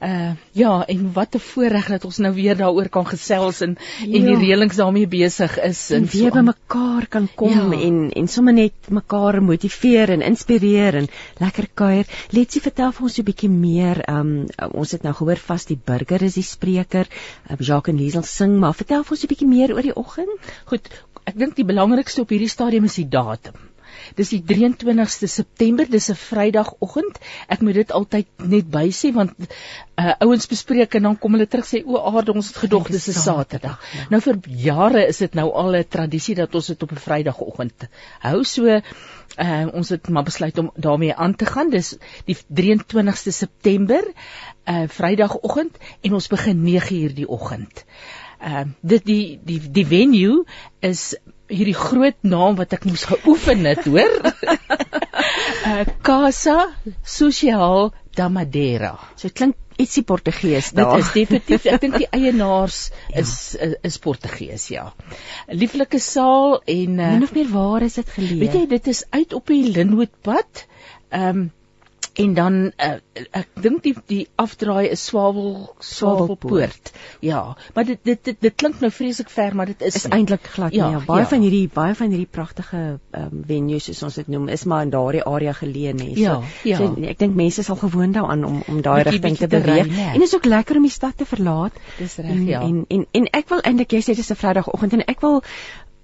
[0.03, 4.17] Uh ja, en wat 'n voorreg dat ons nou weer daaroor kan gesels en ja.
[4.17, 7.79] en die reëlings daarmee besig is en, en weer so by mekaar kan kom ja.
[7.87, 11.07] en en sommer net mekaar motiveer en inspireer en
[11.39, 12.05] lekker kuier.
[12.29, 14.03] Letsie vertel vir ons 'n bietjie meer.
[14.09, 17.07] Um ons het nou gehoor vas die burger is die spreker.
[17.49, 20.51] Uh, Jacques en Liesel sing, maar vertel vir ons 'n bietjie meer oor die oggend.
[20.65, 20.89] Goed,
[21.23, 23.72] ek dink die belangrikste op hierdie stadium is die datum.
[24.15, 27.19] Dis die 23ste September, dis 'n Vrydagoggend.
[27.47, 31.67] Ek moet dit altyd net bysê want uh, ouens bespreek en dan kom hulle terug
[31.67, 33.79] sê o, aarde ons het gedog dis 'n Saterdag.
[33.93, 34.07] Ja.
[34.09, 37.87] Nou vir jare is dit nou al 'n tradisie dat ons dit op 'n Vrydagoggend
[38.19, 38.43] hou.
[38.43, 38.65] So
[39.37, 41.69] uh, ons het maar besluit om daarmee aan te gaan.
[41.69, 41.95] Dis
[42.25, 44.03] die 23ste September,
[44.65, 47.85] 'n uh, Vrydagoggend en ons begin 9:00 die oggend.
[48.43, 50.45] Uh, dit die die die venue
[50.79, 51.15] is
[51.51, 54.13] hierdie groot naam wat ek moes geoefen het, hoor.
[55.67, 56.73] uh, Casa
[57.03, 58.95] Social da Madeira.
[59.19, 60.97] So klink ietsie Portugees daar.
[60.97, 63.23] Dit is definitief, ek dink die eienaars ja.
[63.23, 64.91] is, is is Portugees, ja.
[65.49, 68.39] Lieflike saal en uh, min of meer waar is dit geleë?
[68.45, 70.65] Weet jy, dit is uit op die Linwoodpad.
[71.09, 71.51] Ehm um,
[72.13, 72.95] en dan uh,
[73.31, 76.91] ek dink die die afdraai is Swavel Swavelpoort.
[77.25, 80.45] Ja, maar dit dit dit, dit klink nou vreeslik ver, maar dit is, is eintlik
[80.55, 80.97] glad Ja, nie.
[80.99, 81.29] Ja, baie ja.
[81.31, 84.85] van hierdie baie van hierdie pragtige ehm um, venues soos ons dit noem, is maar
[84.85, 86.09] in daardie area geleë nê.
[86.21, 86.77] Ja, ja.
[86.77, 89.87] So, ek dink mense sal gewoond daaraan om om daai rigting te te beweeg.
[89.87, 90.09] ry, né?
[90.13, 91.81] En dit is ook lekker om die stad te verlaat.
[91.97, 92.61] Dis reg, ja.
[92.61, 95.41] En en en ek wil eintlik jy sê dis 'n Vrydagoggend en ek wil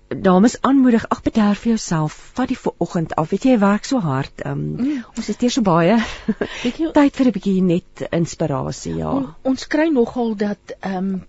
[0.10, 3.30] dames aanmoedig, ag bederf vir jouself, vat die vooroggend af.
[3.30, 4.42] Weet jy, jy werk so hard.
[4.42, 5.04] Ehm um, Mm.
[5.18, 5.98] ons het hier so baie
[6.64, 9.10] jy, tyd vir 'n bietjie net inspirasie, ja.
[9.12, 11.22] On, ons kry nogal dat ehm um,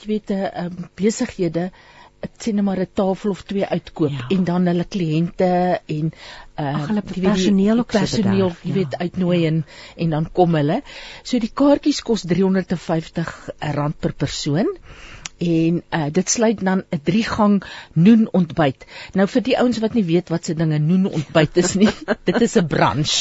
[0.00, 1.70] jy weet 'n um, besighede
[2.20, 4.26] ek sê net maar 'n tafel of twee uitkoop Ja.
[4.34, 6.10] en dan hulle kliënte en
[6.58, 8.74] uh Ag, hulle jy weet, die personeel ook so personeel jy ja.
[8.74, 9.64] weet uitnooi en
[9.96, 10.82] en dan kom hulle.
[11.22, 14.66] So die kaartjies kos R350 rand per persoon.
[15.38, 17.62] En uh dit sluit dan 'n 3 gang
[17.92, 18.86] noen ontbyt.
[19.14, 21.90] Nou vir die ouens wat nie weet wat se dinge noen ontbyt is nie,
[22.30, 23.14] dit is 'n brunch.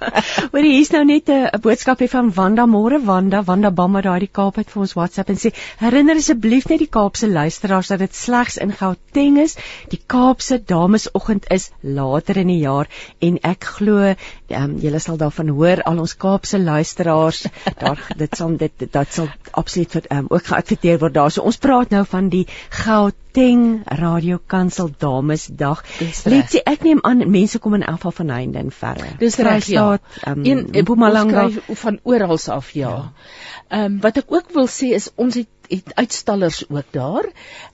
[0.52, 4.18] Hoor jy hier's nou net 'n 'n boodskapie van Wanda Môre Wanda Wanda Bamma daai
[4.20, 7.98] die Kaap uit vir ons WhatsApp en sê herinner asseblief net die Kaapse luisteraars dat
[7.98, 9.56] dit slegs in Gauteng is.
[9.90, 12.88] Die Kaapse Damesoggend is later in die jaar
[13.20, 14.14] en ek glo
[14.48, 17.46] um, julle sal daarvan hoor al ons Kaapse luisteraars
[17.84, 21.30] daar dit sal dit dat sal absoluut vir um, ook geadverteer word daar.
[21.30, 25.82] So ons praat nou van die Gauteng Radio Kansel Damesdag.
[26.00, 26.24] Reg.
[26.32, 29.10] Letsie ek neem aan mense kom in elk geval van heinde en verre.
[29.20, 29.98] Dis reg ja.
[30.24, 31.44] Ehm, Een Mpumalanga.
[31.44, 33.12] ons kry van oral af ja.
[33.68, 37.28] Ehm um, wat ek ook wil sê is ons het, het uitstallers ook daar.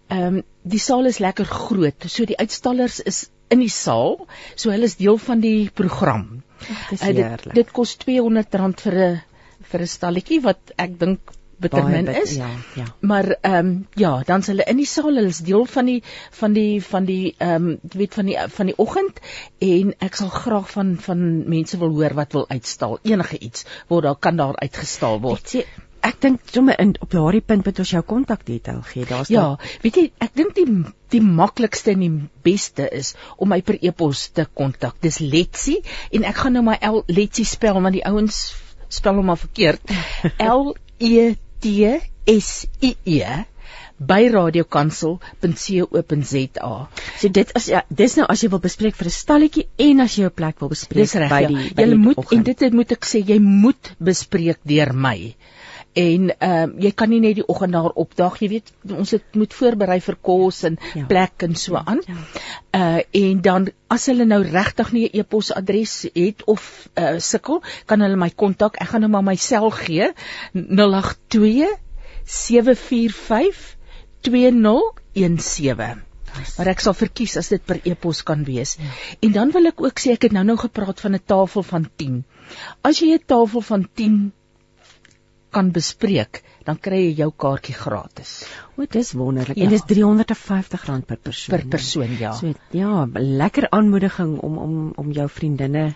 [0.09, 2.05] Ehm um, die saal is lekker groot.
[2.07, 4.27] So die uitstallers is in die saal.
[4.57, 6.43] So hulle is deel van die program.
[6.91, 7.55] Dis Uh, dit, heerlik.
[7.55, 9.23] dit kos R200 vir 'n
[9.71, 11.21] vir 'n stalletjie wat ek dink
[11.59, 12.35] bitter Baie min bit- is.
[12.37, 12.85] Ja, ja.
[13.01, 16.03] Maar ehm um, ja, dan is hulle in die saal, hulle is deel van die
[16.41, 19.21] van die van die ehm um, jy weet van die van die oggend
[19.59, 22.99] en ek sal graag van van mense wil hoor wat wil uitstal.
[23.03, 25.41] Enige iets word daar kan daar uitgestal word.
[25.41, 25.65] Ek sê
[26.07, 29.05] ek dink sommer in op daardie punt moet ons jou kontakdetail gee.
[29.09, 30.67] Daar's Ja, weet jy, ek dink die
[31.11, 32.13] die maklikste en die
[32.47, 35.01] beste is om my per e-pos te kontak.
[35.03, 35.81] Dis Letsie
[36.13, 38.55] en ek gaan nou maar L Letsie spel want die ouens
[38.89, 39.83] spel hom maar verkeerd.
[40.39, 43.23] L E T S I E
[43.99, 46.89] by radiokansel.co.za.
[47.21, 50.17] So dit is ja, dis nou as jy wil bespreek vir 'n stalletjie en as
[50.19, 51.49] jy 'n plek wil bespreek Dis by Ja.
[51.49, 52.33] die by Jy die moet oggend.
[52.39, 55.35] en dit het- moet ek sê jy moet bespreek deur my.
[55.97, 59.37] En ehm uh, jy kan nie net die oggend daar opdag, jy weet ons het
[59.41, 60.91] moet voorberei vir kos en Ja.
[61.01, 61.05] ja.
[61.09, 62.03] plek en so aan.
[62.07, 62.17] Ja.
[62.77, 68.01] Uh en dan as hulle nou regtig nie 'n e-posadres het of uh sukkel, kan
[68.01, 68.77] hulle my kontak.
[68.77, 70.13] Ek gaan nou maar my sel gee.
[70.53, 71.79] 082
[72.25, 73.77] 745
[74.21, 76.03] 2017.
[76.57, 78.77] Maar ek sal verkies as dit per e-pos kan wees.
[78.81, 78.93] Ja.
[79.21, 81.89] En dan wil ek ook sê ek het nou nou gepraat van 'n tafel van
[81.97, 82.25] 10.
[82.83, 84.33] As jy 'n tafel van 10
[85.57, 88.37] kan bespreek, dan kry jy jou kaartjie gratis
[88.77, 89.57] O, dis wonderlik.
[89.57, 89.65] Ja.
[89.65, 91.55] En dis R350 per persoon.
[91.55, 92.35] per persoon, ja.
[92.37, 95.87] So ja, lekker aanmoediging om om om jou vriendinne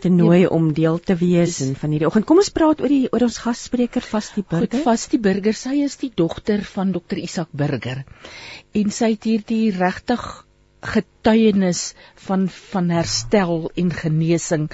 [0.00, 2.26] te nooi om deel te wees en van hierdie oggend.
[2.28, 4.84] Kom ons praat oor die oor ons gasspreker vas die Goed, burger.
[4.84, 8.04] vas die burger, sy is die dogter van Dr Isak Burger.
[8.76, 10.24] En sy het hierdie regtig
[10.80, 11.90] getuienis
[12.28, 14.70] van van herstel en genesing.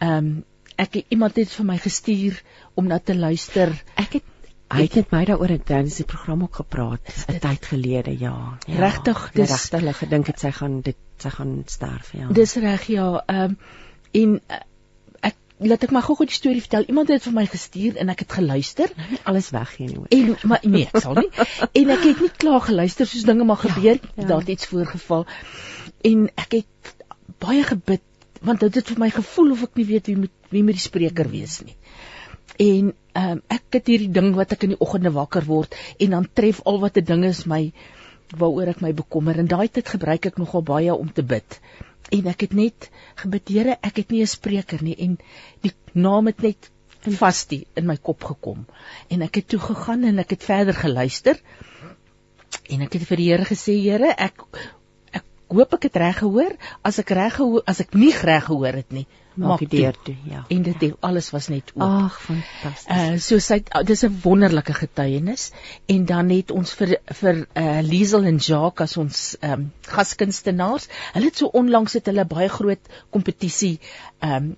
[0.00, 0.36] Ehm um,
[0.76, 2.36] ek iemand het vir my gestuur
[2.76, 3.72] om na te luister.
[3.96, 4.32] Ek het
[4.74, 8.58] hy het met my daaroor in tydens die program ook gepraat 'n tyd gelede, ja.
[8.66, 12.26] ja Regtig, dis regtig hulle gedink het sy gaan dit sy gaan sterf, ja.
[12.30, 13.22] Dis reg ja.
[13.26, 13.58] Ehm um,
[14.12, 14.58] en uh,
[15.20, 16.88] ek laat ek maar gou-gou die storie vertel.
[16.88, 18.90] Iemand het vir my gestuur en ek het geluister.
[19.22, 20.08] alles weggee nie hoor.
[20.08, 21.30] En maar nee, ek sal nie.
[21.80, 24.12] En ek het nie klaar geluister soos dinge maar gebeur, ja.
[24.16, 25.26] ja, daar het iets voorgeval.
[26.02, 26.94] En ek het
[27.38, 28.02] baie gebid
[28.40, 30.84] want dit het vir my gevoel of ek nie weet wie moet wie moet die
[30.84, 31.76] spreker wees nie.
[32.58, 36.28] En um, ek het hierdie ding wat ek in die oggende wakker word en dan
[36.32, 37.72] tref al wat 'n ding is my
[38.36, 41.60] waaroor ek my bekommer en daai tyd gebruik ek nogal baie om te bid.
[42.10, 42.88] En ek het net
[43.18, 45.18] gebid, Here, ek het nie 'n spreker nie en
[45.62, 48.66] die naam het net vastie in my kop gekom.
[49.10, 51.40] En ek het toe gegaan en ek het verder geluister.
[52.70, 54.42] En ek het vir die Here gesê, Here, ek
[55.46, 56.56] ek hoop ek het reg gehoor.
[56.82, 60.14] As ek reg gehoor, as ek nie reg gehoor het nie, maak die deur toe,
[60.26, 60.42] ja.
[60.50, 61.84] En dit het, alles was net oop.
[61.86, 62.88] Ag, fantasties.
[62.90, 65.50] Uh so sy het- dis 'n wonderlike getuienis
[65.86, 70.88] en dan het ons vir vir uh Liesel en Jacques as ons ehm um, gaskunstenaars.
[71.12, 72.80] Hulle het so onlangs het hulle baie groot
[73.10, 73.78] kompetisie
[74.20, 74.56] ehm um,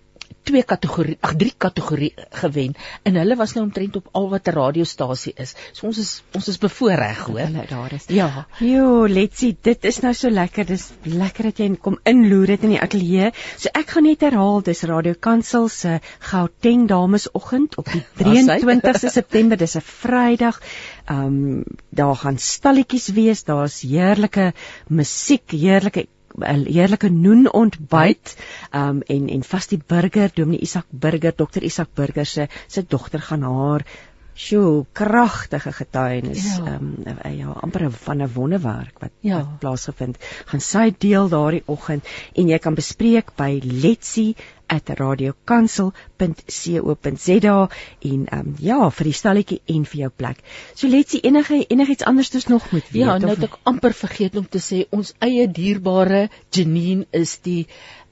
[0.48, 2.74] twee kategorie, ag drie kategorie gewen
[3.08, 5.54] en hulle was nou omtrent op al wat 'n radiostasie is.
[5.72, 7.40] So ons is ons is bevoorreg hoor.
[7.40, 8.06] Hulle daar is.
[8.08, 8.46] Ja.
[8.58, 10.66] Jo, letsie, dit is nou so lekker.
[10.66, 13.32] Dis lekker dat jy kom inloer dit in die ateljee.
[13.56, 19.56] So ek gaan net herhaal, dis Radio Kansel se Gauteng Damesoggend op die 23ste September,
[19.56, 20.60] dis 'n Vrydag.
[21.08, 24.52] Ehm um, daar gaan stalletjies wees, daar's heerlike
[24.88, 28.34] musiek, heerlike 'n heerlike noen ontbyt
[28.80, 33.20] um en en vas die burger Dominee Isak Burger Dr Isak Burger se se dogter
[33.20, 33.86] gaan haar
[34.38, 36.76] sjoe kragtige getuienis ja.
[36.76, 36.94] um
[37.38, 39.36] ja amper van 'n wonderwerk wat, ja.
[39.36, 40.16] wat plaasgevind
[40.50, 44.36] gaan sy deel daardie oggend en jy kan bespreek by Letsie
[44.68, 47.68] @radiokansel.co.za
[47.98, 50.38] en ehm um, ja, vir die stalletjie en vir jou plek.
[50.74, 53.02] So letsie enige enigiets anders dus nog moet weet.
[53.02, 57.66] Ja, nou het ek amper vergeet om te sê ons eie dierbare Janine is die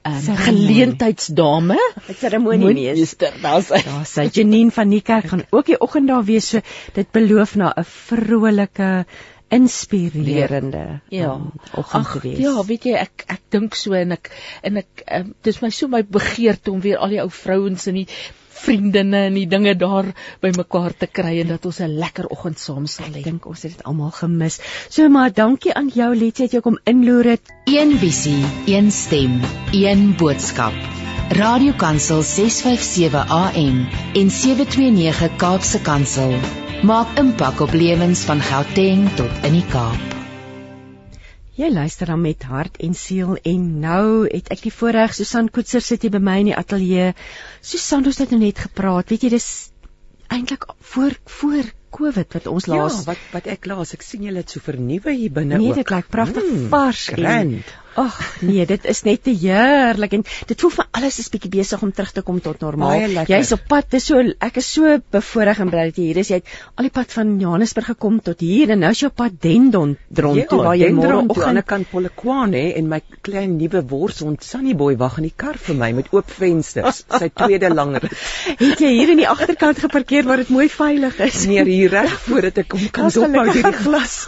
[0.07, 1.77] um, geleentheidsdame,
[2.19, 3.33] seremoniemeester.
[3.41, 6.49] Daar's daar sy Janine van die kerk gaan ook die oggend daar wees.
[6.53, 6.61] So
[6.93, 9.05] dit beloof na 'n vrolike
[9.47, 12.39] inspirerende ja um, oggend gewees.
[12.43, 14.31] Ja, weet jy ek ek dink so en ek
[14.61, 18.01] en ek um, dis my so my begeerte om weer al die ou vrouens en
[18.01, 18.07] die
[18.63, 20.11] vriendinne en die dinge daar
[20.43, 23.19] bymekaar te kry en dat ons 'n lekker oggend saam sal hê.
[23.19, 24.59] Ek dink ons het dit almal gemis.
[24.89, 27.53] So maar dankie aan jou Letsie dat jy kom inloer dit.
[27.65, 29.41] Een visie, een stem,
[29.71, 30.73] een boodskap.
[31.29, 36.35] Radiokansel 657 AM en 729 Kaapse Kansel
[36.83, 40.16] maak impak op lewens van Gauteng tot in die Kaap.
[41.57, 45.81] Jy luister dan met hart en siel en nou het ek die voorreg Susan Koetser
[45.81, 47.15] sit hier by my in die ateljee.
[47.65, 49.09] Susan het nou net gepraat.
[49.09, 49.47] Weet jy dis
[50.29, 54.43] eintlik voor voor Covid wat ons laas Ja, wat wat ek laas, ek sien julle
[54.43, 55.79] het so vernuwe hier binne nee, ook.
[55.79, 57.53] Nee, dit lyk pragtig mm, vars en
[57.97, 61.81] Ag nee, dit is net te heerlik en dit voel van alles is bietjie besig
[61.81, 63.07] om terug te kom tot normaal.
[63.25, 66.29] Jy's op pad, dis so ek is so bevoorreg en bly dat jy hier is.
[66.29, 69.17] Jy het al die pad van Johannesburg gekom tot hier en nou is jy op
[69.17, 73.01] pad Dendon rond ja, toe waar jy môre op aan die kant Polokwane en my
[73.25, 77.01] klein nuwe worshond Sunny Boy wag in die kar vir my met oop vensters.
[77.09, 78.05] sy tweede langer.
[78.61, 81.45] het jy hier in die agterkant geparkeer waar dit mooi veilig is?
[81.49, 84.19] Nee, hier reg voordat ek kom kan dophou hierdie glas.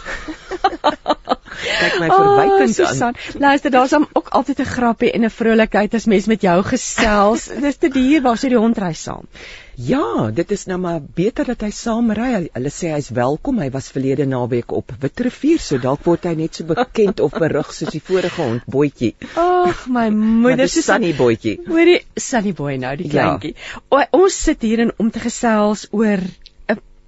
[1.60, 3.16] Kyk my verwykend oh, aan.
[3.60, 7.44] Luister, daar's ook altyd 'n grappie en 'n vrolikheid as mens met jou gesels.
[7.64, 9.26] Dis te duur waar sy die hond ry saam.
[9.74, 12.48] Ja, dit is nou maar beter dat hy saam ry.
[12.52, 13.58] Hulle sê hy's welkom.
[13.58, 17.72] Hy was verlede naweek op Witrifuur, so dalk word hy net so bekend of berig
[17.74, 19.14] soos die vorige hond Boetjie.
[19.36, 20.08] Ag, my
[20.44, 21.60] moeder se Sunny Boetjie.
[21.66, 23.12] Hoorie, Sunny Boy nou, die ja.
[23.12, 23.54] kleintjie.
[23.90, 24.06] Ja.
[24.10, 26.24] Ons sit hier en om te gesels oor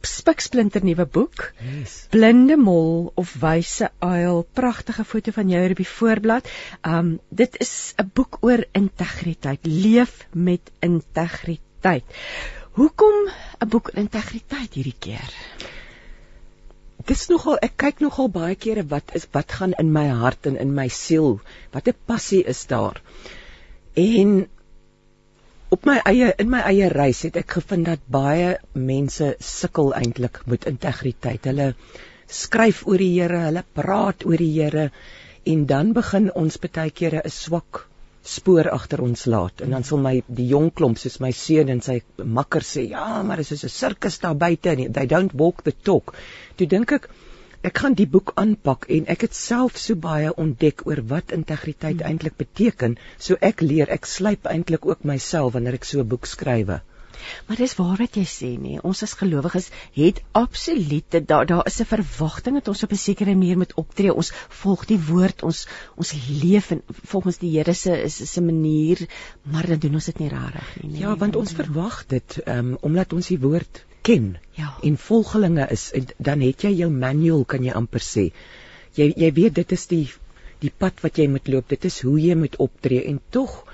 [0.07, 1.53] spiksplinter nuwe boek.
[1.63, 2.07] Yes.
[2.11, 4.43] Blinde mol of wyse uil.
[4.53, 6.49] Pragtige foto van jou op die voorblad.
[6.87, 9.67] Um dit is 'n boek oor integriteit.
[9.67, 12.05] Leef met integriteit.
[12.73, 13.29] Hoekom
[13.61, 15.31] 'n boek oor integriteit hierdie keer?
[17.05, 20.57] Dis nogal ek kyk nogal baie kere wat is wat gaan in my hart en
[20.57, 21.41] in my siel.
[21.73, 23.03] Wat 'n passie is daar.
[23.95, 24.49] En
[25.73, 30.43] op my eie in my eie reis het ek gevind dat baie mense sukkel eintlik
[30.53, 31.49] met integriteit.
[31.49, 31.73] Hulle
[32.29, 34.91] skryf oor die Here, hulle praat oor die Here
[35.49, 37.87] en dan begin ons baie kere 'n swak
[38.23, 41.81] spoor agter ons laat en dan sal my die jong klomp soos my seun en
[41.83, 45.73] sy makker sê ja maar dit is 'n sirkus daar buite they don't walk the
[45.73, 46.15] talk.
[46.57, 47.09] Toe dink ek
[47.69, 52.01] ek gaan die boek aanpak en ek het self so baie ontdek oor wat integriteit
[52.01, 52.09] hmm.
[52.09, 52.97] eintlik beteken.
[53.19, 56.83] So ek leer, ek slyp eintlik ook myself wanneer ek so 'n boek skrywe.
[57.47, 58.79] Maar dis waar wat jy sê nie.
[58.83, 63.35] Ons as gelowiges het absolute daar daar is 'n verwagting dat ons op 'n sekere
[63.35, 64.15] manier moet optree.
[64.15, 64.33] Ons
[64.63, 66.83] volg die woord, ons ons leef en
[67.13, 69.07] volgens die Here se is 'n manier,
[69.43, 70.99] maar dan doen ons dit nie regtig nie.
[70.99, 74.73] Ja, want ons verwag dit um, omdat ons die woord ken ja.
[74.83, 78.31] en volgelinge is en dan het jy jou manual kan jy amper sê.
[78.99, 80.07] Jy jy weet dit is die
[80.63, 81.69] die pad wat jy moet loop.
[81.69, 83.65] Dit is hoe jy moet optree en tog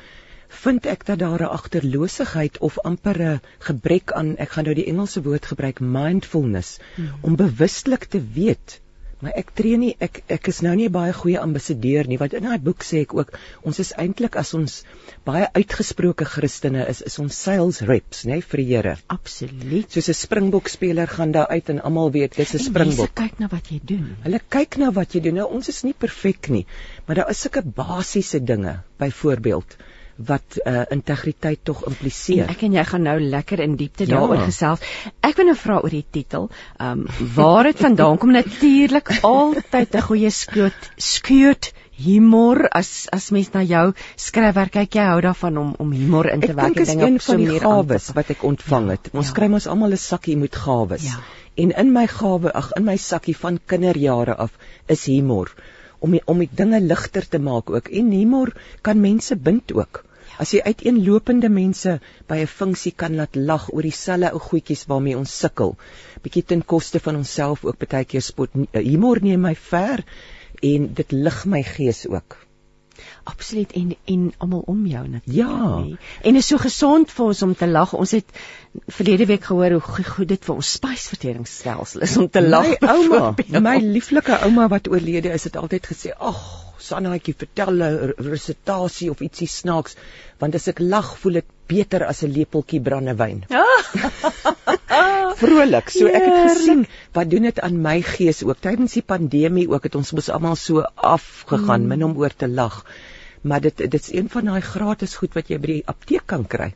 [0.63, 4.89] vind ek dat daar 'n agterloosigheid of amper 'n gebrek aan ek gaan nou die
[4.93, 7.11] Engelse woord gebruik mindfulness hmm.
[7.21, 8.81] om bewustelik te weet
[9.21, 12.35] Maar ek tree nie ek ek is nou nie 'n baie goeie ambassadeur nie want
[12.39, 13.33] in daai boek sê ek ook
[13.71, 14.77] ons is eintlik as ons
[15.27, 18.95] baie uitgesproke Christene is is ons sales reps nê vir die Here.
[19.17, 19.91] Absoluut.
[19.91, 23.11] Soos 'n Springbok speler gaan daar uit en almal weet dis 'n Springbok.
[23.11, 24.17] Hulle kyk na wat jy doen.
[24.23, 25.35] Hulle kyk na wat jy doen.
[25.43, 26.67] Nou ons is nie perfek nie,
[27.07, 28.83] maar daar is sulke basiese dinge.
[28.99, 29.77] Byvoorbeeld
[30.27, 32.45] wat uh, integriteit tog impliseer.
[32.49, 34.17] En ek en jy gaan nou lekker in diepte ja.
[34.17, 34.83] daaroor gesels.
[35.23, 36.49] Ek wil nou vra oor die titel.
[36.79, 43.31] Ehm um, waar dit vandaan kom natuurlik altyd 'n goeie skoot skoot humor as as
[43.35, 46.91] mens na jou skryfwerk kyk, jy hou daarvan om om humor in te werk en
[46.91, 49.11] dinge op so 'n manier gawes wat ek ontvang ja, het.
[49.13, 49.35] Ons ja.
[49.35, 51.05] kry mos almal 'n sakkie met gawes.
[51.05, 51.23] Ja.
[51.57, 54.51] En in my gawe, ag in my sakkie van kinderjare af
[54.87, 55.51] is humor
[55.99, 58.53] om die, om die dinge ligter te maak ook en humor
[58.83, 60.05] kan mense bind ook.
[60.39, 61.99] As jy uiteenlopende mense
[62.31, 65.77] by 'n funksie kan laat lag oor dieselfde ou goedjies waarmee ons sukkel,
[66.23, 70.05] bietjie ten koste van onsself ook baie keer spot humor neem my ver
[70.63, 72.39] en dit lig my gees ook
[73.29, 75.37] absoluut en en almal om jou natuurlik.
[75.37, 75.79] Ja.
[75.79, 75.97] Nie.
[76.23, 77.93] En is so gesond vir ons om te lag.
[77.97, 78.39] Ons het
[78.87, 82.69] verlede week gehoor hoe goed dit vir ons spysverteringsstelsel is om te lag.
[82.81, 86.41] My ouma, my lieflike ouma wat oorlede is, het altyd gesê, "Ag,
[86.79, 89.97] Sannaatjie, vertel 'n resitasie of ietsie snaaks,
[90.39, 93.65] want as ek lag, voel dit beter as 'n lepeltjie brandewyn." Ja.
[95.41, 95.91] Vrolik.
[95.91, 99.83] So ek het gesien wat doen dit aan my gees ook tydens die pandemie ook
[99.83, 101.89] het ons mos almal so afgegaan mm.
[101.89, 102.85] min om oor te lag
[103.43, 106.47] maar dit dit is een van daai gratis goed wat jy by die apteek kan
[106.47, 106.75] kry.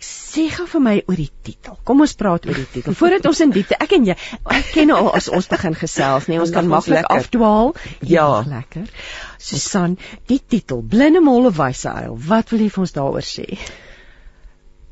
[0.00, 1.78] Sê gou vir my oor die titel.
[1.88, 2.94] Kom ons praat oor die titel.
[2.94, 4.16] Voordat ons in diepte, ek en jy,
[4.54, 7.72] ek ken al as ons begin gesels, nee, ons kan maklik afdwaal.
[8.06, 8.86] Ja, lekker.
[9.42, 9.96] Susan,
[10.30, 12.18] die titel Blinde Molle Wyse Uil.
[12.28, 13.46] Wat wil jy vir ons daaroor sê?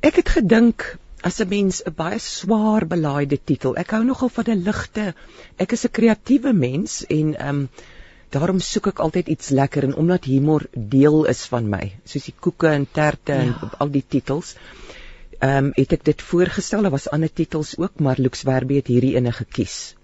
[0.06, 3.76] Ek het gedink as 'n mens 'n baie swaar belaaide titel.
[3.76, 5.14] Ek hou nogal van 'n ligte.
[5.58, 7.68] Ek is 'n kreatiewe mens en ehm um,
[8.34, 12.34] daarom soek ek altyd iets lekker en omdat humor deel is van my, soos die
[12.40, 13.44] koeke en terte ja.
[13.46, 14.56] en al die titels.
[15.38, 18.88] Ehm um, het ek dit voorgestel, daar was ander titels ook, maar Lux Werby het
[18.88, 19.94] hierdie ene gekies.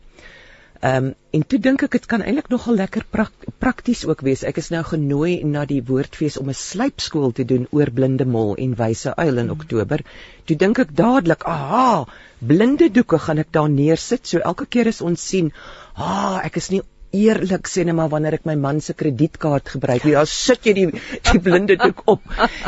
[0.82, 4.42] Ehm um, en toe dink ek dit kan eintlik nogal lekker prak, prakties ook wees.
[4.48, 8.56] Ek is nou genooi na die woordfees om 'n slypskool te doen oor blinde mol
[8.64, 9.54] en wyse uil in mm.
[9.56, 10.02] Oktober.
[10.44, 12.04] Toe dink ek dadelik, aha,
[12.38, 14.26] blinde doeke gaan ek daar neersit.
[14.26, 15.52] So elke keer as ons sien,
[15.94, 20.04] ah, ek is nie eerlik sê net maar wanneer ek my man se kredietkaart gebruik,
[20.08, 20.86] ja, sit jy die
[21.30, 22.22] die blinde doek op.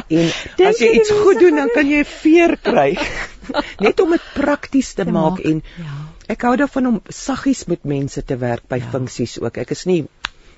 [0.09, 2.91] En Denk as jy iets goed doen, dan kan jy 'n veer kry.
[3.87, 5.97] Net om dit prakties te, te maak, maak en ja.
[6.37, 8.91] ek hou daarvan om saggies met mense te werk by ja.
[8.93, 9.59] funksies ook.
[9.65, 10.05] Ek is nie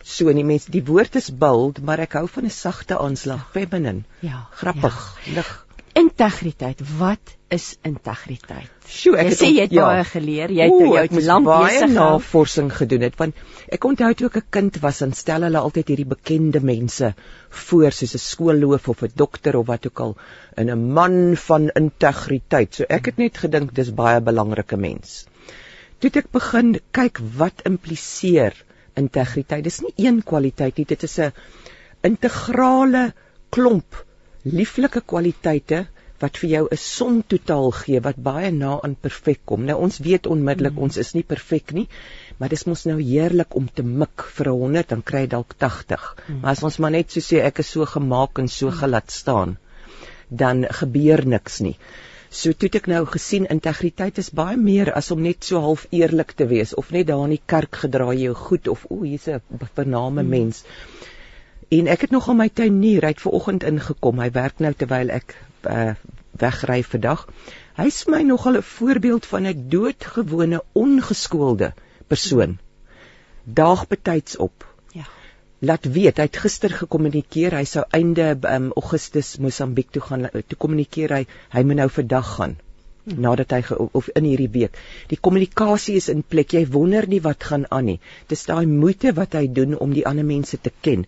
[0.06, 4.04] so nie mense die woord is bold maar ek hou van 'n sagte aanslag feminine
[4.22, 5.34] ja grappig ja.
[5.38, 5.65] lig
[5.96, 6.80] integriteit.
[6.98, 8.70] Wat is integriteit?
[8.86, 9.86] Sjoe, ek jy sê jy het ja.
[9.88, 10.52] baie geleer.
[10.52, 13.38] Jy het jou het lank baie navorsing gedoen het want
[13.72, 17.12] ek onthou toe ek 'n kind was dan stel hulle altyd hierdie bekende mense
[17.66, 20.16] voor soos 'n skoolloof of 'n dokter of wat ook al
[20.56, 22.74] 'n man van integriteit.
[22.74, 25.26] So ek het net gedink dis baie belangrike mens.
[25.98, 28.52] Toe ek begin kyk wat impliseer
[28.96, 31.32] integriteit dis nie een kwaliteit nie dit is 'n
[32.02, 33.12] integrale
[33.50, 34.05] klomp
[34.46, 35.86] lieflike kwaliteite
[36.22, 39.64] wat vir jou 'n som totaal gee wat baie na aan perfek kom.
[39.64, 40.82] Nou ons weet onmiddellik mm.
[40.86, 41.88] ons is nie perfek nie,
[42.38, 46.06] maar dis mos nou heerlik om te mik vir 100 dan kry jy dalk 80.
[46.28, 46.40] Mm.
[46.40, 48.78] Maar as ons maar net so sê ek is so gemaak en so mm.
[48.80, 49.56] gelaat staan,
[50.30, 51.76] dan gebeur niks nie.
[52.30, 56.32] So toe ek nou gesien integriteit is baie meer as om net so half eerlik
[56.32, 59.40] te wees of net daar in die kerk gedraai jou goed of o, hier's 'n
[59.74, 60.28] vername mm.
[60.30, 60.64] mens.
[61.68, 64.20] En ek het nog aan my tuinier uit vanoggend ingekom.
[64.22, 65.32] Hy werk nou terwyl ek
[65.66, 65.94] uh,
[66.38, 67.24] wegry vandag.
[67.76, 71.72] Hy's my nogal 'n voorbeeld van 'n doodgewone ongeskoolde
[72.06, 72.58] persoon.
[73.44, 74.66] Daag betyds op.
[74.92, 75.06] Ja.
[75.58, 80.30] Laat weet, hy het gister gekommunikeer hy sou einde um, Augustus Mosambiek toe gaan.
[80.46, 82.56] Toe kommunikeer hy hy moet nou vandag gaan
[83.04, 83.20] hm.
[83.20, 83.62] nadat hy
[83.92, 84.78] of in hierdie week.
[85.08, 86.52] Die kommunikasie is in plek.
[86.52, 88.00] Jy wonder nie wat gaan aan nie.
[88.28, 91.06] Dis daai moeite wat hy doen om die ander mense te ken.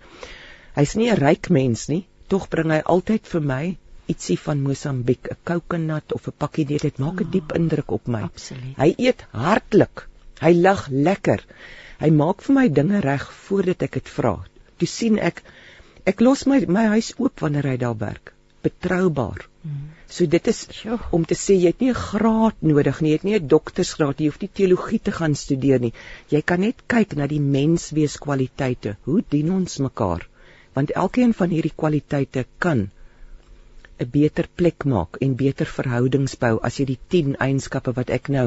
[0.78, 3.64] Hy's nie 'n ryk mens nie, tog bring hy altyd vir my
[4.12, 7.90] ietsie van Mosambiek, 'n kokonut of 'n pakkie dit dit maak 'n oh, diep indruk
[7.96, 8.22] op my.
[8.28, 8.76] Absoluut.
[8.82, 10.04] Hy eet hartlik.
[10.40, 11.42] Hy lag lekker.
[11.98, 14.32] Hy maak vir my dinge reg voordat ek dit vra.
[14.78, 15.42] Toe sien ek
[16.12, 18.32] ek los my my huis oop wanneer hy daar werk.
[18.62, 19.44] Betroubaar.
[19.62, 19.90] Hmm.
[20.06, 20.62] So dit is
[21.10, 24.20] om te sê jy het nie 'n graad nodig nie, jy het nie 'n doktorsgraad
[24.20, 25.92] jy hoef nie teologie te gaan studeer nie.
[26.30, 28.96] Jy kan net kyk na die menswees kwaliteite.
[29.04, 30.28] Hoe dien ons mekaar?
[30.78, 32.88] Want elkeen van hierdie kwaliteite kan
[33.98, 38.28] 'n beter plek maak en beter verhoudings bou as jy die 10 eienskappe wat ek
[38.34, 38.44] nou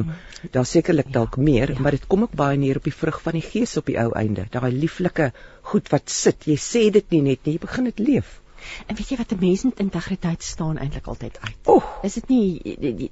[0.57, 1.79] daar sekerlik ja, dalk meer ja.
[1.79, 4.11] maar dit kom ook baie neer op die vrug van die gees op die ou
[4.21, 5.32] einde daai lieflike
[5.73, 8.39] goed wat sit jy sê dit nie net nie jy begin dit leef
[8.88, 11.84] en weet jy wat 'n mens met integriteit staan eintlik altyd uit oh.
[12.03, 13.11] is dit nie die, die,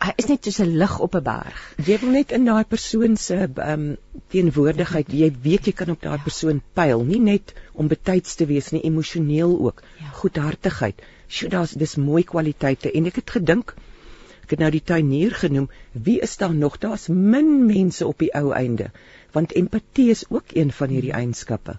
[0.00, 1.58] hy is net soos 'n lig op 'n berg.
[1.88, 3.84] Jy wil net in daai persoon se ehm um,
[4.34, 6.22] teenwoordigheid, jy weet jy kan op daai ja.
[6.24, 9.82] persoon pyl, nie net om betyds te wees nie, emosioneel ook.
[9.98, 10.12] Ja.
[10.22, 11.02] Goedhartigheid.
[11.28, 13.74] Sjoe, daar's dis mooi kwaliteite en ek het gedink
[14.50, 16.78] ek het nou die tuinier genoem, wie is daar nog?
[16.82, 18.88] Daar's min mense op die ou einde,
[19.30, 21.76] want empatie is ook een van hierdie eienskappe.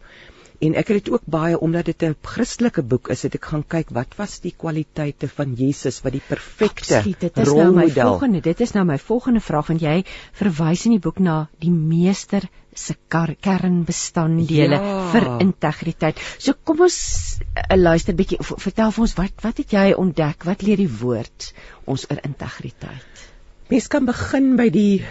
[0.61, 3.63] En ek het dit ook baie omdat dit 'n Christelike boek is, het ek gaan
[3.67, 7.01] kyk wat was die kwaliteite van Jesus wat die perfekte
[7.35, 8.07] nou rolmodel.
[8.09, 10.03] volgende, dit is nou my volgende vraag want jy
[10.33, 15.11] verwys in die boek na die meester se kernbestanddele Ja.
[15.11, 16.19] vir integriteit.
[16.37, 20.43] So kom ons uh, luister bietjie vertel vir ons wat wat het jy ontdek?
[20.45, 21.53] Wat leer die woord
[21.85, 23.27] ons oor integriteit?
[23.69, 25.05] Mens kan begin by die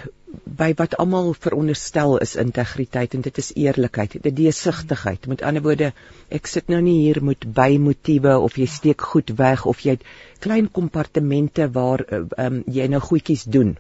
[0.61, 5.27] by wat almal veronderstel is integriteit en dit is eerlikheid, dit deursigtigheid.
[5.31, 5.93] Met ander woorde,
[6.31, 10.07] ek sit nou nie hier met bymotiewe of jy steek goed weg of jy het
[10.45, 13.77] klein kompartemente waar um, jy nou goedjies doen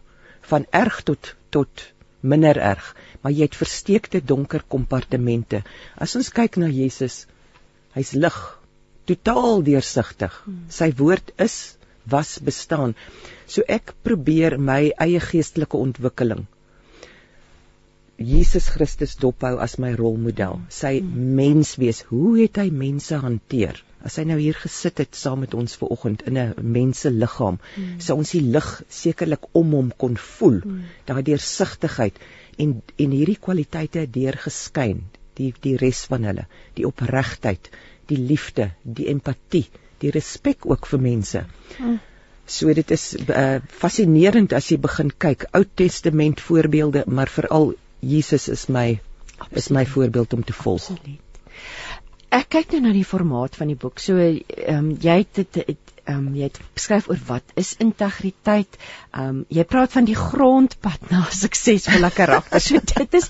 [0.50, 1.90] van erg tot tot
[2.20, 5.62] minder erg, maar jy het versteekte donker kompartemente.
[5.96, 7.24] As ons kyk na Jesus,
[7.96, 8.36] hy's lig,
[9.08, 10.34] totaal deursigtig.
[10.70, 11.76] Sy woord is
[12.12, 12.96] was bestaan.
[13.46, 16.46] So ek probeer my eie geestelike ontwikkeling
[18.20, 20.58] Jesus Christus dophou as my rolmodel.
[20.68, 23.78] Sy menswees, hoe het hy mense hanteer?
[24.04, 27.56] As hy nou hier gesit het saam met ons ver oggend in 'n menseliggaam,
[27.98, 30.60] sou ons die lig sekerlik om hom kon voel.
[31.08, 32.20] Daai deursigtigheid
[32.58, 35.00] en en hierdie kwaliteite deur geskyn,
[35.40, 36.46] die die res van hulle,
[36.76, 37.72] die opregtheid,
[38.12, 39.66] die liefde, die empatie,
[40.00, 41.44] die respek ook vir mense.
[42.50, 48.48] So dit is uh, fascinerend as jy begin kyk Ou Testament voorbeelde, maar veral Jesus
[48.48, 49.00] is my
[49.56, 50.90] is my voorbeeld om te volg.
[50.90, 51.20] Absoluut.
[52.30, 53.98] Ek kyk nou na die formaat van die boek.
[54.02, 54.42] So ehm
[54.76, 55.78] um, jy het dit
[56.10, 58.78] ehm um, jy het beskryf oor wat is integriteit.
[59.14, 62.60] Ehm um, jy praat van die grondpad na suksesvolle karakter.
[62.60, 63.28] So dit is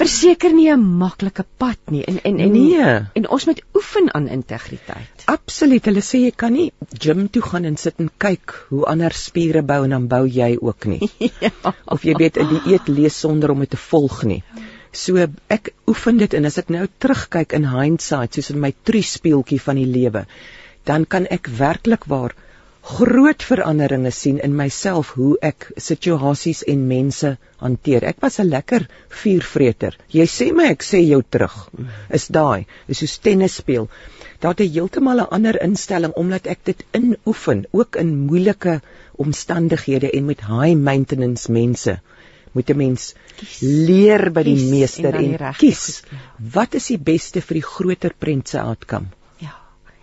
[0.00, 2.04] verseker nie 'n maklike pad nie.
[2.04, 3.00] En en en Nee.
[3.14, 5.24] en ons moet oefen aan integriteit.
[5.26, 5.84] Absoluut.
[5.84, 9.62] Hulle sê jy kan nie gym toe gaan en sit en kyk hoe ander spiere
[9.62, 11.10] bou en dan bou jy ook nie.
[11.44, 11.50] ja.
[11.86, 14.42] Of jy weet 'n dieet lees sonder om dit te volg nie.
[14.92, 15.16] So
[15.48, 19.76] ek oefen dit en as ek nou terugkyk in hindsight soos in my triespieeltjie van
[19.76, 20.24] die lewe,
[20.90, 22.34] dan kan ek werklik waar
[22.88, 28.06] groot veranderinge sien in myself hoe ek situasies en mense hanteer.
[28.10, 28.86] Ek was 'n lekker
[29.22, 29.96] vuurvreter.
[30.08, 31.56] Jy sê my ek sê jou terug.
[32.10, 33.88] Is daai, is soos tennis speel.
[34.40, 38.80] Daar het 'n heeltemal 'n ander instelling omdat ek dit inoefen, ook in moeilike
[39.16, 42.00] omstandighede en met high maintenance mense.
[42.52, 43.14] Moet 'n mens
[43.60, 46.02] leer by die Kies en meester die en regte kies.
[46.54, 49.17] Wat is die beste vir die groter prent se outcome?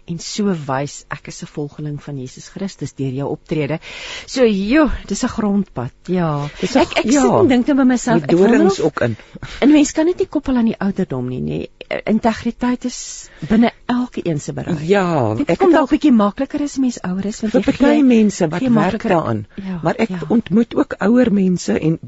[0.07, 3.79] En so wys ek is 'n volgeling van Jesus Christus deur jou optrede.
[4.27, 5.91] So joh, dis 'n grondpad.
[6.05, 6.47] Ja.
[6.59, 7.21] Dis 'n- Ek ek ja.
[7.21, 9.15] sit en dink net by myself, Die ek dorings ook in.
[9.61, 11.67] 'n mens kan dit nie koppel aan die ouderdom nie, nê.
[12.05, 14.79] Integriteit is binne elke een se bereik.
[14.81, 18.03] Ja, Dit ek kom dalk bietjie makliker as mens ouer is want vir party gee-
[18.03, 19.45] mense wat werk daaraan.
[19.55, 20.19] Ja, maar ek ja.
[20.29, 21.99] ontmoet ook ouer mense en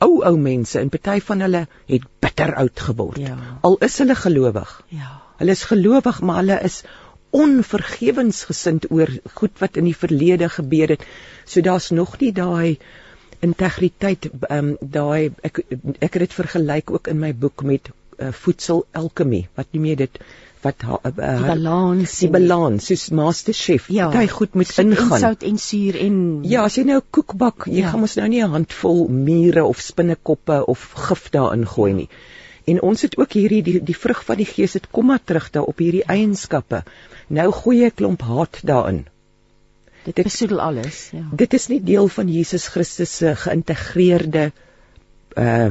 [0.00, 3.18] ou ou mense en party van hulle het bitter oud geword.
[3.18, 3.36] Ja.
[3.62, 4.82] Al is hulle gelowig.
[4.88, 5.22] Ja.
[5.38, 6.82] Hulle is gelowig, maar hulle is
[7.30, 11.04] onvergewensgesind oor goed wat in die verlede gebeur het.
[11.44, 12.78] So daar's nog nie daai
[13.40, 15.60] integriteit ehm um, daai ek
[16.00, 19.46] ek het dit vergelyk ook in my boek met uh, voedsel alchemy.
[19.54, 20.18] Wat noem jy dit?
[20.62, 22.16] Wat uh, Die balans.
[22.18, 23.86] die en- balans soos masterchef.
[23.94, 24.08] Ja.
[24.10, 25.18] Party goed moet soet en ingaan.
[25.22, 27.90] Sout en suur en Ja, as jy nou 'n koek bak, jy Ja.
[27.90, 32.08] gaan mos nou nie 'n handvol mure of spinnekoppe of gif daarin gooi nie.
[32.68, 35.50] En ons het ook hierdie die, die vrug van die gees het kom maar terug
[35.54, 36.82] daar op hierdie eienskappe.
[37.28, 39.06] Nou gooi jy 'n klomp haat daarin.
[40.04, 41.10] dit besoedel alles.
[41.12, 41.24] Ja.
[41.32, 44.50] Dit is nie deel van Jesus Christus se geïntegreerde
[45.36, 45.68] uh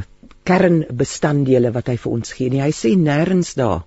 [0.47, 2.61] kernbestanddele wat hy vir ons gee nie.
[2.63, 3.81] Hy sê nêrens daar.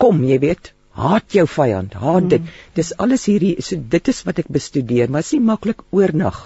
[0.00, 2.46] Kom, jy weet, haat jou vyand, haat dit.
[2.78, 6.38] Dis alles hierdie so dit is wat ek bestudeer, maar dit is nie maklik oornag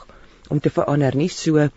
[0.50, 1.28] om te verander nie.
[1.30, 1.68] So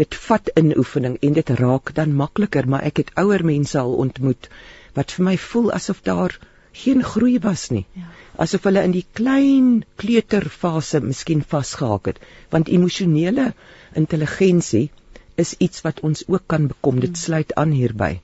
[0.00, 4.48] dit vat inoefening en dit raak dan makliker, maar ek het ouer mense al ontmoet
[4.96, 6.34] wat vir my voel asof daar
[6.74, 7.84] geen groei was nie.
[7.94, 8.10] Ja.
[8.44, 12.20] Asof hulle in die klein kleuterfase miskien vasgehaak het,
[12.50, 13.52] want emosionele
[13.94, 14.90] intelligensie
[15.38, 17.00] is iets wat ons ook kan bekom.
[17.02, 18.18] Dit sluit aan hierby.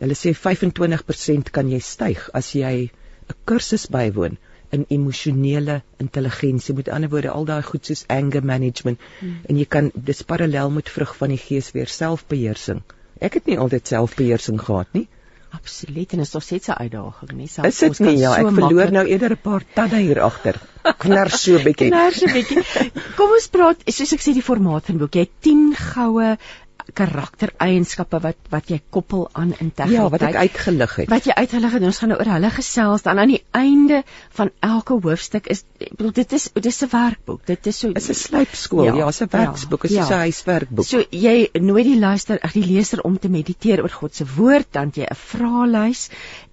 [0.00, 2.74] Hulle sê 25% kan jy styg as jy
[3.30, 4.38] 'n kursus bywoon
[4.76, 6.74] in emosionele intelligensie.
[6.74, 9.40] Met ander woorde, al daai goed soos anger management hmm.
[9.48, 12.82] en jy kan dis parallel met vrug van die gees weer selfbeheersing.
[13.20, 15.08] Ek het nie altyd selfbeheersing gehad nie.
[15.50, 17.48] Absoluut en is nog steeds 'n uitdaging, nie?
[17.62, 18.16] Is dit nie?
[18.18, 20.60] Ja, ek verloor nou eerder 'n paar tande hier agter.
[20.98, 21.90] Knars so bietjie.
[21.90, 22.62] Knars 'n bietjie.
[23.18, 25.14] Kom ons praat, soos ek sê die formaat van die boek.
[25.14, 26.36] Jy het 10 goue
[26.94, 29.96] karaktereienskappe wat wat jy koppel aan integriteit.
[29.96, 31.08] Ja, wat ek uitgelig het.
[31.10, 34.02] wat jy uitgelig het, ons gaan nou oor hulle gesels dan aan die einde
[34.38, 37.46] van elke hoofstuk is bedoel dit is dit is 'n werkboek.
[37.46, 38.84] Dit is so Is 'n slypskool.
[38.84, 40.18] Ja, Ja, is 'n ja, werksboek, is soos 'n ja.
[40.18, 40.84] huiswerkboek.
[40.86, 44.66] So jy nooi die luister, ag die leser om te mediteer oor God se woord,
[44.72, 46.10] dan jy 'n vraelys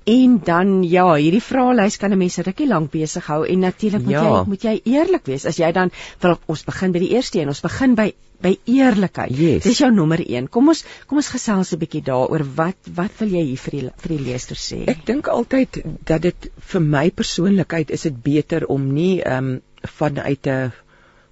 [0.07, 4.11] En dan ja, hierdie vraelys kan 'n mens rukkie lank besig hou en natuurlik moet
[4.11, 4.23] Ja.
[4.23, 5.45] jy moet jy eerlik wees.
[5.45, 5.91] As jy dan
[6.21, 9.31] wil ons begin by die eerste een, ons begin by by eerlikheid.
[9.37, 9.63] Yes.
[9.63, 10.47] Dis jou nommer 1.
[10.49, 13.89] Kom ons kom ons gesels 'n bietjie daaroor wat wat wil jy hier vir die
[13.97, 14.87] vir die leser sê?
[14.87, 19.61] Ek dink altyd dat dit vir my persoonlikheid is dit beter om nie ehm um,
[19.83, 20.71] vanuit 'n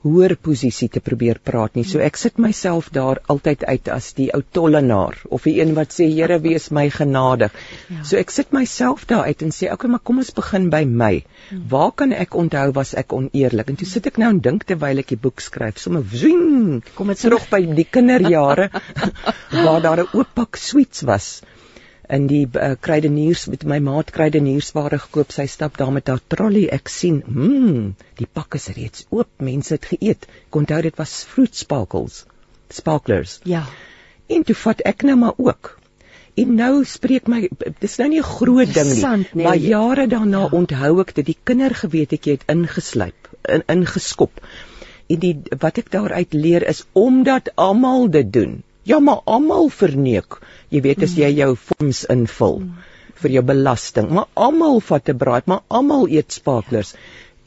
[0.05, 1.83] hoër posisie te probeer praat nie.
[1.87, 5.95] So ek sit myself daar altyd uit as die ou tollenaar of die een wat
[5.95, 7.55] sê Here wees my genadig.
[7.89, 8.03] Ja.
[8.05, 11.13] So ek sit myself daar uit en sê okay, maar kom ons begin by my.
[11.73, 13.73] Waar kan ek onthou was ek oneerlik?
[13.73, 17.09] En toe sit ek nou en dink terwyl ek die boek skryf, sommer zwing, Kom
[17.11, 18.69] dit terug by die kinderjare
[19.65, 21.41] waar daar 'n oop pak sweets was
[22.09, 25.31] in die uh, krydeniers met my maat krydeniersware gekoop.
[25.31, 26.67] Sy stap daar met haar trolley.
[26.73, 29.29] Ek sien, mmm, die pak is reeds oop.
[29.37, 30.27] Mense het geëet.
[30.47, 32.23] Ek onthou dit was fruit sparkles.
[32.69, 33.39] Sparklers.
[33.43, 33.65] Ja.
[34.27, 35.75] En toe vat ek nou maar ook.
[36.35, 37.45] En nou spreek my
[37.79, 39.45] dis nou nie 'n groot ding nie, nee.
[39.45, 40.49] maar jare daarna ja.
[40.51, 44.41] onthou ek dit die kindergewetetjie het ingeslyp, in, ingeskop.
[45.07, 48.63] En die wat ek daaruit leer is omdat almal dit doen.
[48.85, 50.35] Ja, maar almal verneek.
[50.69, 52.59] Jy weet as jy jou fonds invul
[53.21, 56.93] vir jou belasting, maar almal vat 'n braai, maar almal eet sparklers.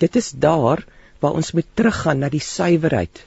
[0.03, 0.83] Dit is daar
[1.21, 3.23] waar ons moet teruggaan na die suiwerheid.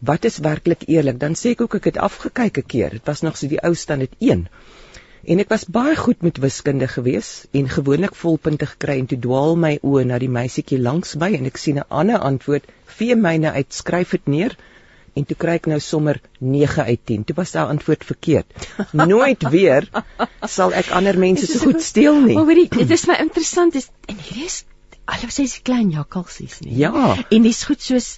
[0.00, 1.20] Wat is werklik eerlik?
[1.20, 2.90] Dan sê ek ook ek het afgekyk 'n keer.
[2.90, 4.48] Dit was nog so die ou stand dit 1.
[5.24, 9.56] En ek was baie goed met wiskunde gewees en gewoonlik volpunte gekry en toe dwaal
[9.56, 13.52] my oë na die meisietjie langs my en ek sien 'n ander antwoord, vee myne
[13.52, 14.56] uit, skryf dit neer
[15.18, 17.24] en toe kry ek nou sommer 9 uit 10.
[17.28, 18.68] Toe was daai antwoord verkeerd.
[18.92, 19.88] Nooit weer
[20.48, 22.36] sal ek ander mense so goed steel nie.
[22.38, 24.62] Maar hoorie, dit is my interessant is en hierdie is
[25.04, 26.76] alhoewel sy is klein jakkalsies nie.
[26.84, 27.16] Ja.
[27.28, 28.14] En dis goed soos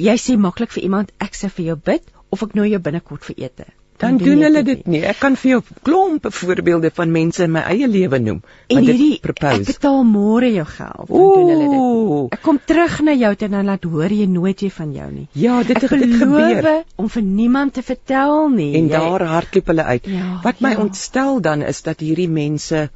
[0.00, 3.24] jy sê maklik vir iemand ek sê vir jou bid of ek nooi jou binnekort
[3.28, 3.66] vir ete.
[3.98, 5.00] Dan doen hulle dit nie.
[5.08, 8.42] Ek kan vir jou klompe voorbeelde van mense in my eie lewe noem.
[8.68, 9.64] En want dit hierdie ek propose.
[9.72, 11.08] betaal môre jou geld.
[11.08, 11.78] Dan doen hulle dit.
[11.80, 12.26] Ooh.
[12.36, 15.28] Ek kom terug na jou en dan laat hoor jy nooit weer van jou nie.
[15.32, 16.84] Ja, dit ek het dit gebeur.
[16.96, 18.74] om vir niemand te vertel nie.
[18.76, 20.06] En Jy- daar hardloop hulle uit.
[20.06, 20.78] Ja, Wat my ja.
[20.78, 22.90] ontstel dan is dat hierdie mense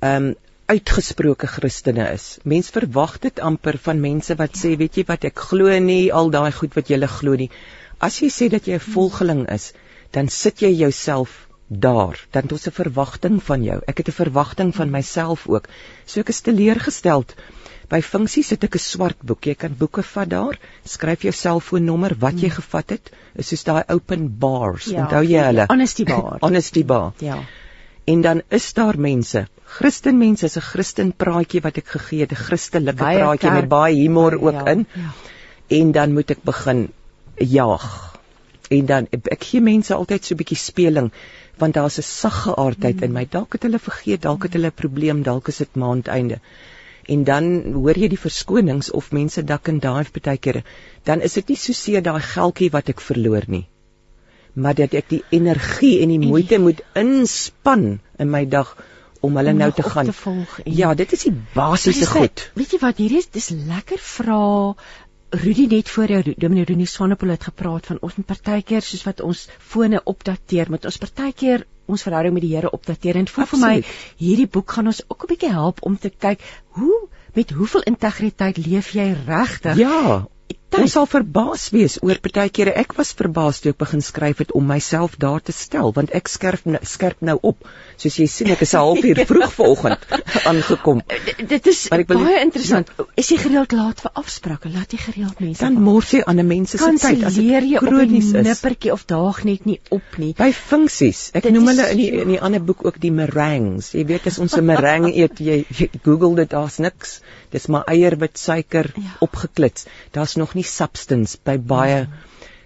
[0.00, 0.34] ehm um,
[0.68, 2.38] uitgesproke Christene is.
[2.44, 6.28] Mens verwag dit amper van mense wat sê, weet jy wat, ek glo nie al
[6.30, 7.48] daai goed wat jy glo nie.
[7.98, 9.72] As jy sê dat jy 'n volgeling is,
[10.10, 12.26] dan sit jy jouself daar.
[12.30, 13.80] Dan het ons 'n verwagting van jou.
[13.86, 15.68] Ek het 'n verwagting van myself ook.
[16.04, 17.34] So ek is teleurgesteld.
[17.88, 19.44] By funksies het ek 'n swart boek.
[19.44, 23.10] Jy kan boeke vat daar, skryf jou selfoonnommer wat jy gevat het.
[23.34, 24.84] Is soos daai open bars.
[24.84, 25.64] Ja, Onthou jy hulle?
[25.72, 26.38] Honesty bar.
[26.46, 27.12] Honesty bar.
[27.18, 27.38] Ja.
[28.04, 29.46] En dan is daar mense.
[29.64, 33.68] Christenmense is 'n Christen praatjie wat ek gegee het, 'n Christelike Baie praatjie kerk- met
[33.68, 34.86] baie humor ook ja, in.
[34.94, 35.10] Ja.
[35.66, 36.92] En dan moet ek begin
[37.36, 38.17] jaag.
[38.68, 41.12] En dan ek gee mense altyd so 'n bietjie speling
[41.58, 43.24] want daar's 'n sagge aardheid in my.
[43.30, 46.40] Dalk het hulle vergeet, dalk het hulle 'n probleem, dalk is dit maandeinde.
[47.08, 50.62] En dan hoor jy die verskonings of mense dak en dive baie kere.
[51.04, 53.66] Dan is dit nie so seer daai geldjie wat ek verloor nie.
[54.54, 58.76] Maar dat ek die energie en die moeite moet inspann in my dag
[59.20, 60.04] om hulle Om nou te gaan.
[60.06, 62.50] te volg en- Ja, dit is die basiese goed.
[62.54, 63.26] Weet jy wat hierdie is?
[63.30, 64.74] Dis lekker vra
[65.30, 69.20] Rudy net voor jou Dominee Rudy Swanepoel het gepraat van ons moet partykeer soos wat
[69.20, 73.60] ons fone opdateer, moet ons partykeer ons verhouding met die Here opdateer en voel vir
[73.60, 73.74] my
[74.20, 76.40] hierdie boek gaan ons ook 'n bietjie help om te kyk
[76.80, 79.76] hoe met hoeveel integriteit leef jy regtig?
[79.76, 80.26] Ja.
[80.76, 84.66] Ons sal verbaas wees oor partykeere ek was verbaas toe ek begin skryf het om
[84.68, 87.64] myself daar te stel want ek skerp nou, skerp nou op.
[87.96, 89.98] Soos jy sien ek is 'n halfuur vroeg vanoggend
[90.44, 91.00] aangekom.
[91.08, 92.90] D- Dit is wil- baie interessant.
[93.16, 94.68] Is jy gereeld laat vir afsprake?
[94.68, 97.78] Laat jy gereeld mense Dan mors jy ander mense se tyd as dit jy 'n
[97.78, 98.46] kronies is.
[98.46, 100.34] nippertjie of daag net nie op nie.
[100.38, 101.30] By funksies.
[101.34, 103.92] Ek Dit noem hulle in die in die ander boek ook die meringues.
[103.94, 107.20] Jy weet as ons 'n meringue eet, jy, jy Google dit, daar's niks.
[107.50, 109.16] Dis maar eier, suiker Ja.
[109.20, 109.86] opgeklits.
[110.12, 112.06] Daar's nog nie substance by baie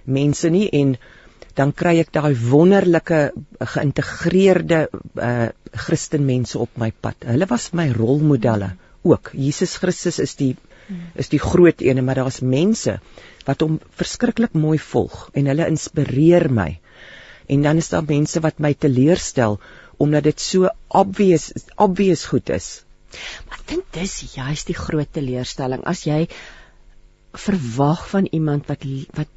[0.04, 0.96] mense nie en
[1.56, 3.24] dan kry ek daai wonderlike
[3.74, 7.24] geïntegreerde uh Christenmense op my pad.
[7.24, 8.74] Hulle was my rolmodelle
[9.08, 9.30] ook.
[9.32, 10.54] Jesus Christus is die
[11.16, 12.98] is die groot een, maar daar's mense
[13.46, 16.68] wat hom verskriklik mooi volg en hulle inspireer my.
[17.48, 19.58] En dan is daar mense wat my teleurstel
[20.02, 22.82] omdat dit so obvious obvious goed is.
[23.48, 26.26] Maar ek dink dis juist die groot teleurstelling as jy
[27.32, 28.84] verwag van iemand wat
[29.16, 29.28] wat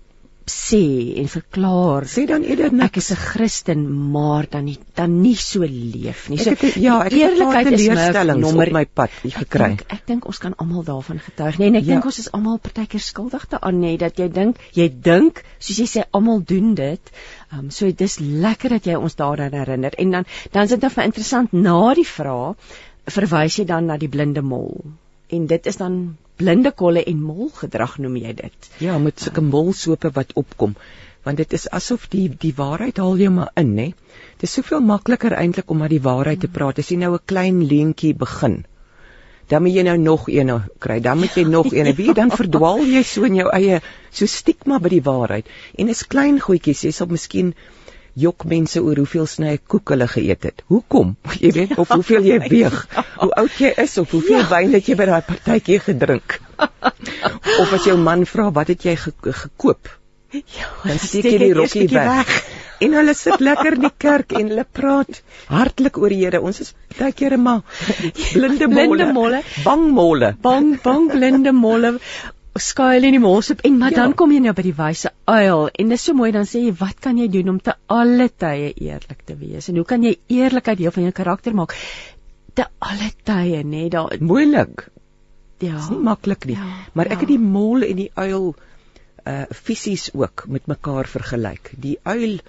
[0.45, 3.79] sê en verklaar Sê dan eerder ek is 'n Christen
[4.11, 6.37] maar dan nie dan nie so leef nie.
[6.37, 8.85] Ek So het, ja, ek het 'n paar eerlikheid is my teleurstellings nommer op my
[8.85, 9.67] pad Ek gekry.
[9.67, 11.93] dink ek dink ons kan almal daarvan getuig, nee, en ek Ja.
[11.93, 15.85] dink ons is almal partykeer skuldig daaraan, nê, dat jy dink, jy dink, soos jy
[15.87, 17.11] sê almal doen dit.
[17.51, 19.93] Um so dis lekker dat jy ons daaraan herinner.
[19.97, 22.55] En dan dan is dit nou vir interessant na die vraag
[23.05, 24.85] verwys jy dan na die blinde mol.
[25.29, 28.69] En dit is dan blinde kolle en mol gedrag noem jy dit.
[28.79, 30.75] Ja, met sulke molsope wat opkom
[31.25, 33.87] want dit is asof die die waarheid haal jou maar in, hè.
[34.37, 36.79] Dit is soveel makliker eintlik om maar die waarheid te praat.
[36.79, 38.65] As jy nou 'n klein leentjie begin,
[39.49, 41.95] dan moet jy nou nog een kry, dan moet jy nog een.
[41.95, 43.81] Wie dan verdwaal jy so in jou eie
[44.11, 45.45] so stigma by die waarheid.
[45.77, 47.53] En is klein goedjies, jy sal miskien
[48.15, 50.63] jok mense oor hoeveel snye koek hulle geëet het.
[50.71, 51.15] Hoekom?
[51.43, 52.77] Jy weet of hoeveel jy weeg,
[53.19, 54.49] hoe oud jy is of hoeveel ja.
[54.53, 56.39] wyn het jy by daai partytjie gedrink.
[57.61, 59.91] of as jou man vra wat het jy ge gekoop?
[60.35, 62.07] Ja, dan steek jy die rokkie weg.
[62.11, 62.31] weg.
[62.83, 66.41] En hulle sit lekker in die kerk en hulle praat hartlik oor die Here.
[66.43, 67.61] Ons is baie kere maar
[68.33, 71.93] blinde molle, blinde molle, bang molle, bang bang blinde molle
[72.55, 74.03] skuil in die molsop en maar ja.
[74.03, 76.75] dan kom jy nou by die wyse uil en dis so mooi dan sê jy
[76.79, 80.15] wat kan jy doen om te alle tye eerlik te wees en hoe kan jy
[80.27, 81.75] eerlikheid deel van jou karakter maak
[82.55, 84.87] te alle tye nê nee, daar moeilik
[85.59, 87.25] ja dis nie maklik nie ja, maar ek ja.
[87.25, 88.55] het die mol en die uil
[89.25, 91.71] uh fisies ook met mekaar vergelyk.
[91.81, 92.39] Die uil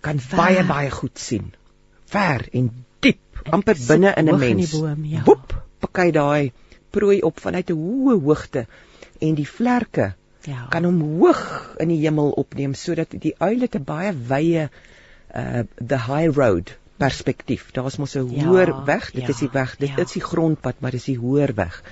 [0.00, 0.36] kan ver.
[0.36, 1.52] baie baie goed sien.
[2.04, 2.70] Ver en
[3.00, 4.72] diep, amper binne in 'n mens.
[5.02, 5.22] Ja.
[5.24, 6.52] Woep, pakai daai
[6.90, 8.66] prooi op vanuit 'n hoë hoogte
[9.20, 10.12] en die vlerke
[10.46, 10.66] ja.
[10.70, 11.42] kan hom hoog
[11.82, 14.68] in die hemel opneem sodat die uil het 'n baie wye
[15.34, 17.70] uh the high road perspektief.
[17.72, 19.10] Daar's mos 'n ja, hoër weg.
[19.12, 19.76] Dit ja, is die weg.
[19.76, 20.04] Dit ja.
[20.04, 21.82] is die grondpad, maar dis die hoër weg.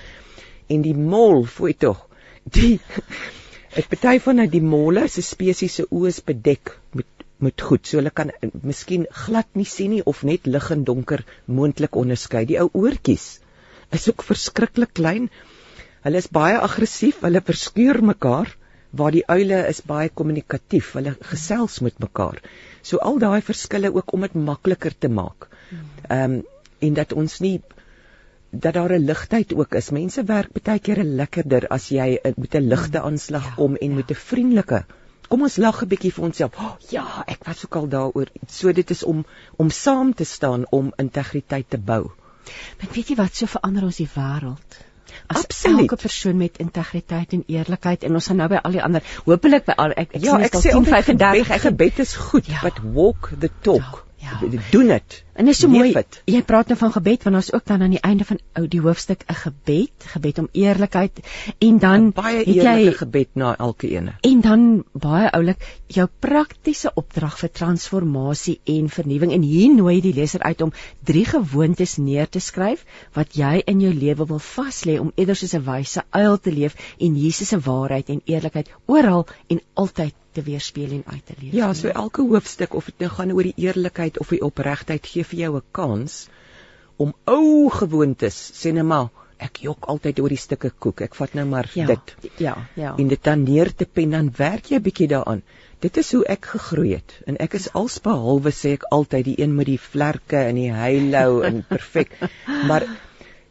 [0.67, 2.07] En die mol, fooi tog.
[2.43, 2.79] Die
[3.77, 7.05] Ek party van uit die molle se spesies se oë is bedek met
[7.45, 7.85] met goed.
[7.85, 11.95] So hulle kan uh, miskien glad nie sien nie of net lig en donker moontlik
[11.95, 12.45] onderskei.
[12.49, 13.27] Die ou oortjies
[13.93, 15.29] is ook verskriklik klein.
[16.05, 18.53] Hulle is baie aggressief, hulle verskuur mekaar
[18.97, 20.93] waar die uile is baie kommunikatief.
[20.97, 22.41] Hulle gesels met mekaar.
[22.81, 25.49] So al daai verskille ook om dit makliker te maak.
[26.09, 26.43] Ehm um,
[26.85, 27.55] en dat ons nie
[28.51, 29.89] dat daar 'n ligtheid ook is.
[29.89, 33.95] Mense werk baie keer lekkerder as jy met 'n ligte aanslag ja, kom en ja.
[33.95, 34.85] met 'n vriendelike.
[35.27, 36.59] Kom ons lag 'n bietjie vir onsself.
[36.59, 38.27] Oh, ja, ek was ook al daaroor.
[38.47, 39.25] So dit is om
[39.55, 42.11] om saam te staan om integriteit te bou.
[42.79, 44.77] Maar weet jy wat so verander ons die wêreld?
[45.27, 45.79] As Absoluut.
[45.79, 49.65] elke persoon met integriteit en eerlikheid en ons gaan nou by al die ander hopelik
[49.65, 52.59] by al ek ek ja, sien dit al 10 35 ek gebed is goed ja.
[52.63, 54.37] but walk the talk ja.
[54.41, 54.59] ja.
[54.71, 55.91] doen dit En dis so mooi.
[55.93, 56.21] Het.
[56.25, 58.81] Jy praat nou van gebed want ons ook dan aan die einde van ou die
[58.81, 61.19] hoofstuk 'n gebed, gebed om eerlikheid
[61.57, 64.15] en dan baie eerlike gebed na elke ene.
[64.21, 70.13] En dan baie oulik jou praktiese opdrag vir transformasie en vernuwing en hier nooi die
[70.13, 70.73] leser uit om
[71.03, 75.35] drie gewoontes neer te skryf wat jy in jou lewe wil vas lê om eerder
[75.35, 80.13] soos 'n wyse uil te leef en Jesus se waarheid en eerlikheid oral en altyd
[80.37, 81.53] te weerspieël en uit te leef.
[81.57, 85.25] Ja, so elke hoofstuk of dit nou gaan oor die eerlikheid of die opregtheid gee
[85.29, 86.27] vir jou 'n kans
[86.97, 91.03] om ou gewoontes, sê net maar, ek jok altyd oor die stukke koek.
[91.05, 92.13] Ek vat nou maar ja, dit.
[92.41, 92.95] Ja, ja.
[92.97, 95.43] En dit dan neer te pen dan werk jy 'n bietjie daaraan.
[95.79, 99.55] Dit is hoe ek gegroei het en ek is alsbehalwe sê ek altyd die een
[99.55, 102.17] met die vlerke en die halo en perfek.
[102.67, 102.87] Maar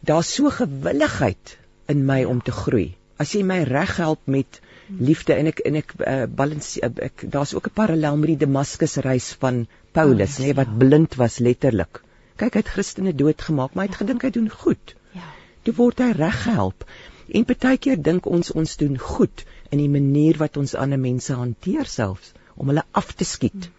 [0.00, 2.96] daar's so gewilligheid in my om te groei.
[3.18, 7.54] As jy my reg help met liefde en ek en ek uh, balans ek daar's
[7.54, 10.78] ook 'n parallel met die Damaskus reis van Paulus, nê, nee, wat ja.
[10.78, 12.02] blind was letterlik.
[12.36, 14.94] Kyk, hy het Christene doodgemaak, maar hy het gedink hy doen goed.
[15.16, 15.28] Ja.
[15.64, 16.84] Toe word hy reggehelp.
[17.32, 21.88] En partykeer dink ons ons doen goed in die manier wat ons ander mense hanteer
[21.90, 23.66] selfs om hulle af te skiet.
[23.66, 23.72] Hmm.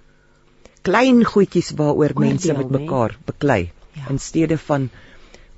[0.82, 3.26] Klein goedjies waaroor Oordeel, mense met mekaar nee?
[3.26, 3.62] beklei
[3.94, 4.10] ja.
[4.10, 4.90] in steede van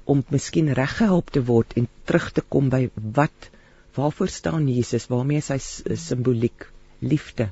[0.09, 3.49] om miskien reggehelp te word en terug te kom by wat
[3.95, 5.07] waarvoor staan Jesus?
[5.07, 5.59] Waarmee is hy
[5.95, 6.67] simboliek?
[6.99, 7.49] Liefde,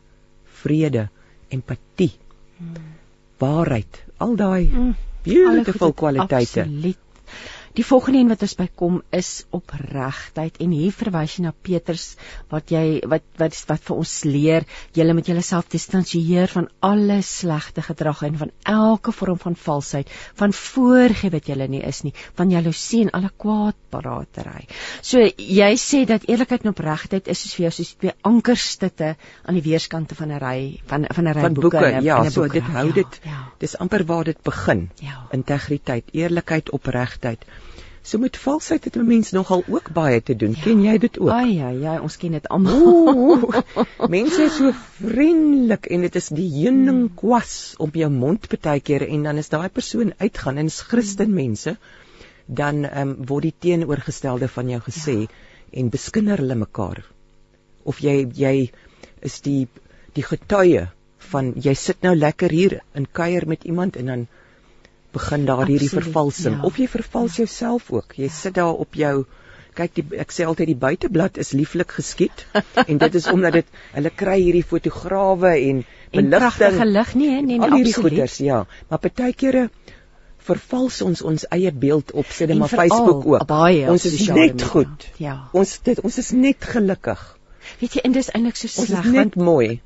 [0.62, 1.10] vrede,
[1.50, 2.14] empatie.
[2.58, 2.96] Hmm
[3.42, 4.94] waarheid, al daai mm,
[5.26, 6.64] beautiful kwaliteite.
[6.66, 6.98] Absoluut.
[7.78, 12.06] Die volgende een wat ons bykom is opregtheid en hier verwys jy na Petrus
[12.50, 14.66] wat jy wat wat wat vir ons leer,
[14.98, 20.10] julle moet julleself distansieer van alle slegte gedrag en van elke vorm van valsheid,
[20.42, 24.66] van voorgee wat julle nie is nie, van jaloesie en alle kwaadparaatery.
[25.06, 29.14] So jy sê dat eerlikheid en opregtheid is soos vir jou soos twee ankerstutte
[29.46, 31.78] aan die weerskante van 'n ry van van 'n ry boeke.
[31.78, 32.58] boeke ja, so boeke.
[32.58, 33.22] dit hou ja, dit.
[33.24, 33.48] Ja, ja.
[33.60, 34.90] Dis amper waar dit begin.
[35.00, 35.28] Ja.
[35.32, 37.46] Integriteit, eerlikheid, opregtheid.
[38.08, 40.54] So met valsheid het 'n mens nogal ook baie te doen.
[40.56, 40.62] Ja.
[40.64, 41.30] Ken jy dit ook?
[41.30, 43.52] Ai ja, ja, ons ken dit almal.
[44.16, 44.72] mense is so
[45.02, 49.50] vriendelik en dit is die heuning kwas op jou mond baie keer en dan is
[49.50, 51.78] daai persoon uitgaan en is Christen mense
[52.46, 55.28] dan ehm um, word die teenoorgestelde van jou gesê ja.
[55.72, 57.04] en beskinder hulle mekaar.
[57.84, 58.72] Of jy jy
[59.20, 59.68] is die
[60.14, 60.88] die getuie
[61.32, 64.28] van jy sit nou lekker hier in kuier met iemand en dan
[65.16, 66.64] begin daar hierdie Absoluut, vervalsing ja.
[66.68, 68.14] of jy vervals jouself ook.
[68.18, 69.26] Jy sit daar op jou
[69.78, 72.46] kyk die ek sê altyd die buiteblad is lieflik geskiet
[72.90, 77.42] en dit is omdat dit hulle kry hierdie fotograwe en En beligting lig nie, hè?
[77.44, 78.14] nee, al hierdie absoluut.
[78.16, 79.68] goeders ja, maar partykeere
[80.48, 83.46] vervals ons ons eie beeld op sit En maar Facebook ook.
[83.50, 84.68] baie ons is net media.
[84.68, 85.08] goed.
[85.20, 85.36] Ja.
[85.52, 87.24] Ons dit ons is net gelukkig.
[87.82, 89.82] Weet jy, en dis eintlik so Ons sleg is net want mooi.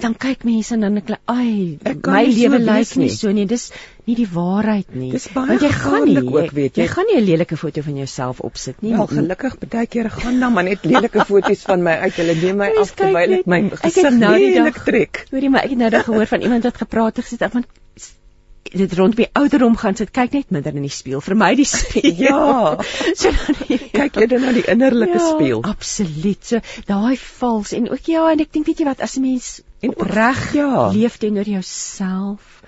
[0.00, 3.46] Dan kyk mense en dan ek ai Ek kan my lewe lyk nie so nie
[3.46, 3.72] dis
[4.06, 6.82] nie die waarheid nie Dis baie want jy gaan nie ook, weet jy.
[6.82, 10.40] jy gaan nie 'n lelike foto van jouself opsit nie Wel gelukkig baie keer gaan
[10.40, 12.14] dan maar net lelike foto's van my uit.
[12.14, 15.26] Hulle neem my af terwyl ek my gesig nou die lelik dag- trek.
[15.30, 17.66] hoorie maar ek het nou dag gehoor van iemand wat gepraat het gesê want
[18.62, 21.64] dit rond by ouderdom gaan sit kyk net minder in die spieël vir my die
[21.68, 22.78] spieël Ja.
[23.20, 25.62] so dan Kyk jy dan na die innerlike ja, spieël.
[25.66, 26.44] Absoluut.
[26.44, 29.60] So daai vals en ook ja, en ek dink weet jy wat as 'n mens
[29.82, 30.90] En opreg ja.
[30.94, 32.62] leef teenoor jouself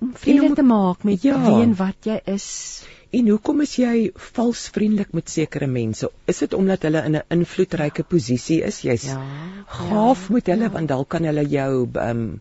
[0.00, 1.38] om vrede om- te maak met ja.
[1.46, 2.82] wie en wat jy is.
[3.12, 6.10] En hoekom is jy vals vriendelik met sekere mense?
[6.26, 8.80] Is dit omdat hulle in 'n invloedryke posisie is?
[8.82, 9.22] Jy's Ja,
[9.66, 10.70] gaaf ja, met hulle ja.
[10.70, 12.40] want dalk kan hulle jou um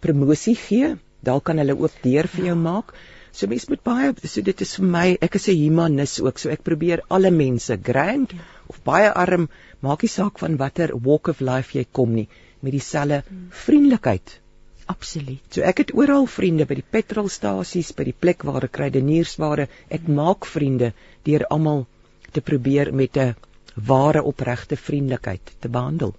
[0.00, 0.96] promosie gee.
[1.22, 2.92] Dalk kan hulle ook deur vir jou maak.
[3.32, 6.50] So mens moet baie so dit is vir my, ek is 'n humanis ook, so
[6.50, 8.34] ek probeer alle mense grand
[8.68, 9.48] of baie arm,
[9.80, 12.28] maak nie saak van watter walk of life jy kom nie,
[12.60, 13.22] met dieselfde
[13.64, 14.40] vriendelikheid.
[14.86, 15.40] Absoluut.
[15.50, 20.08] So ek het oral vriende by die petrolstasies, by die plek waar ek krydeniersware, ek
[20.08, 20.92] maak vriende
[21.24, 21.86] deur almal
[22.32, 23.34] te probeer met 'n
[23.74, 26.14] ware opregte vriendelikheid te behandel.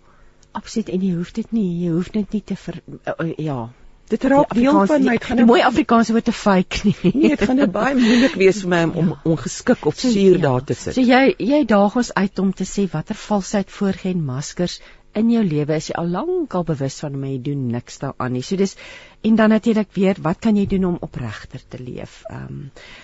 [0.52, 3.70] Absoluut en jy hoef dit nie, jy hoef dit nie te ver, uh, uh, ja.
[4.14, 6.96] Dit raak deel van my, dit gaan die mooi Afrikaanse woord te fake nie.
[7.14, 10.64] Nee, dit gaan nou baie moeilik wees vir my om, om ongeskik of suur daar
[10.70, 10.94] te sit.
[10.98, 14.78] So jy jy daag ons uit om te sê watter valsheid voorgeen maskers
[15.18, 18.34] in jou lewe is jy al lank al bewus van maar jy doen niks daaraan
[18.34, 18.42] nie.
[18.46, 18.76] So dis
[19.30, 22.22] en dan natuurlik weer wat kan jy doen om opregter te leef?
[22.30, 22.62] Ehm um,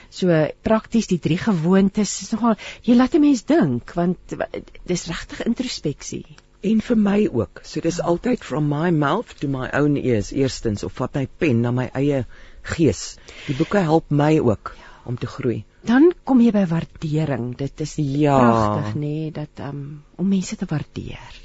[0.09, 2.55] so prakties die drie gewoontes is nogal
[2.85, 4.49] jy laat 'n mens dink want wa-
[4.85, 6.25] dis regtig introspeksie.
[6.61, 7.61] En vir my ook.
[7.63, 11.61] So dis altyd from my mouth to my own ears eerstens of wat my pen
[11.63, 12.25] na my eie
[12.73, 13.03] gees.
[13.47, 14.73] Die boeke help my ook
[15.07, 15.63] om te groei.
[15.87, 17.53] Dan kom jy by waardering.
[17.57, 18.35] Dit is Ja.
[18.39, 21.39] pragtig nê nee, dat um, om mense te waardeer.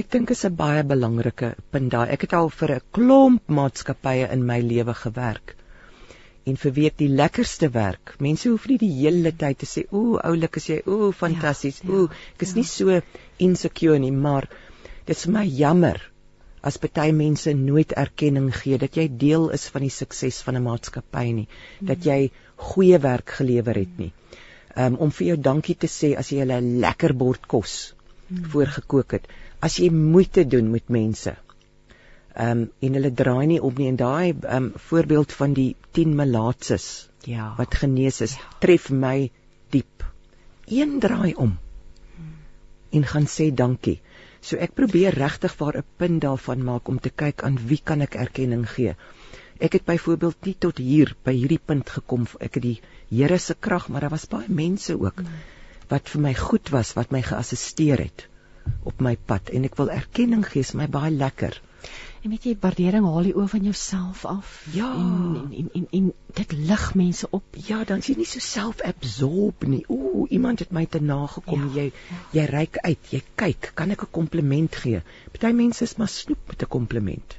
[0.00, 2.08] Ek dink is 'n baie belangrike punt daai.
[2.08, 5.56] Ek het al vir 'n klomp maatskappye in my lewe gewerk.
[6.46, 8.14] En vir weet die lekkerste werk.
[8.18, 10.82] Mense hoef nie die hele tyd te sê, "Ooh, oulik is jy.
[10.86, 11.82] Ooh, fantasties.
[11.82, 12.56] ja, Ooh, ek is ja.
[12.56, 13.00] nie so
[13.38, 14.48] insecure nie, maar
[15.06, 16.10] dit is vir my jammer
[16.62, 20.62] as baie mense nooit erkenning gee dat jy deel is van die sukses van 'n
[20.62, 21.48] maatskappy nie,
[21.80, 24.12] dat jy goeie werk gelewer het nie.
[24.76, 27.94] Um, om vir jou dankie te sê as jy hulle 'n lekker bord kos
[28.52, 29.26] voorgekook het.
[29.60, 31.36] As jy moeite doen met mense.
[32.34, 35.76] Ehm um, en hulle draai nie om nie en daai ehm um, voorbeeld van die
[35.92, 37.54] 10 melaatses Ja.
[37.56, 39.30] wat genees is, tref my
[39.70, 40.04] diep.
[40.66, 41.58] Een draai om
[42.90, 44.00] en gaan sê dankie.
[44.40, 48.00] So ek probeer regtig waar 'n punt daarvan maak om te kyk aan wie kan
[48.00, 48.94] ek erkenning gee.
[49.60, 52.80] Ek het byvoorbeeld nie tot hier by hierdie punt gekom ek het die
[53.10, 55.22] Here se krag, maar daar was baie mense ook
[55.88, 58.28] wat vir my goed was, wat my geassisteer het
[58.84, 61.60] op my pad en ek wil erkenning gee, is my baie lekker.
[62.22, 64.48] En weet jy, waardering haal jy oor van jouself af.
[64.74, 64.90] Ja.
[64.92, 67.42] En en en en, en dit lig mense op.
[67.66, 69.84] Ja, dan is jy nie so self-absorbed nie.
[69.88, 71.70] Ooh, iemand het my te nagekom.
[71.74, 71.92] Ja, Jy
[72.36, 75.00] jy reik uit, jy kyk, kan ek 'n kompliment gee?
[75.32, 77.38] Party mense is maar snoep met 'n kompliment.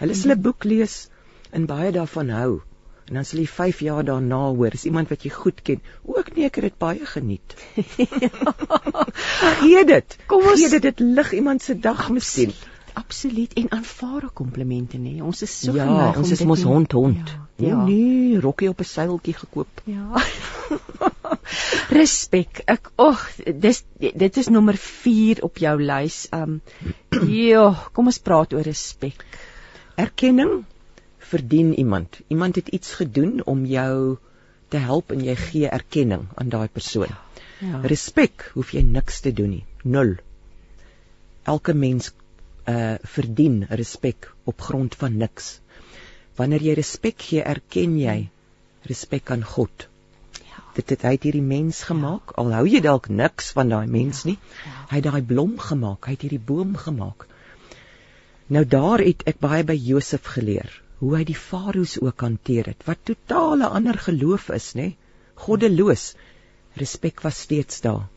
[0.00, 1.08] Hulle sal 'n boek lees
[1.50, 2.60] en baie daarvan hou.
[3.08, 5.80] En dan sal jy 5 jaar daarna hoor, is iemand wat jy goed ken.
[6.04, 7.54] Ook nee, ek het dit baie geniet.
[9.60, 10.16] Gee dit.
[10.26, 12.52] Kom ons- gee dit dit lig iemand se dag miskien.
[12.98, 15.18] Absoluut en aanvaar komplimente nê.
[15.22, 17.34] Ons is so ja, geneig om ons is mos hond hond.
[17.34, 17.44] Ja.
[17.58, 17.68] Ja.
[17.68, 17.82] ja.
[17.86, 19.82] Nee, rokkie op 'n seiltjie gekoop.
[19.84, 20.22] Ja.
[21.98, 22.62] Respek.
[22.66, 23.22] Ek ag,
[23.66, 26.26] dis dit is nommer 4 op jou lys.
[26.34, 26.60] Um
[27.30, 29.24] ja, kom ons praat oor respek.
[29.94, 30.64] Erkenning
[31.18, 32.20] verdien iemand.
[32.28, 34.16] Iemand het iets gedoen om jou
[34.68, 37.12] te help en jy gee erkenning aan daai persoon.
[37.58, 37.80] Ja.
[37.82, 39.64] Respek hoef jy niks te doen nie.
[39.82, 40.16] Nul.
[41.48, 42.12] Elke mens
[42.68, 45.60] uh verdien respek op grond van niks.
[46.36, 48.18] Wanneer jy respek gee, erken jy
[48.88, 49.88] respek aan God.
[50.38, 50.62] Ja.
[50.76, 52.36] Dit het hy het hierdie mens gemaak.
[52.40, 54.38] Al hou jy dalk niks van daai mens nie.
[54.90, 57.26] Hy het daai blom gemaak, hy het hierdie boom gemaak.
[58.48, 62.86] Nou daar het ek baie by Josef geleer hoe hy die farao's ook hanteer het
[62.86, 64.88] wat totale ander geloof is, nê?
[65.38, 66.14] Goddeloos.
[66.78, 68.08] Respek was steeds daar.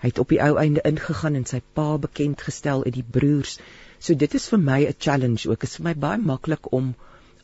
[0.00, 3.58] Hy het op die ou einde ingegaan en sy pa bekend gestel uit die broers.
[3.98, 5.60] So dit is vir my 'n challenge ook.
[5.60, 6.94] Dit is vir my baie maklik om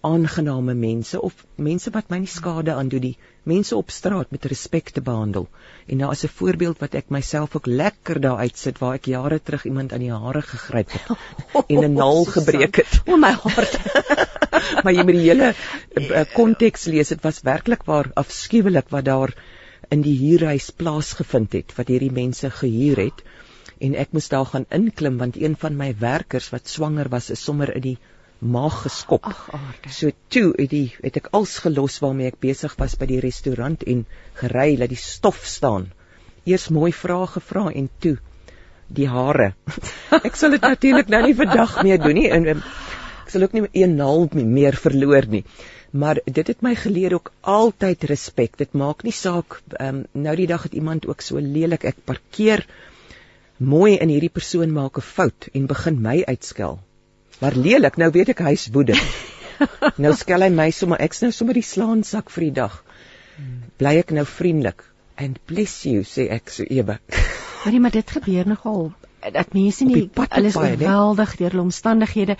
[0.07, 3.17] aangename mense of mense wat my nie skade aandoen nie.
[3.43, 5.49] Mense op straat met respek te behandel.
[5.87, 9.41] En nou as 'n voorbeeld wat ek myself ook lekker daar uitsit waar ek jare
[9.43, 11.07] terug iemand aan die hare gegryp het
[11.73, 13.01] en 'n naal gebreek het.
[13.07, 13.79] O my hart.
[14.85, 15.55] maar jy moet die hele
[15.95, 17.09] eh, konteks lees.
[17.09, 19.35] Dit was werklik waar afskuwelik wat daar
[19.95, 23.23] in die huurhuis plaasgevind het wat hierdie mense gehuur het
[23.87, 27.43] en ek moes daar gaan inklim want een van my werkers wat swanger was is
[27.45, 27.99] sommer in die
[28.39, 29.25] maag geskop.
[29.25, 29.93] Ag aarde.
[29.93, 33.85] So toe het die het ek als gelos waarmee ek besig was by die restaurant
[33.89, 34.05] en
[34.41, 35.91] gery dat die stof staan.
[36.45, 38.17] Eers mooi vrae gevra en toe
[38.89, 39.55] die hare.
[40.29, 43.67] ek sal dit natuurlik nou nie vandag meer doen nie en ek sal ook nie
[43.73, 45.43] een naald meer verloor nie.
[45.91, 48.59] Maar dit het my geleer ook altyd respek.
[48.59, 52.67] Dit maak nie saak um, nou die dag het iemand ook so lelik ek parkeer
[53.57, 56.79] mooi in hierdie persoon maak 'n fout en begin my uitskel.
[57.39, 59.01] Maar lelik, nou weet ek hy's woedend.
[60.03, 62.83] nou skel hy my sommer ek's nou sommer die slaansak vir die dag.
[63.77, 64.85] Bly ek nou vriendelik
[65.17, 66.99] and bless you sê ek so ewe.
[67.65, 68.93] Hoorie, maar dit gebeur nogal
[69.33, 72.37] dat mense nie alles geweldig deur hulle omstandighede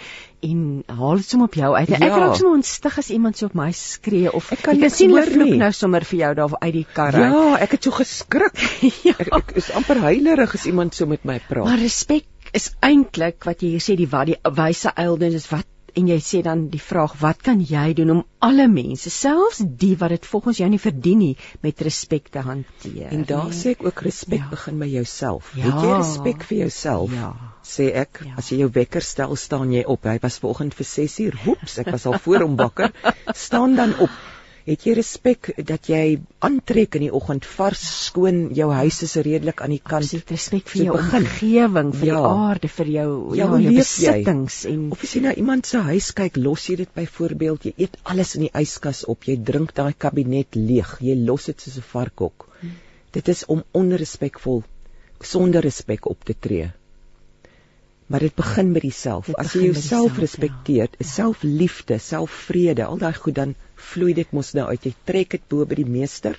[0.47, 1.89] en haal dit sommer op jou uit.
[1.89, 1.97] Ja.
[1.97, 2.19] Ek Ja.
[2.19, 5.11] raak sommer ontstig as iemand so op my skree of Ek kan jy kan sien
[5.11, 5.59] hulle vloek nie.
[5.59, 7.23] nou sommer vir jou daar uit die kar uit.
[7.33, 8.55] Ja, ek het so geskrik.
[9.09, 9.15] Ja.
[9.19, 11.65] Ek, ek is amper huilerig as iemand so met my praat.
[11.65, 15.67] Maar respek is eintlik wat jy hier sê die wat die wyse eildes is wat
[15.97, 19.95] en jy sê dan die vraag wat kan jy doen om alle mense selfs die
[20.01, 23.09] wat dit volgens jou nie verdien nie met respek te hanteer.
[23.17, 23.57] En daar nee?
[23.57, 24.49] sê ek ook respek Ja.
[24.51, 25.53] begin by jouself.
[25.57, 25.65] Ja.
[25.71, 27.13] Het jy respek vir jouself?
[27.17, 27.33] Ja.
[27.65, 28.35] Sê ek, Ja.
[28.37, 30.05] as jy jou wekker stel, staan jy op.
[30.05, 31.41] Hy was vanoggend vir 6 uur.
[31.45, 32.93] Hoeps, ek was al voor hom wakker.
[33.35, 34.11] Staan dan op.
[34.67, 39.61] Het jy respek dat jy aantrek in die oggend vars, skoon, jou huis is redelik
[39.63, 40.03] aan die kant.
[40.09, 41.23] Absoluut respek vir So jou begin.
[41.23, 42.15] omgewing, vir Ja.
[42.17, 44.11] die aarde, vir jou Ja, ja, hoe jou leef jy?
[44.13, 47.75] besittings en Of as jy na iemand se huis kyk, los jy dit byvoorbeeld, jy
[47.77, 51.77] eet alles in die yskas op, jy drink daai kabinet leeg, jy los dit soos
[51.79, 52.49] 'n varkhok.
[53.13, 54.65] Dit is om onrespekvol
[55.23, 56.73] sonder respek op te tree.
[58.07, 59.31] Maar dit begin by jouself.
[59.35, 60.21] As jy jouself ja.
[60.21, 64.85] respekteer, is selfliefde, selfvrede, al daai goed dan vloei dit mos nou uit.
[64.85, 66.39] Jy trek dit bo by die meester.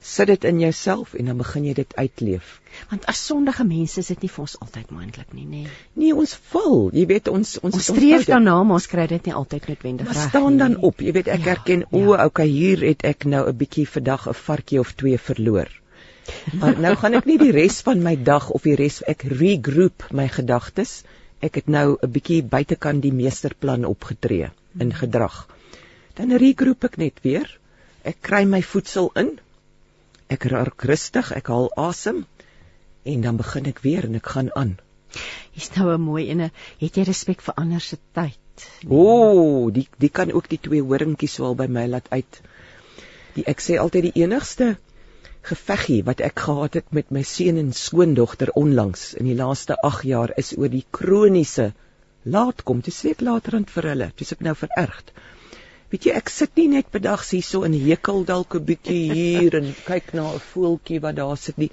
[0.00, 2.60] Sit dit in jouself en dan begin jy dit uitleef.
[2.90, 5.62] want as sondige mense is dit nie vir ons altyd moontlik nie, nê.
[5.96, 6.90] Nee, ons val.
[6.92, 10.14] Jy weet ons ons Ons streef daarna, maar ons kry dit nie altyd noodwendig Maar
[10.14, 10.58] reg staan nie.
[10.58, 11.00] dan op.
[11.00, 11.86] Jy weet ek Ja, erken, ja.
[11.90, 15.68] o, okay, hier het ek nou 'n bietjie vandag 'n varkie of twee verloor.
[16.60, 20.06] Maar nou gaan ek nie die res van my dag of die res ek regroup
[20.10, 21.02] my gedagtes.
[21.40, 25.46] Ek het nou 'n bietjie buitekant die meesterplan opgetree in gedrag.
[26.14, 27.58] Dan regroup ek net weer.
[28.04, 29.38] Ek kry my voedsel in.
[30.28, 32.24] Ek raak rustig, ek haal asem
[33.04, 34.78] en dan begin ek weer en ek gaan aan.
[35.52, 36.50] Hier's nou 'n mooi ene.
[36.78, 38.38] Het jy respek vir ander se tyd?
[38.88, 42.40] O, die die kan ook die twee horingkies wel by my laat uit.
[43.34, 44.76] Die ek sê altyd die enigste
[45.50, 50.06] geveggie wat ek gehad het met my seun en skoondogter onlangs in die laaste 8
[50.10, 51.72] jaar is oor die kroniese
[52.36, 52.80] laat kom.
[52.80, 54.08] Dis ek laterand vir hulle.
[54.18, 55.12] Dis ek nou verergd.
[55.92, 59.68] Weet jy, ek sit nie net bedags hierso in hekel dalk 'n bietjie hier en
[59.86, 61.70] kyk na 'n voeltjie wat daar sit nie.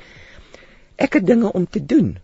[0.97, 2.19] Ek het dinge om te doen.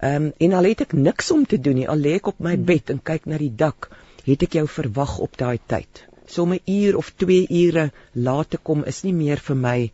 [0.00, 2.40] Ehm um, en al het ek niks om te doen nie, al lê ek op
[2.40, 3.88] my bed en kyk na die dak,
[4.26, 6.04] het ek jou verwag op daai tyd.
[6.26, 9.90] So 'n uur of 2 ure laat te kom is nie meer vir my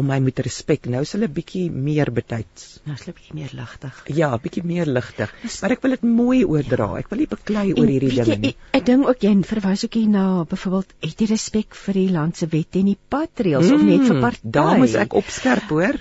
[0.00, 0.86] om my met respek.
[0.90, 2.80] Nou is hulle bietjie meer betyds.
[2.86, 4.00] Nou is hulle bietjie meer ligtig.
[4.18, 5.32] Ja, bietjie meer ligtig.
[5.62, 6.88] Maar ek wil dit mooi oordra.
[6.98, 8.54] Ek wil nie beklei oor hierdie dinge nie.
[8.74, 12.36] Ek dink ook jy verwys ook hier na byvoorbeeld het jy respek vir die land
[12.40, 14.42] se wette en die padreëls of net vir party?
[14.44, 16.00] Mm, Daar moet ek opskerp, hoor.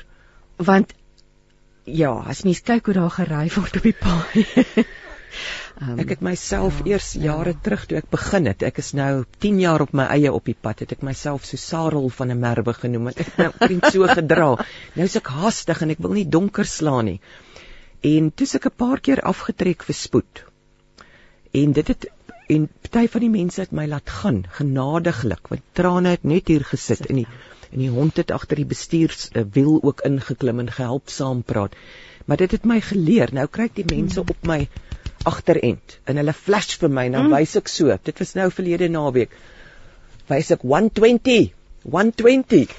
[0.58, 0.94] want
[1.86, 4.46] ja, as mens kyk hoe daar gery word op die paai.
[5.82, 8.64] um, Ek het myself ja, eers jare terug toe ek begin het.
[8.64, 10.84] Ek is nou 10 jaar op my eie op die pad.
[10.86, 13.10] Het ek myself so Sarel van 'n merwe genoem.
[13.10, 14.50] want Ek het nou so gedra.
[14.96, 17.20] Nou is ek haastig en ek wil nie donker slaan nie.
[18.04, 20.44] En toe is ek 'n paar keer afgetrek vir spoed.
[21.54, 22.10] En dit het
[22.50, 26.66] en party van die mense het my laat gaan genadiglik want trane het net hier
[26.68, 27.28] gesit in die
[27.72, 31.74] en die hond het agter die bestuurswiel ook ingeklim en gehelp saam praat.
[32.26, 33.34] Maar dit het my geleer.
[33.34, 34.68] Nou kry ek die mense op my
[35.24, 37.98] agterend en hulle flash vir my en dan wys ek so.
[38.04, 39.36] Dit was nou verlede naweek.
[40.30, 41.52] Wys ek 120
[41.84, 42.72] 120.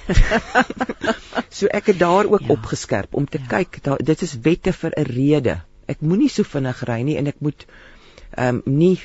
[1.59, 2.55] so ek het daar ook ja.
[2.57, 3.49] opgeskerp om te ja.
[3.59, 5.57] kyk, daar dit is wette vir 'n rede.
[5.87, 7.67] Ek moenie so vinnig ry nie en ek moet
[8.35, 8.99] ehm um, nie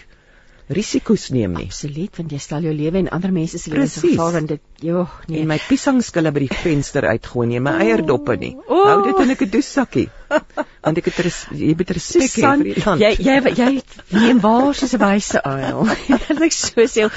[0.69, 1.65] risiko's neem nie.
[1.69, 4.85] Absoluut, want jy stel jou lewe en ander mense se lewens in gevaar want dit
[4.85, 5.41] joh, nee.
[5.41, 8.51] En my piesangskille by die venster uitgooi nie, my eierdoppe nie.
[8.67, 8.83] Oh.
[8.85, 10.07] Hou dit in 'n kadoesakkie.
[10.29, 13.01] Want ek het res, jy moet respek hê vir die land.
[13.01, 13.69] jy jy jy
[14.13, 15.89] neem waar soos 'n wyse uil.
[16.49, 17.09] Ek so sê,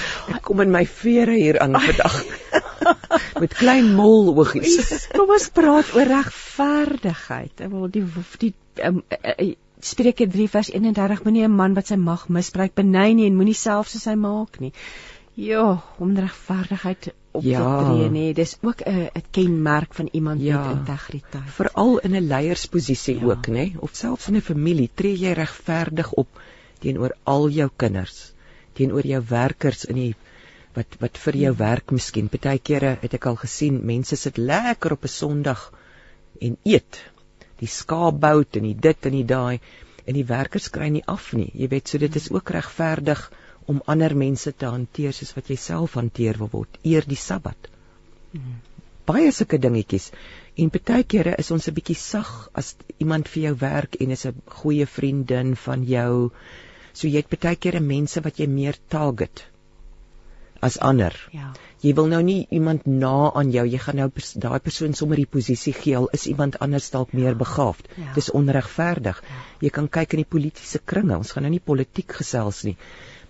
[0.43, 2.25] kom in my vere hier aan vandag.
[3.43, 5.09] Met klein mol oogies.
[5.13, 7.61] kom ons praat oor regverdigheid.
[7.61, 8.07] Ek wil die
[8.41, 9.53] die um, uh,
[9.83, 13.55] Spreuke 3 vers 31 moenie 'n man wat sy mag misbruik benei nie en moenie
[13.61, 14.73] self soos hy maak nie.
[15.35, 17.59] Ja, om regverdigheid op Ja.
[17.79, 20.59] te tree nê, dis ook 'n 'n kenmerk van iemand Ja.
[20.59, 21.51] met integriteit.
[21.57, 23.25] Veral in 'n leiersposisie Ja.
[23.27, 23.73] ook, nê?
[23.79, 26.29] Of selfs in 'n familie tree jy regverdig op
[26.79, 28.33] teenoor al jou kinders,
[28.75, 30.15] teenoor jou werkers in die
[30.75, 32.29] wat wat vir jou werk miskien.
[32.29, 35.73] Partykeere het ek al gesien mense sit lekker op 'n Sondag
[36.41, 37.12] en eet.
[37.63, 39.61] Die skaapbout en die dit en die daai
[40.07, 41.51] en die werkers kry nie af nie.
[41.55, 43.23] Jy weet, so dit is ook regverdig
[43.71, 46.81] om ander mense te hanteer soos wat jy self hanteer wil word.
[46.83, 47.71] Eer die Sabbat
[49.07, 50.11] baie sulke dingetjies.
[50.63, 52.31] En baie kere is ons 'n bietjie sag
[52.61, 56.31] as iemand vir jou werk en is 'n goeie vriendin van jou.
[56.93, 59.45] So jy het baie kere mense wat jy meer target
[60.63, 61.15] as ander.
[61.35, 61.51] Ja.
[61.83, 65.19] Jy wil nou nie iemand na aan jou, jy gaan nou pers daai persoon sommer
[65.19, 67.89] die posisie gee al is iemand anders dalk meer begaafd.
[67.99, 68.13] Ja.
[68.15, 69.23] Dis onregverdig.
[69.61, 71.17] Jy kan kyk in die politieke kringe.
[71.17, 72.77] Ons gaan nou nie politiek gesels nie.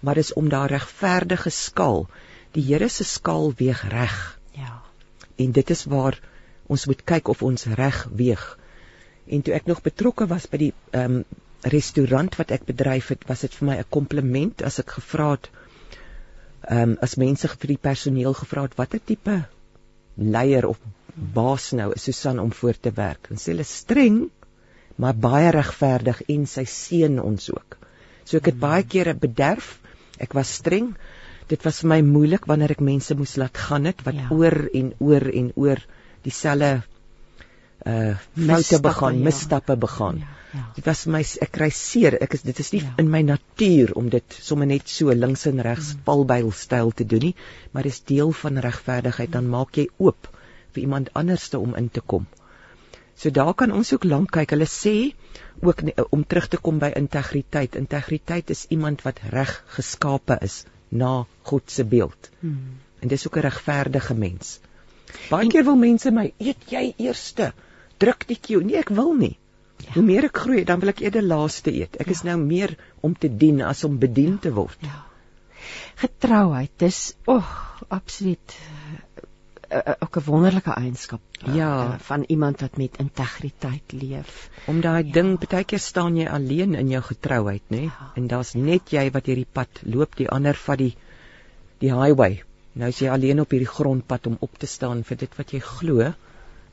[0.00, 2.04] Maar dis om daar regverdige skaal.
[2.52, 4.82] Die Here se skaal weeg reg Ja.
[5.38, 6.18] en dit is waar
[6.68, 8.58] ons moet kyk of ons reg weeg.
[9.26, 11.24] En toe ek nog betrokke was by die ehm um,
[11.62, 15.48] restaurant wat ek bedryf het, was dit vir my 'n kompliment as ek gevra het
[16.68, 19.40] ehm um, as mense vir die personeel gevra het watter tipe
[20.16, 20.78] leier of
[21.14, 23.28] baas nou is Susan om voor te werk.
[23.30, 24.28] En sê hulle streng,
[24.96, 27.76] maar baie regverdig en sy seën ons ook.
[28.24, 29.78] So ek het baie kere bederf.
[30.22, 30.92] Ek was streng.
[31.50, 34.28] Dit was vir my moeilik wanneer ek mense moes laat gaan het wat Ja.
[34.28, 34.36] ja.
[34.36, 35.82] oor en oor en oor
[36.22, 36.82] dieselfde
[37.86, 39.24] uh foute begaan, ja.
[39.24, 40.18] misstappe begaan.
[40.18, 40.64] Ja, ja.
[40.74, 42.18] Dit was my ek kry seer.
[42.22, 42.94] Ek is dit is nie Ja.
[42.98, 46.02] in my natuur om dit sommer net so links en regs Mm.
[46.04, 47.34] palbyl styl te doen nie,
[47.72, 49.32] maar dis deel van regverdigheid.
[49.32, 50.28] Dan maak jy oop
[50.72, 52.26] vir iemand anderste om in te kom.
[53.14, 54.50] So daar kan ons ook lank kyk.
[54.50, 55.14] Hulle sê
[55.60, 57.74] ook nie- om terug te kom by integriteit.
[57.76, 62.30] Integriteit is iemand wat reg geskape is na God se beeld.
[62.40, 62.78] Hmm.
[63.00, 64.60] En dis ook 'n regverdige mens.
[65.30, 67.52] Baie keer wil mense my, "Eet jy eerste.
[68.02, 69.36] Druk die cue." Nee, ek wil nie.
[69.82, 69.92] Ja.
[69.94, 71.96] Hoe meer ek groei, dan wil ek eerder laaste eet.
[72.00, 72.12] Ek Ja.
[72.12, 74.78] is nou meer om te dien as om bedien te word.
[74.86, 75.04] Ja.
[76.02, 77.50] Getrouheid, dis o, oh,
[77.88, 78.54] absoluut
[79.72, 81.98] uh, uh, ook 'n wonderlike eienskap uh, Ja.
[81.98, 84.50] van iemand wat met integriteit leef.
[84.66, 85.12] Om daai Ja.
[85.12, 87.82] ding, baie keer staan jy alleen in jou getrouheid, nê?
[87.82, 88.12] Ja.
[88.16, 90.96] En daar's net jy wat hierdie pad loop, die ander vat die
[91.78, 92.42] die highway.
[92.74, 95.58] Nou is jy alleen op hierdie grondpad om op te staan vir dit wat jy
[95.60, 96.12] glo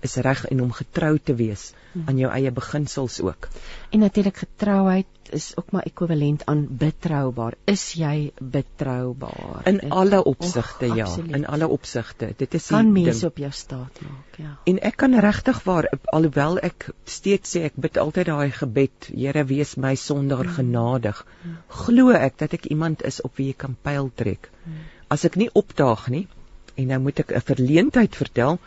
[0.02, 2.04] is reg en om getrou te wees Hmm.
[2.08, 3.48] aan jou eie beginsels ook.
[3.90, 7.54] En natuurlik getrouheid is ook maar ekwivalent aan betroubaar.
[7.66, 9.62] Is jy betroubaar?
[9.66, 11.36] In Is- alle opsigte Och, ja, absoluut.
[11.36, 12.34] in alle opsigte.
[12.38, 14.58] Dit is kan mense op jou staat maak, ja.
[14.66, 19.44] En ek kan regtig waar alhoewel ek steeds sê ek bid altyd daai gebed, Here
[19.46, 21.26] wees my sondaar genadig.
[21.68, 24.50] Glo ek dat ek iemand is op wie jy kan pyl trek.
[25.08, 26.28] As ek nie opdaag nie
[26.76, 28.60] en nou moet ek 'n verleentheid vertel,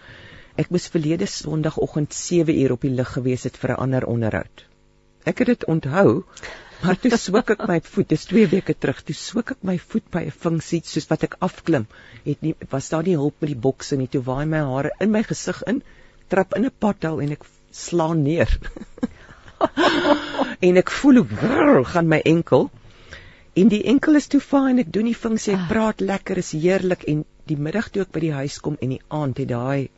[0.60, 4.64] ek moes verlede Sondagoggend 7 uur op die lig gewees het vir 'n ander onderhoud.
[5.24, 6.24] Ek het dit onthou,
[6.82, 10.10] maar toe swik ek my voet, dis 2 weke terug, toe swik ek my voet
[10.10, 11.86] by 'n funksie soos wat ek afklim.
[12.24, 15.10] Het nie was daar nie hulp met die bokse nie, toe waai my hare in
[15.10, 15.82] my gesig in,
[16.28, 18.58] trap in 'n pothol en ek slaan neer.
[20.66, 22.70] en ek voel hoe brrr, gaan my enkel.
[23.54, 27.02] En die enkel is toe fyn, ek doen die funksie, ek praat lekker, is heerlik
[27.04, 29.88] en die middag toe ek by die huis kom en die aand het daai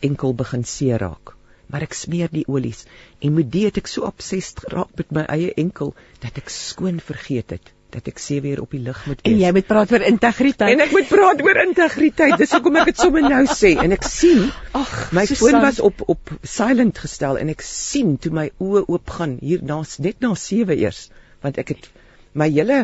[0.00, 1.34] enkel begin seer raak.
[1.68, 2.84] Maar ek smeer die olies
[3.20, 7.02] en met dit het ek so obsessed geraak met my eie enkel dat ek skoon
[7.04, 9.32] vergeet het dat ek sewe uur op die lig moet wees.
[9.32, 10.72] En jy moet praat oor integriteit.
[10.74, 12.34] En ek moet praat oor integriteit.
[12.40, 14.42] Dis hoekom ek dit sommer nou sê en ek sien
[14.76, 15.40] Ag, my Susan.
[15.40, 19.64] foon was op op silent gestel en ek sien toe my oë oop gaan hier
[19.64, 21.06] na net na 7 eers
[21.44, 21.88] want ek het
[22.36, 22.82] my hele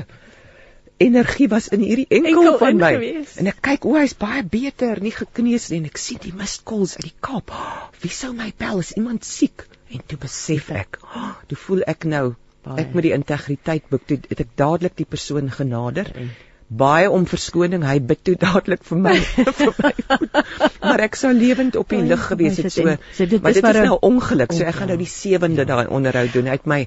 [1.03, 2.93] energie was in hierdie enkel, Enkel van my.
[2.95, 3.37] ingewees.
[3.41, 6.33] en ek kyk o hy's baie beter nie gekneus nie en ek sien die
[6.65, 7.51] calls uit die Kaap.
[7.51, 8.79] Oh, wie sou my bel?
[8.79, 9.67] Is iemand siek?
[9.91, 12.35] En toe besef ek oh, toe voel ek nou
[12.65, 12.81] Baie.
[12.81, 14.07] ek met die integriteit boek.
[14.07, 16.09] Toe het ek dadelik die persoon genader.
[16.69, 17.11] Baie.
[17.11, 17.85] Om verskoning.
[17.85, 19.15] Hy bid toe dadelik vir my
[19.61, 19.93] vir my
[20.85, 23.57] maar ek sou lewend op die lig gewees het gewees so so dit maar is
[23.61, 24.95] dit maar is nou ongeluk so ek gaan Ja.
[24.95, 26.47] nou die sewende daai onderhoud doen.
[26.47, 26.87] Het my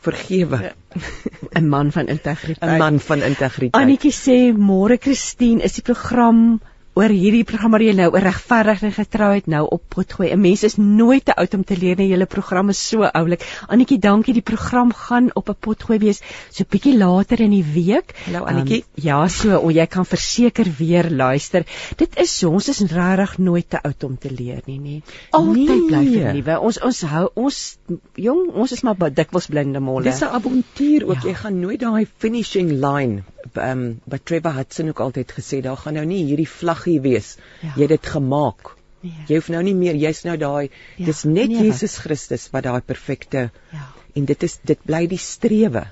[0.00, 0.72] vergewe.
[1.58, 2.70] 'n man van integriteit.
[2.70, 3.74] 'n Man van integriteit.
[3.74, 6.60] Annetjie sê môre Christine is die program
[6.98, 10.28] oor hierdie program waar jy nou oor regverdigheid en getrouheid nou op pot gooi.
[10.32, 12.08] 'n Mens is nooit te oud om te leer nie.
[12.10, 13.46] Julle program is so oulik.
[13.68, 14.34] Annetjie, dankie.
[14.34, 16.20] Die program gaan op 'n pot gooi wees
[16.50, 18.12] so bietjie later in die week.
[18.26, 18.84] Hallo Annetjie.
[18.84, 21.64] Um, ja, so o, jy kan verseker weer luister.
[21.96, 25.02] Dit is so, ons is regtig nooit te oud om te leer nie, nie.
[25.30, 25.86] Altyd Nee.
[25.86, 26.60] bly vernuwe.
[26.60, 27.78] Ons ons hou ons
[28.14, 30.04] jong, ons is maar dikwels blinde molle.
[30.04, 31.22] Dis 'n avontuur ook.
[31.22, 31.28] Ja.
[31.28, 35.76] Jy gaan nooit daai finishing line ehm um, wat Trevor Hudson ook altyd gesê, daar
[35.76, 36.48] gaan nou nie hierdie
[36.82, 37.36] vlaggie wees.
[37.62, 37.72] Ja.
[37.76, 38.74] Jy het dit gemaak.
[39.02, 39.24] Nee.
[39.28, 41.64] Jy hoef nou nie meer, jy's nou daai Ja, dis net nee, wat?
[41.66, 43.88] Jesus Christus wat daai perfekte Ja.
[44.14, 45.86] en dit is dit bly die strewe.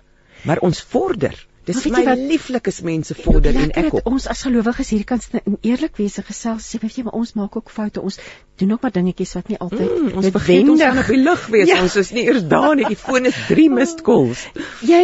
[0.44, 1.34] Maar ons vorder.
[1.72, 2.18] Dis weet my wat?
[2.30, 4.06] lieflik as mense vorder en ek ook.
[4.10, 5.20] ons as gelowiges hier kan
[5.62, 8.18] eerlik wees en gesels sê weet jy maar ons maak ook foute ons
[8.60, 11.46] doen ook maar dingetjies wat nie altyd Mm, ons vergeet ons gaan op die lug
[11.54, 11.68] wees.
[11.68, 11.80] Ja.
[11.82, 12.84] Ons is nie eers daar nie.
[12.88, 14.46] Die foon is 3 missed calls.
[14.84, 15.02] jy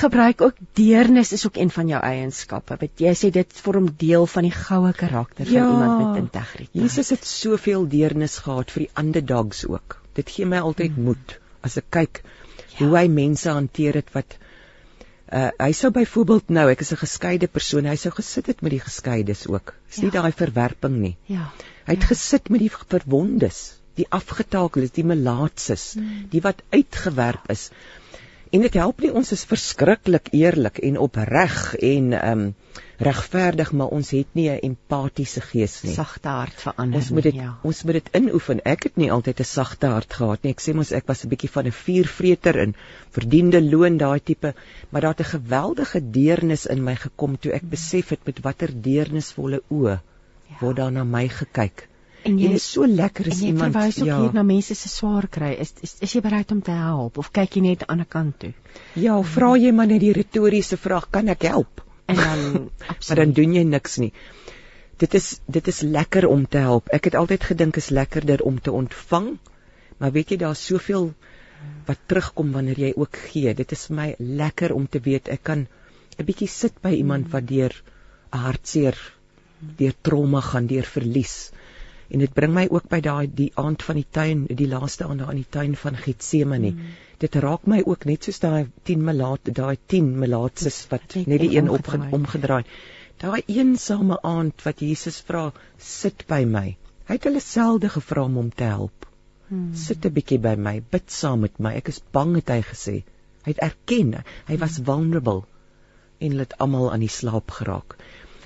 [0.00, 4.26] gebruik ook deernis is ook een van jou eienskappe weet jy sê dit vorm deel
[4.26, 5.66] van die goue karakter van Ja.
[5.70, 9.98] iemand met integriteit Jesus het soveel deernis gehad vir die underdogs ook.
[10.14, 11.04] Dit gee my altyd Mm.
[11.04, 12.22] moed as ek kyk
[12.78, 14.38] hoe hy mense hanteer het wat
[15.32, 18.70] uh hy sou byvoorbeeld nou, ek is 'n geskeide persoon, hy sou gesit het met
[18.70, 19.74] die geskeides ook.
[19.88, 20.22] Dis nie Ja.
[20.22, 21.16] daai verwerping nie.
[21.26, 21.50] ja
[21.86, 26.28] Hy het gesit met die verwondes, die afgetakeles, die melaatses, Mm.
[26.30, 27.70] die wat uitgewerp is.
[28.50, 32.54] En dit help nie ons is verskriklik eerlik en opreg en ehm um,
[32.98, 35.92] regverdig, maar ons het nie 'n empatiese gees nie.
[35.94, 37.58] sagte hart verander Ons moet dit ja.
[37.62, 38.60] ons moet dit inoefen.
[38.64, 40.52] Ek het nie altyd 'n sagte hart gehad nie.
[40.52, 42.74] Ek sê mos ek was 'n bietjie van 'n vuurvreter en
[43.10, 44.54] verdiende loon daai tipe,
[44.90, 48.70] maar daar het 'n geweldige deernis in my gekom toe ek besef het met watter
[48.82, 50.00] deernisvolle oë
[50.60, 51.88] word daar na my gekyk.
[52.28, 54.20] En Jy jy is so lekker as jy iemand verwys ook ja.
[54.22, 57.30] hier na mense se swaar kry is, is is jy bereid om te help of
[57.32, 58.52] kyk jy net aan die ander kant toe
[58.94, 61.84] Ja, vra jy maar net die retoriese vraag, kan ek help?
[62.08, 62.70] en dan
[63.08, 64.12] maar dan doen jy niks nie.
[64.98, 66.88] Dit is dit is lekker om te help.
[66.92, 69.36] Ek het altyd gedink is lekkerder om te ontvang.
[69.98, 71.12] Maar weet jy daar's soveel
[71.86, 73.52] wat terugkom wanneer jy ook gee.
[73.54, 75.66] Dit is vir my lekker om te weet ek kan
[76.18, 77.74] 'n bietjie sit by iemand wat deur
[78.32, 78.96] 'n hartseer
[79.76, 81.50] deur trauma gaan, deur verlies.
[82.08, 85.20] En dit bring my ook by daai die aand van die tuin, die laaste aand
[85.20, 86.70] daar in die tuin van Getsemane.
[86.72, 86.94] Mm.
[87.20, 91.44] Dit raak my ook net soos daai 10 melaat, daai 10 melaatses wat Net net
[91.44, 92.62] die een opge, omgedraai.
[93.20, 96.66] Daai eensame aand wat Jesus vra, sit by my.
[97.08, 99.08] Hy het hulle selde gevra om hom te help.
[99.48, 99.74] Hmm.
[99.74, 101.74] Sit 'n bietjie by my, bid saam met my.
[101.76, 102.96] Ek is bang het hy gesê.
[103.44, 104.14] Hy het erken
[104.48, 105.44] hy was vulnerable
[106.20, 107.96] en hulle het almal aan die slaap geraak.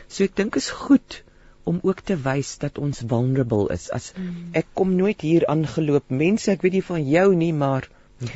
[0.08, 1.22] So ek dink is goed
[1.64, 3.90] om ook te wys dat ons vulnerable is.
[3.90, 4.12] As
[4.52, 7.88] ek kom nooit hier aangeloop, mense, ek weet nie van jou nie, maar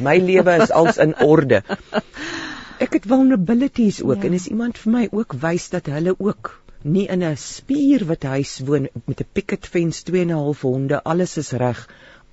[0.03, 1.62] my lewe is als in orde.
[2.85, 4.28] Ek het vulnerabilities ook ja.
[4.28, 6.51] en as iemand vir my ook wys dat hulle ook
[6.85, 10.61] nie in 'n spier wat huis woon met 'n picket fence, 2 en 'n half
[10.61, 11.89] honde, alles is reg,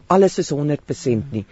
[0.07, 1.45] alles is 100% nie.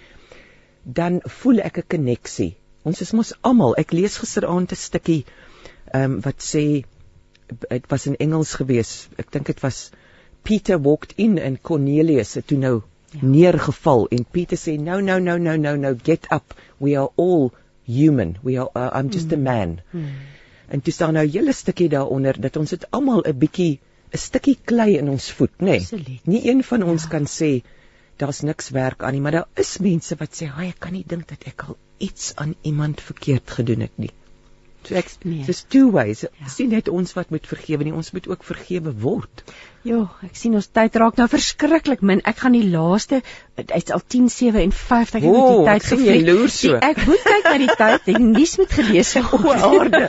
[0.83, 2.57] Dan voel ek 'n koneksie.
[2.83, 3.75] Ons is mos almal.
[3.77, 5.25] Ek lees gisteraand 'n stukkie
[5.93, 6.83] ehm um, wat sê
[7.69, 9.07] dit was in Engels gewees.
[9.17, 9.91] Ek dink dit was
[10.43, 13.19] Peter walked in and Cornelius het toe nou ja.
[13.21, 17.51] neergeval en Peter sê no no no no no no get up we are all
[17.85, 19.37] human we are uh, I'm just mm.
[19.37, 20.07] a man mm.
[20.67, 23.79] en toe staan nou 'n hele stukkie daaronder dat ons dit almal 'n bietjie
[24.13, 26.21] 'n stukkie klei in ons voet nê nee.
[26.23, 27.09] nie een van ons ja.
[27.09, 27.51] kan sê
[28.17, 31.05] daar's niks werk aan nie maar daar is mense wat sê hy ek kan nie
[31.07, 34.13] dink dat ek al iets aan iemand verkeerd gedoen het nie
[34.87, 35.43] So ek nee.
[35.45, 36.23] dis two ways.
[36.25, 36.47] Ja.
[36.49, 39.43] Sien net ons wat moet vergewe nie, ons moet ook vergewe word.
[39.85, 42.21] Ja, ek sien ons tyd raak nou verskriklik min.
[42.29, 43.21] Ek gaan die laaste
[43.57, 46.43] dit's al 10:57 ek moet die tyd gevlieg.
[46.53, 46.77] So.
[46.81, 48.05] Ek moet kyk na die tyd.
[48.09, 50.03] Die nuus moet gelees word o aarde.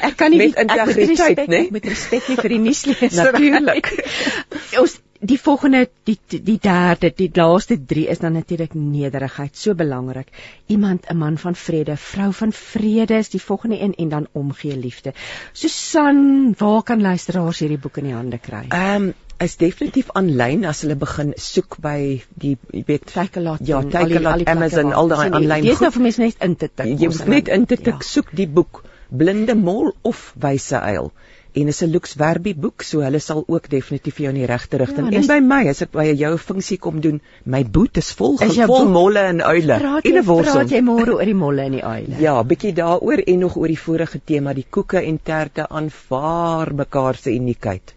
[0.00, 1.64] Ek kan nie met integriteit, né?
[1.72, 3.32] Met respek nie vir die nuusleser.
[3.32, 3.92] Natuurlik.
[4.82, 4.98] ons
[5.30, 9.56] die volgende die die derde die laaste 3 is dan natuurlik nederigheid.
[9.56, 10.28] So belangrik
[10.66, 11.96] iemand 'n man van vrede.
[11.96, 15.12] Vrou van vrede is die volgende een en dan omgee liefde.
[15.52, 18.64] Susan waar kan luisteraars hierdie boek in die hande kry?
[18.68, 21.98] Ehm um, is definitief aanlyn as hulle begin soek by
[22.42, 26.44] die jy weet Takealot ja Takealot Amazon al daai aanlyn dis nou vir mense net
[26.48, 28.08] in te tik jy moet net in te tik ja.
[28.10, 28.84] soek die boek
[29.22, 31.10] blinde mol of wyse uil
[31.54, 34.46] en is 'n Lux Verbi boek so hulle sal ook definitief vir jou in die
[34.50, 35.10] regte rigting.
[35.12, 38.38] Ja, en by my as ek by jou funksie kom doen my boot is vol
[38.42, 41.62] is vol molle en uile praat en 'n worsel praat jy môre oor die molle
[41.62, 42.20] en die uile?
[42.20, 47.14] Ja bietjie daaroor en nog oor die vorige tema die koeke en terte aanvaar mekaar
[47.16, 47.94] se uniekheid.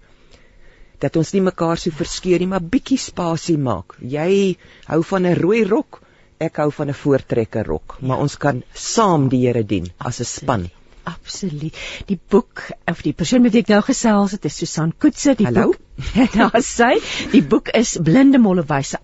[1.00, 3.98] Dat ons nie mekaar so verskeur nie maar bietjie spasie maak.
[4.02, 4.58] Jy
[4.88, 6.02] hou van 'n rooi rok
[6.40, 10.26] ek hou van 'n voortrekker rok, maar ons kan saam die Here dien as 'n
[10.26, 10.70] span.
[11.08, 11.78] Absoluut.
[12.10, 15.38] Die boek of die persoon met wie ek nou gesels het, is Susan Koetse.
[15.40, 15.72] Die Hallo?
[15.72, 15.87] boek
[16.38, 16.98] Daar sy.
[17.32, 19.00] Die boek is Blinde Mollewyse,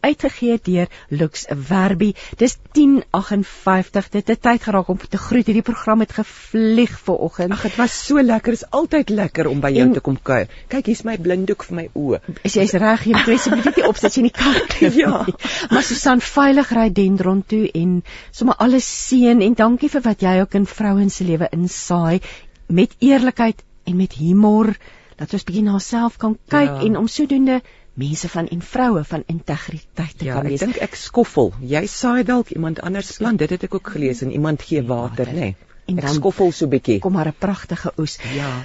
[0.00, 2.12] uitgegee deur Lux Werby.
[2.38, 4.10] Dis 10:58.
[4.10, 5.46] Dit het tyd geraak om te groet.
[5.46, 7.52] Hierdie program het gevlieg vanoggend.
[7.52, 8.54] Ag, dit was so lekker.
[8.54, 10.48] Dit is altyd lekker om by jou En- te kom kuier.
[10.68, 12.20] Kyk, hier's my blinddoek vir my oë.
[12.42, 14.62] Is jy's reg, jy moet asseblief nie opsit jy in die kar.
[14.96, 15.24] Ja.
[15.70, 20.38] Maar Susan veilig ry Dendron toe en sommer alles seën en dankie vir wat jy
[20.40, 22.20] ook in vrouens se lewe insaai
[22.68, 24.72] met eerlikheid en met humor
[25.16, 26.80] dat ons bietjie na onsself kan kyk Ja.
[26.80, 27.62] en om sodoende
[27.94, 30.60] mense van en vroue van integriteit te Ja, kan ek wees.
[30.60, 31.52] dink ek skoffel.
[31.60, 33.38] Jy saai dalk iemand anders plant.
[33.38, 35.32] Dit het ek ook gelees en iemand gee water, Water.
[35.34, 35.38] nê.
[35.40, 35.56] Nee.
[35.86, 36.98] En Ek dan- skoffel so bietjie.
[37.00, 38.18] kom maar 'n pragtige oes.
[38.34, 38.64] Ja.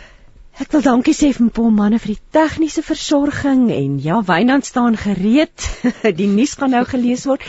[0.60, 4.98] Ek wil dankie sê vir Paul manne vir die tegniese versorging en ja, Wynand staan
[5.00, 5.68] gereed.
[6.20, 7.46] die nuus gaan nou gelees word.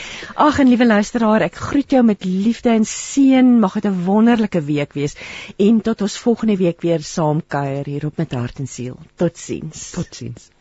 [0.46, 3.52] Ag en liewe luisteraar, ek groet jou met liefde en seën.
[3.64, 5.18] Mag dit 'n wonderlike week wees
[5.58, 8.98] en tot ons volgende week weer saam kuier hier op met hart en siel.
[9.16, 9.90] Totsiens.
[9.98, 10.51] Totsiens.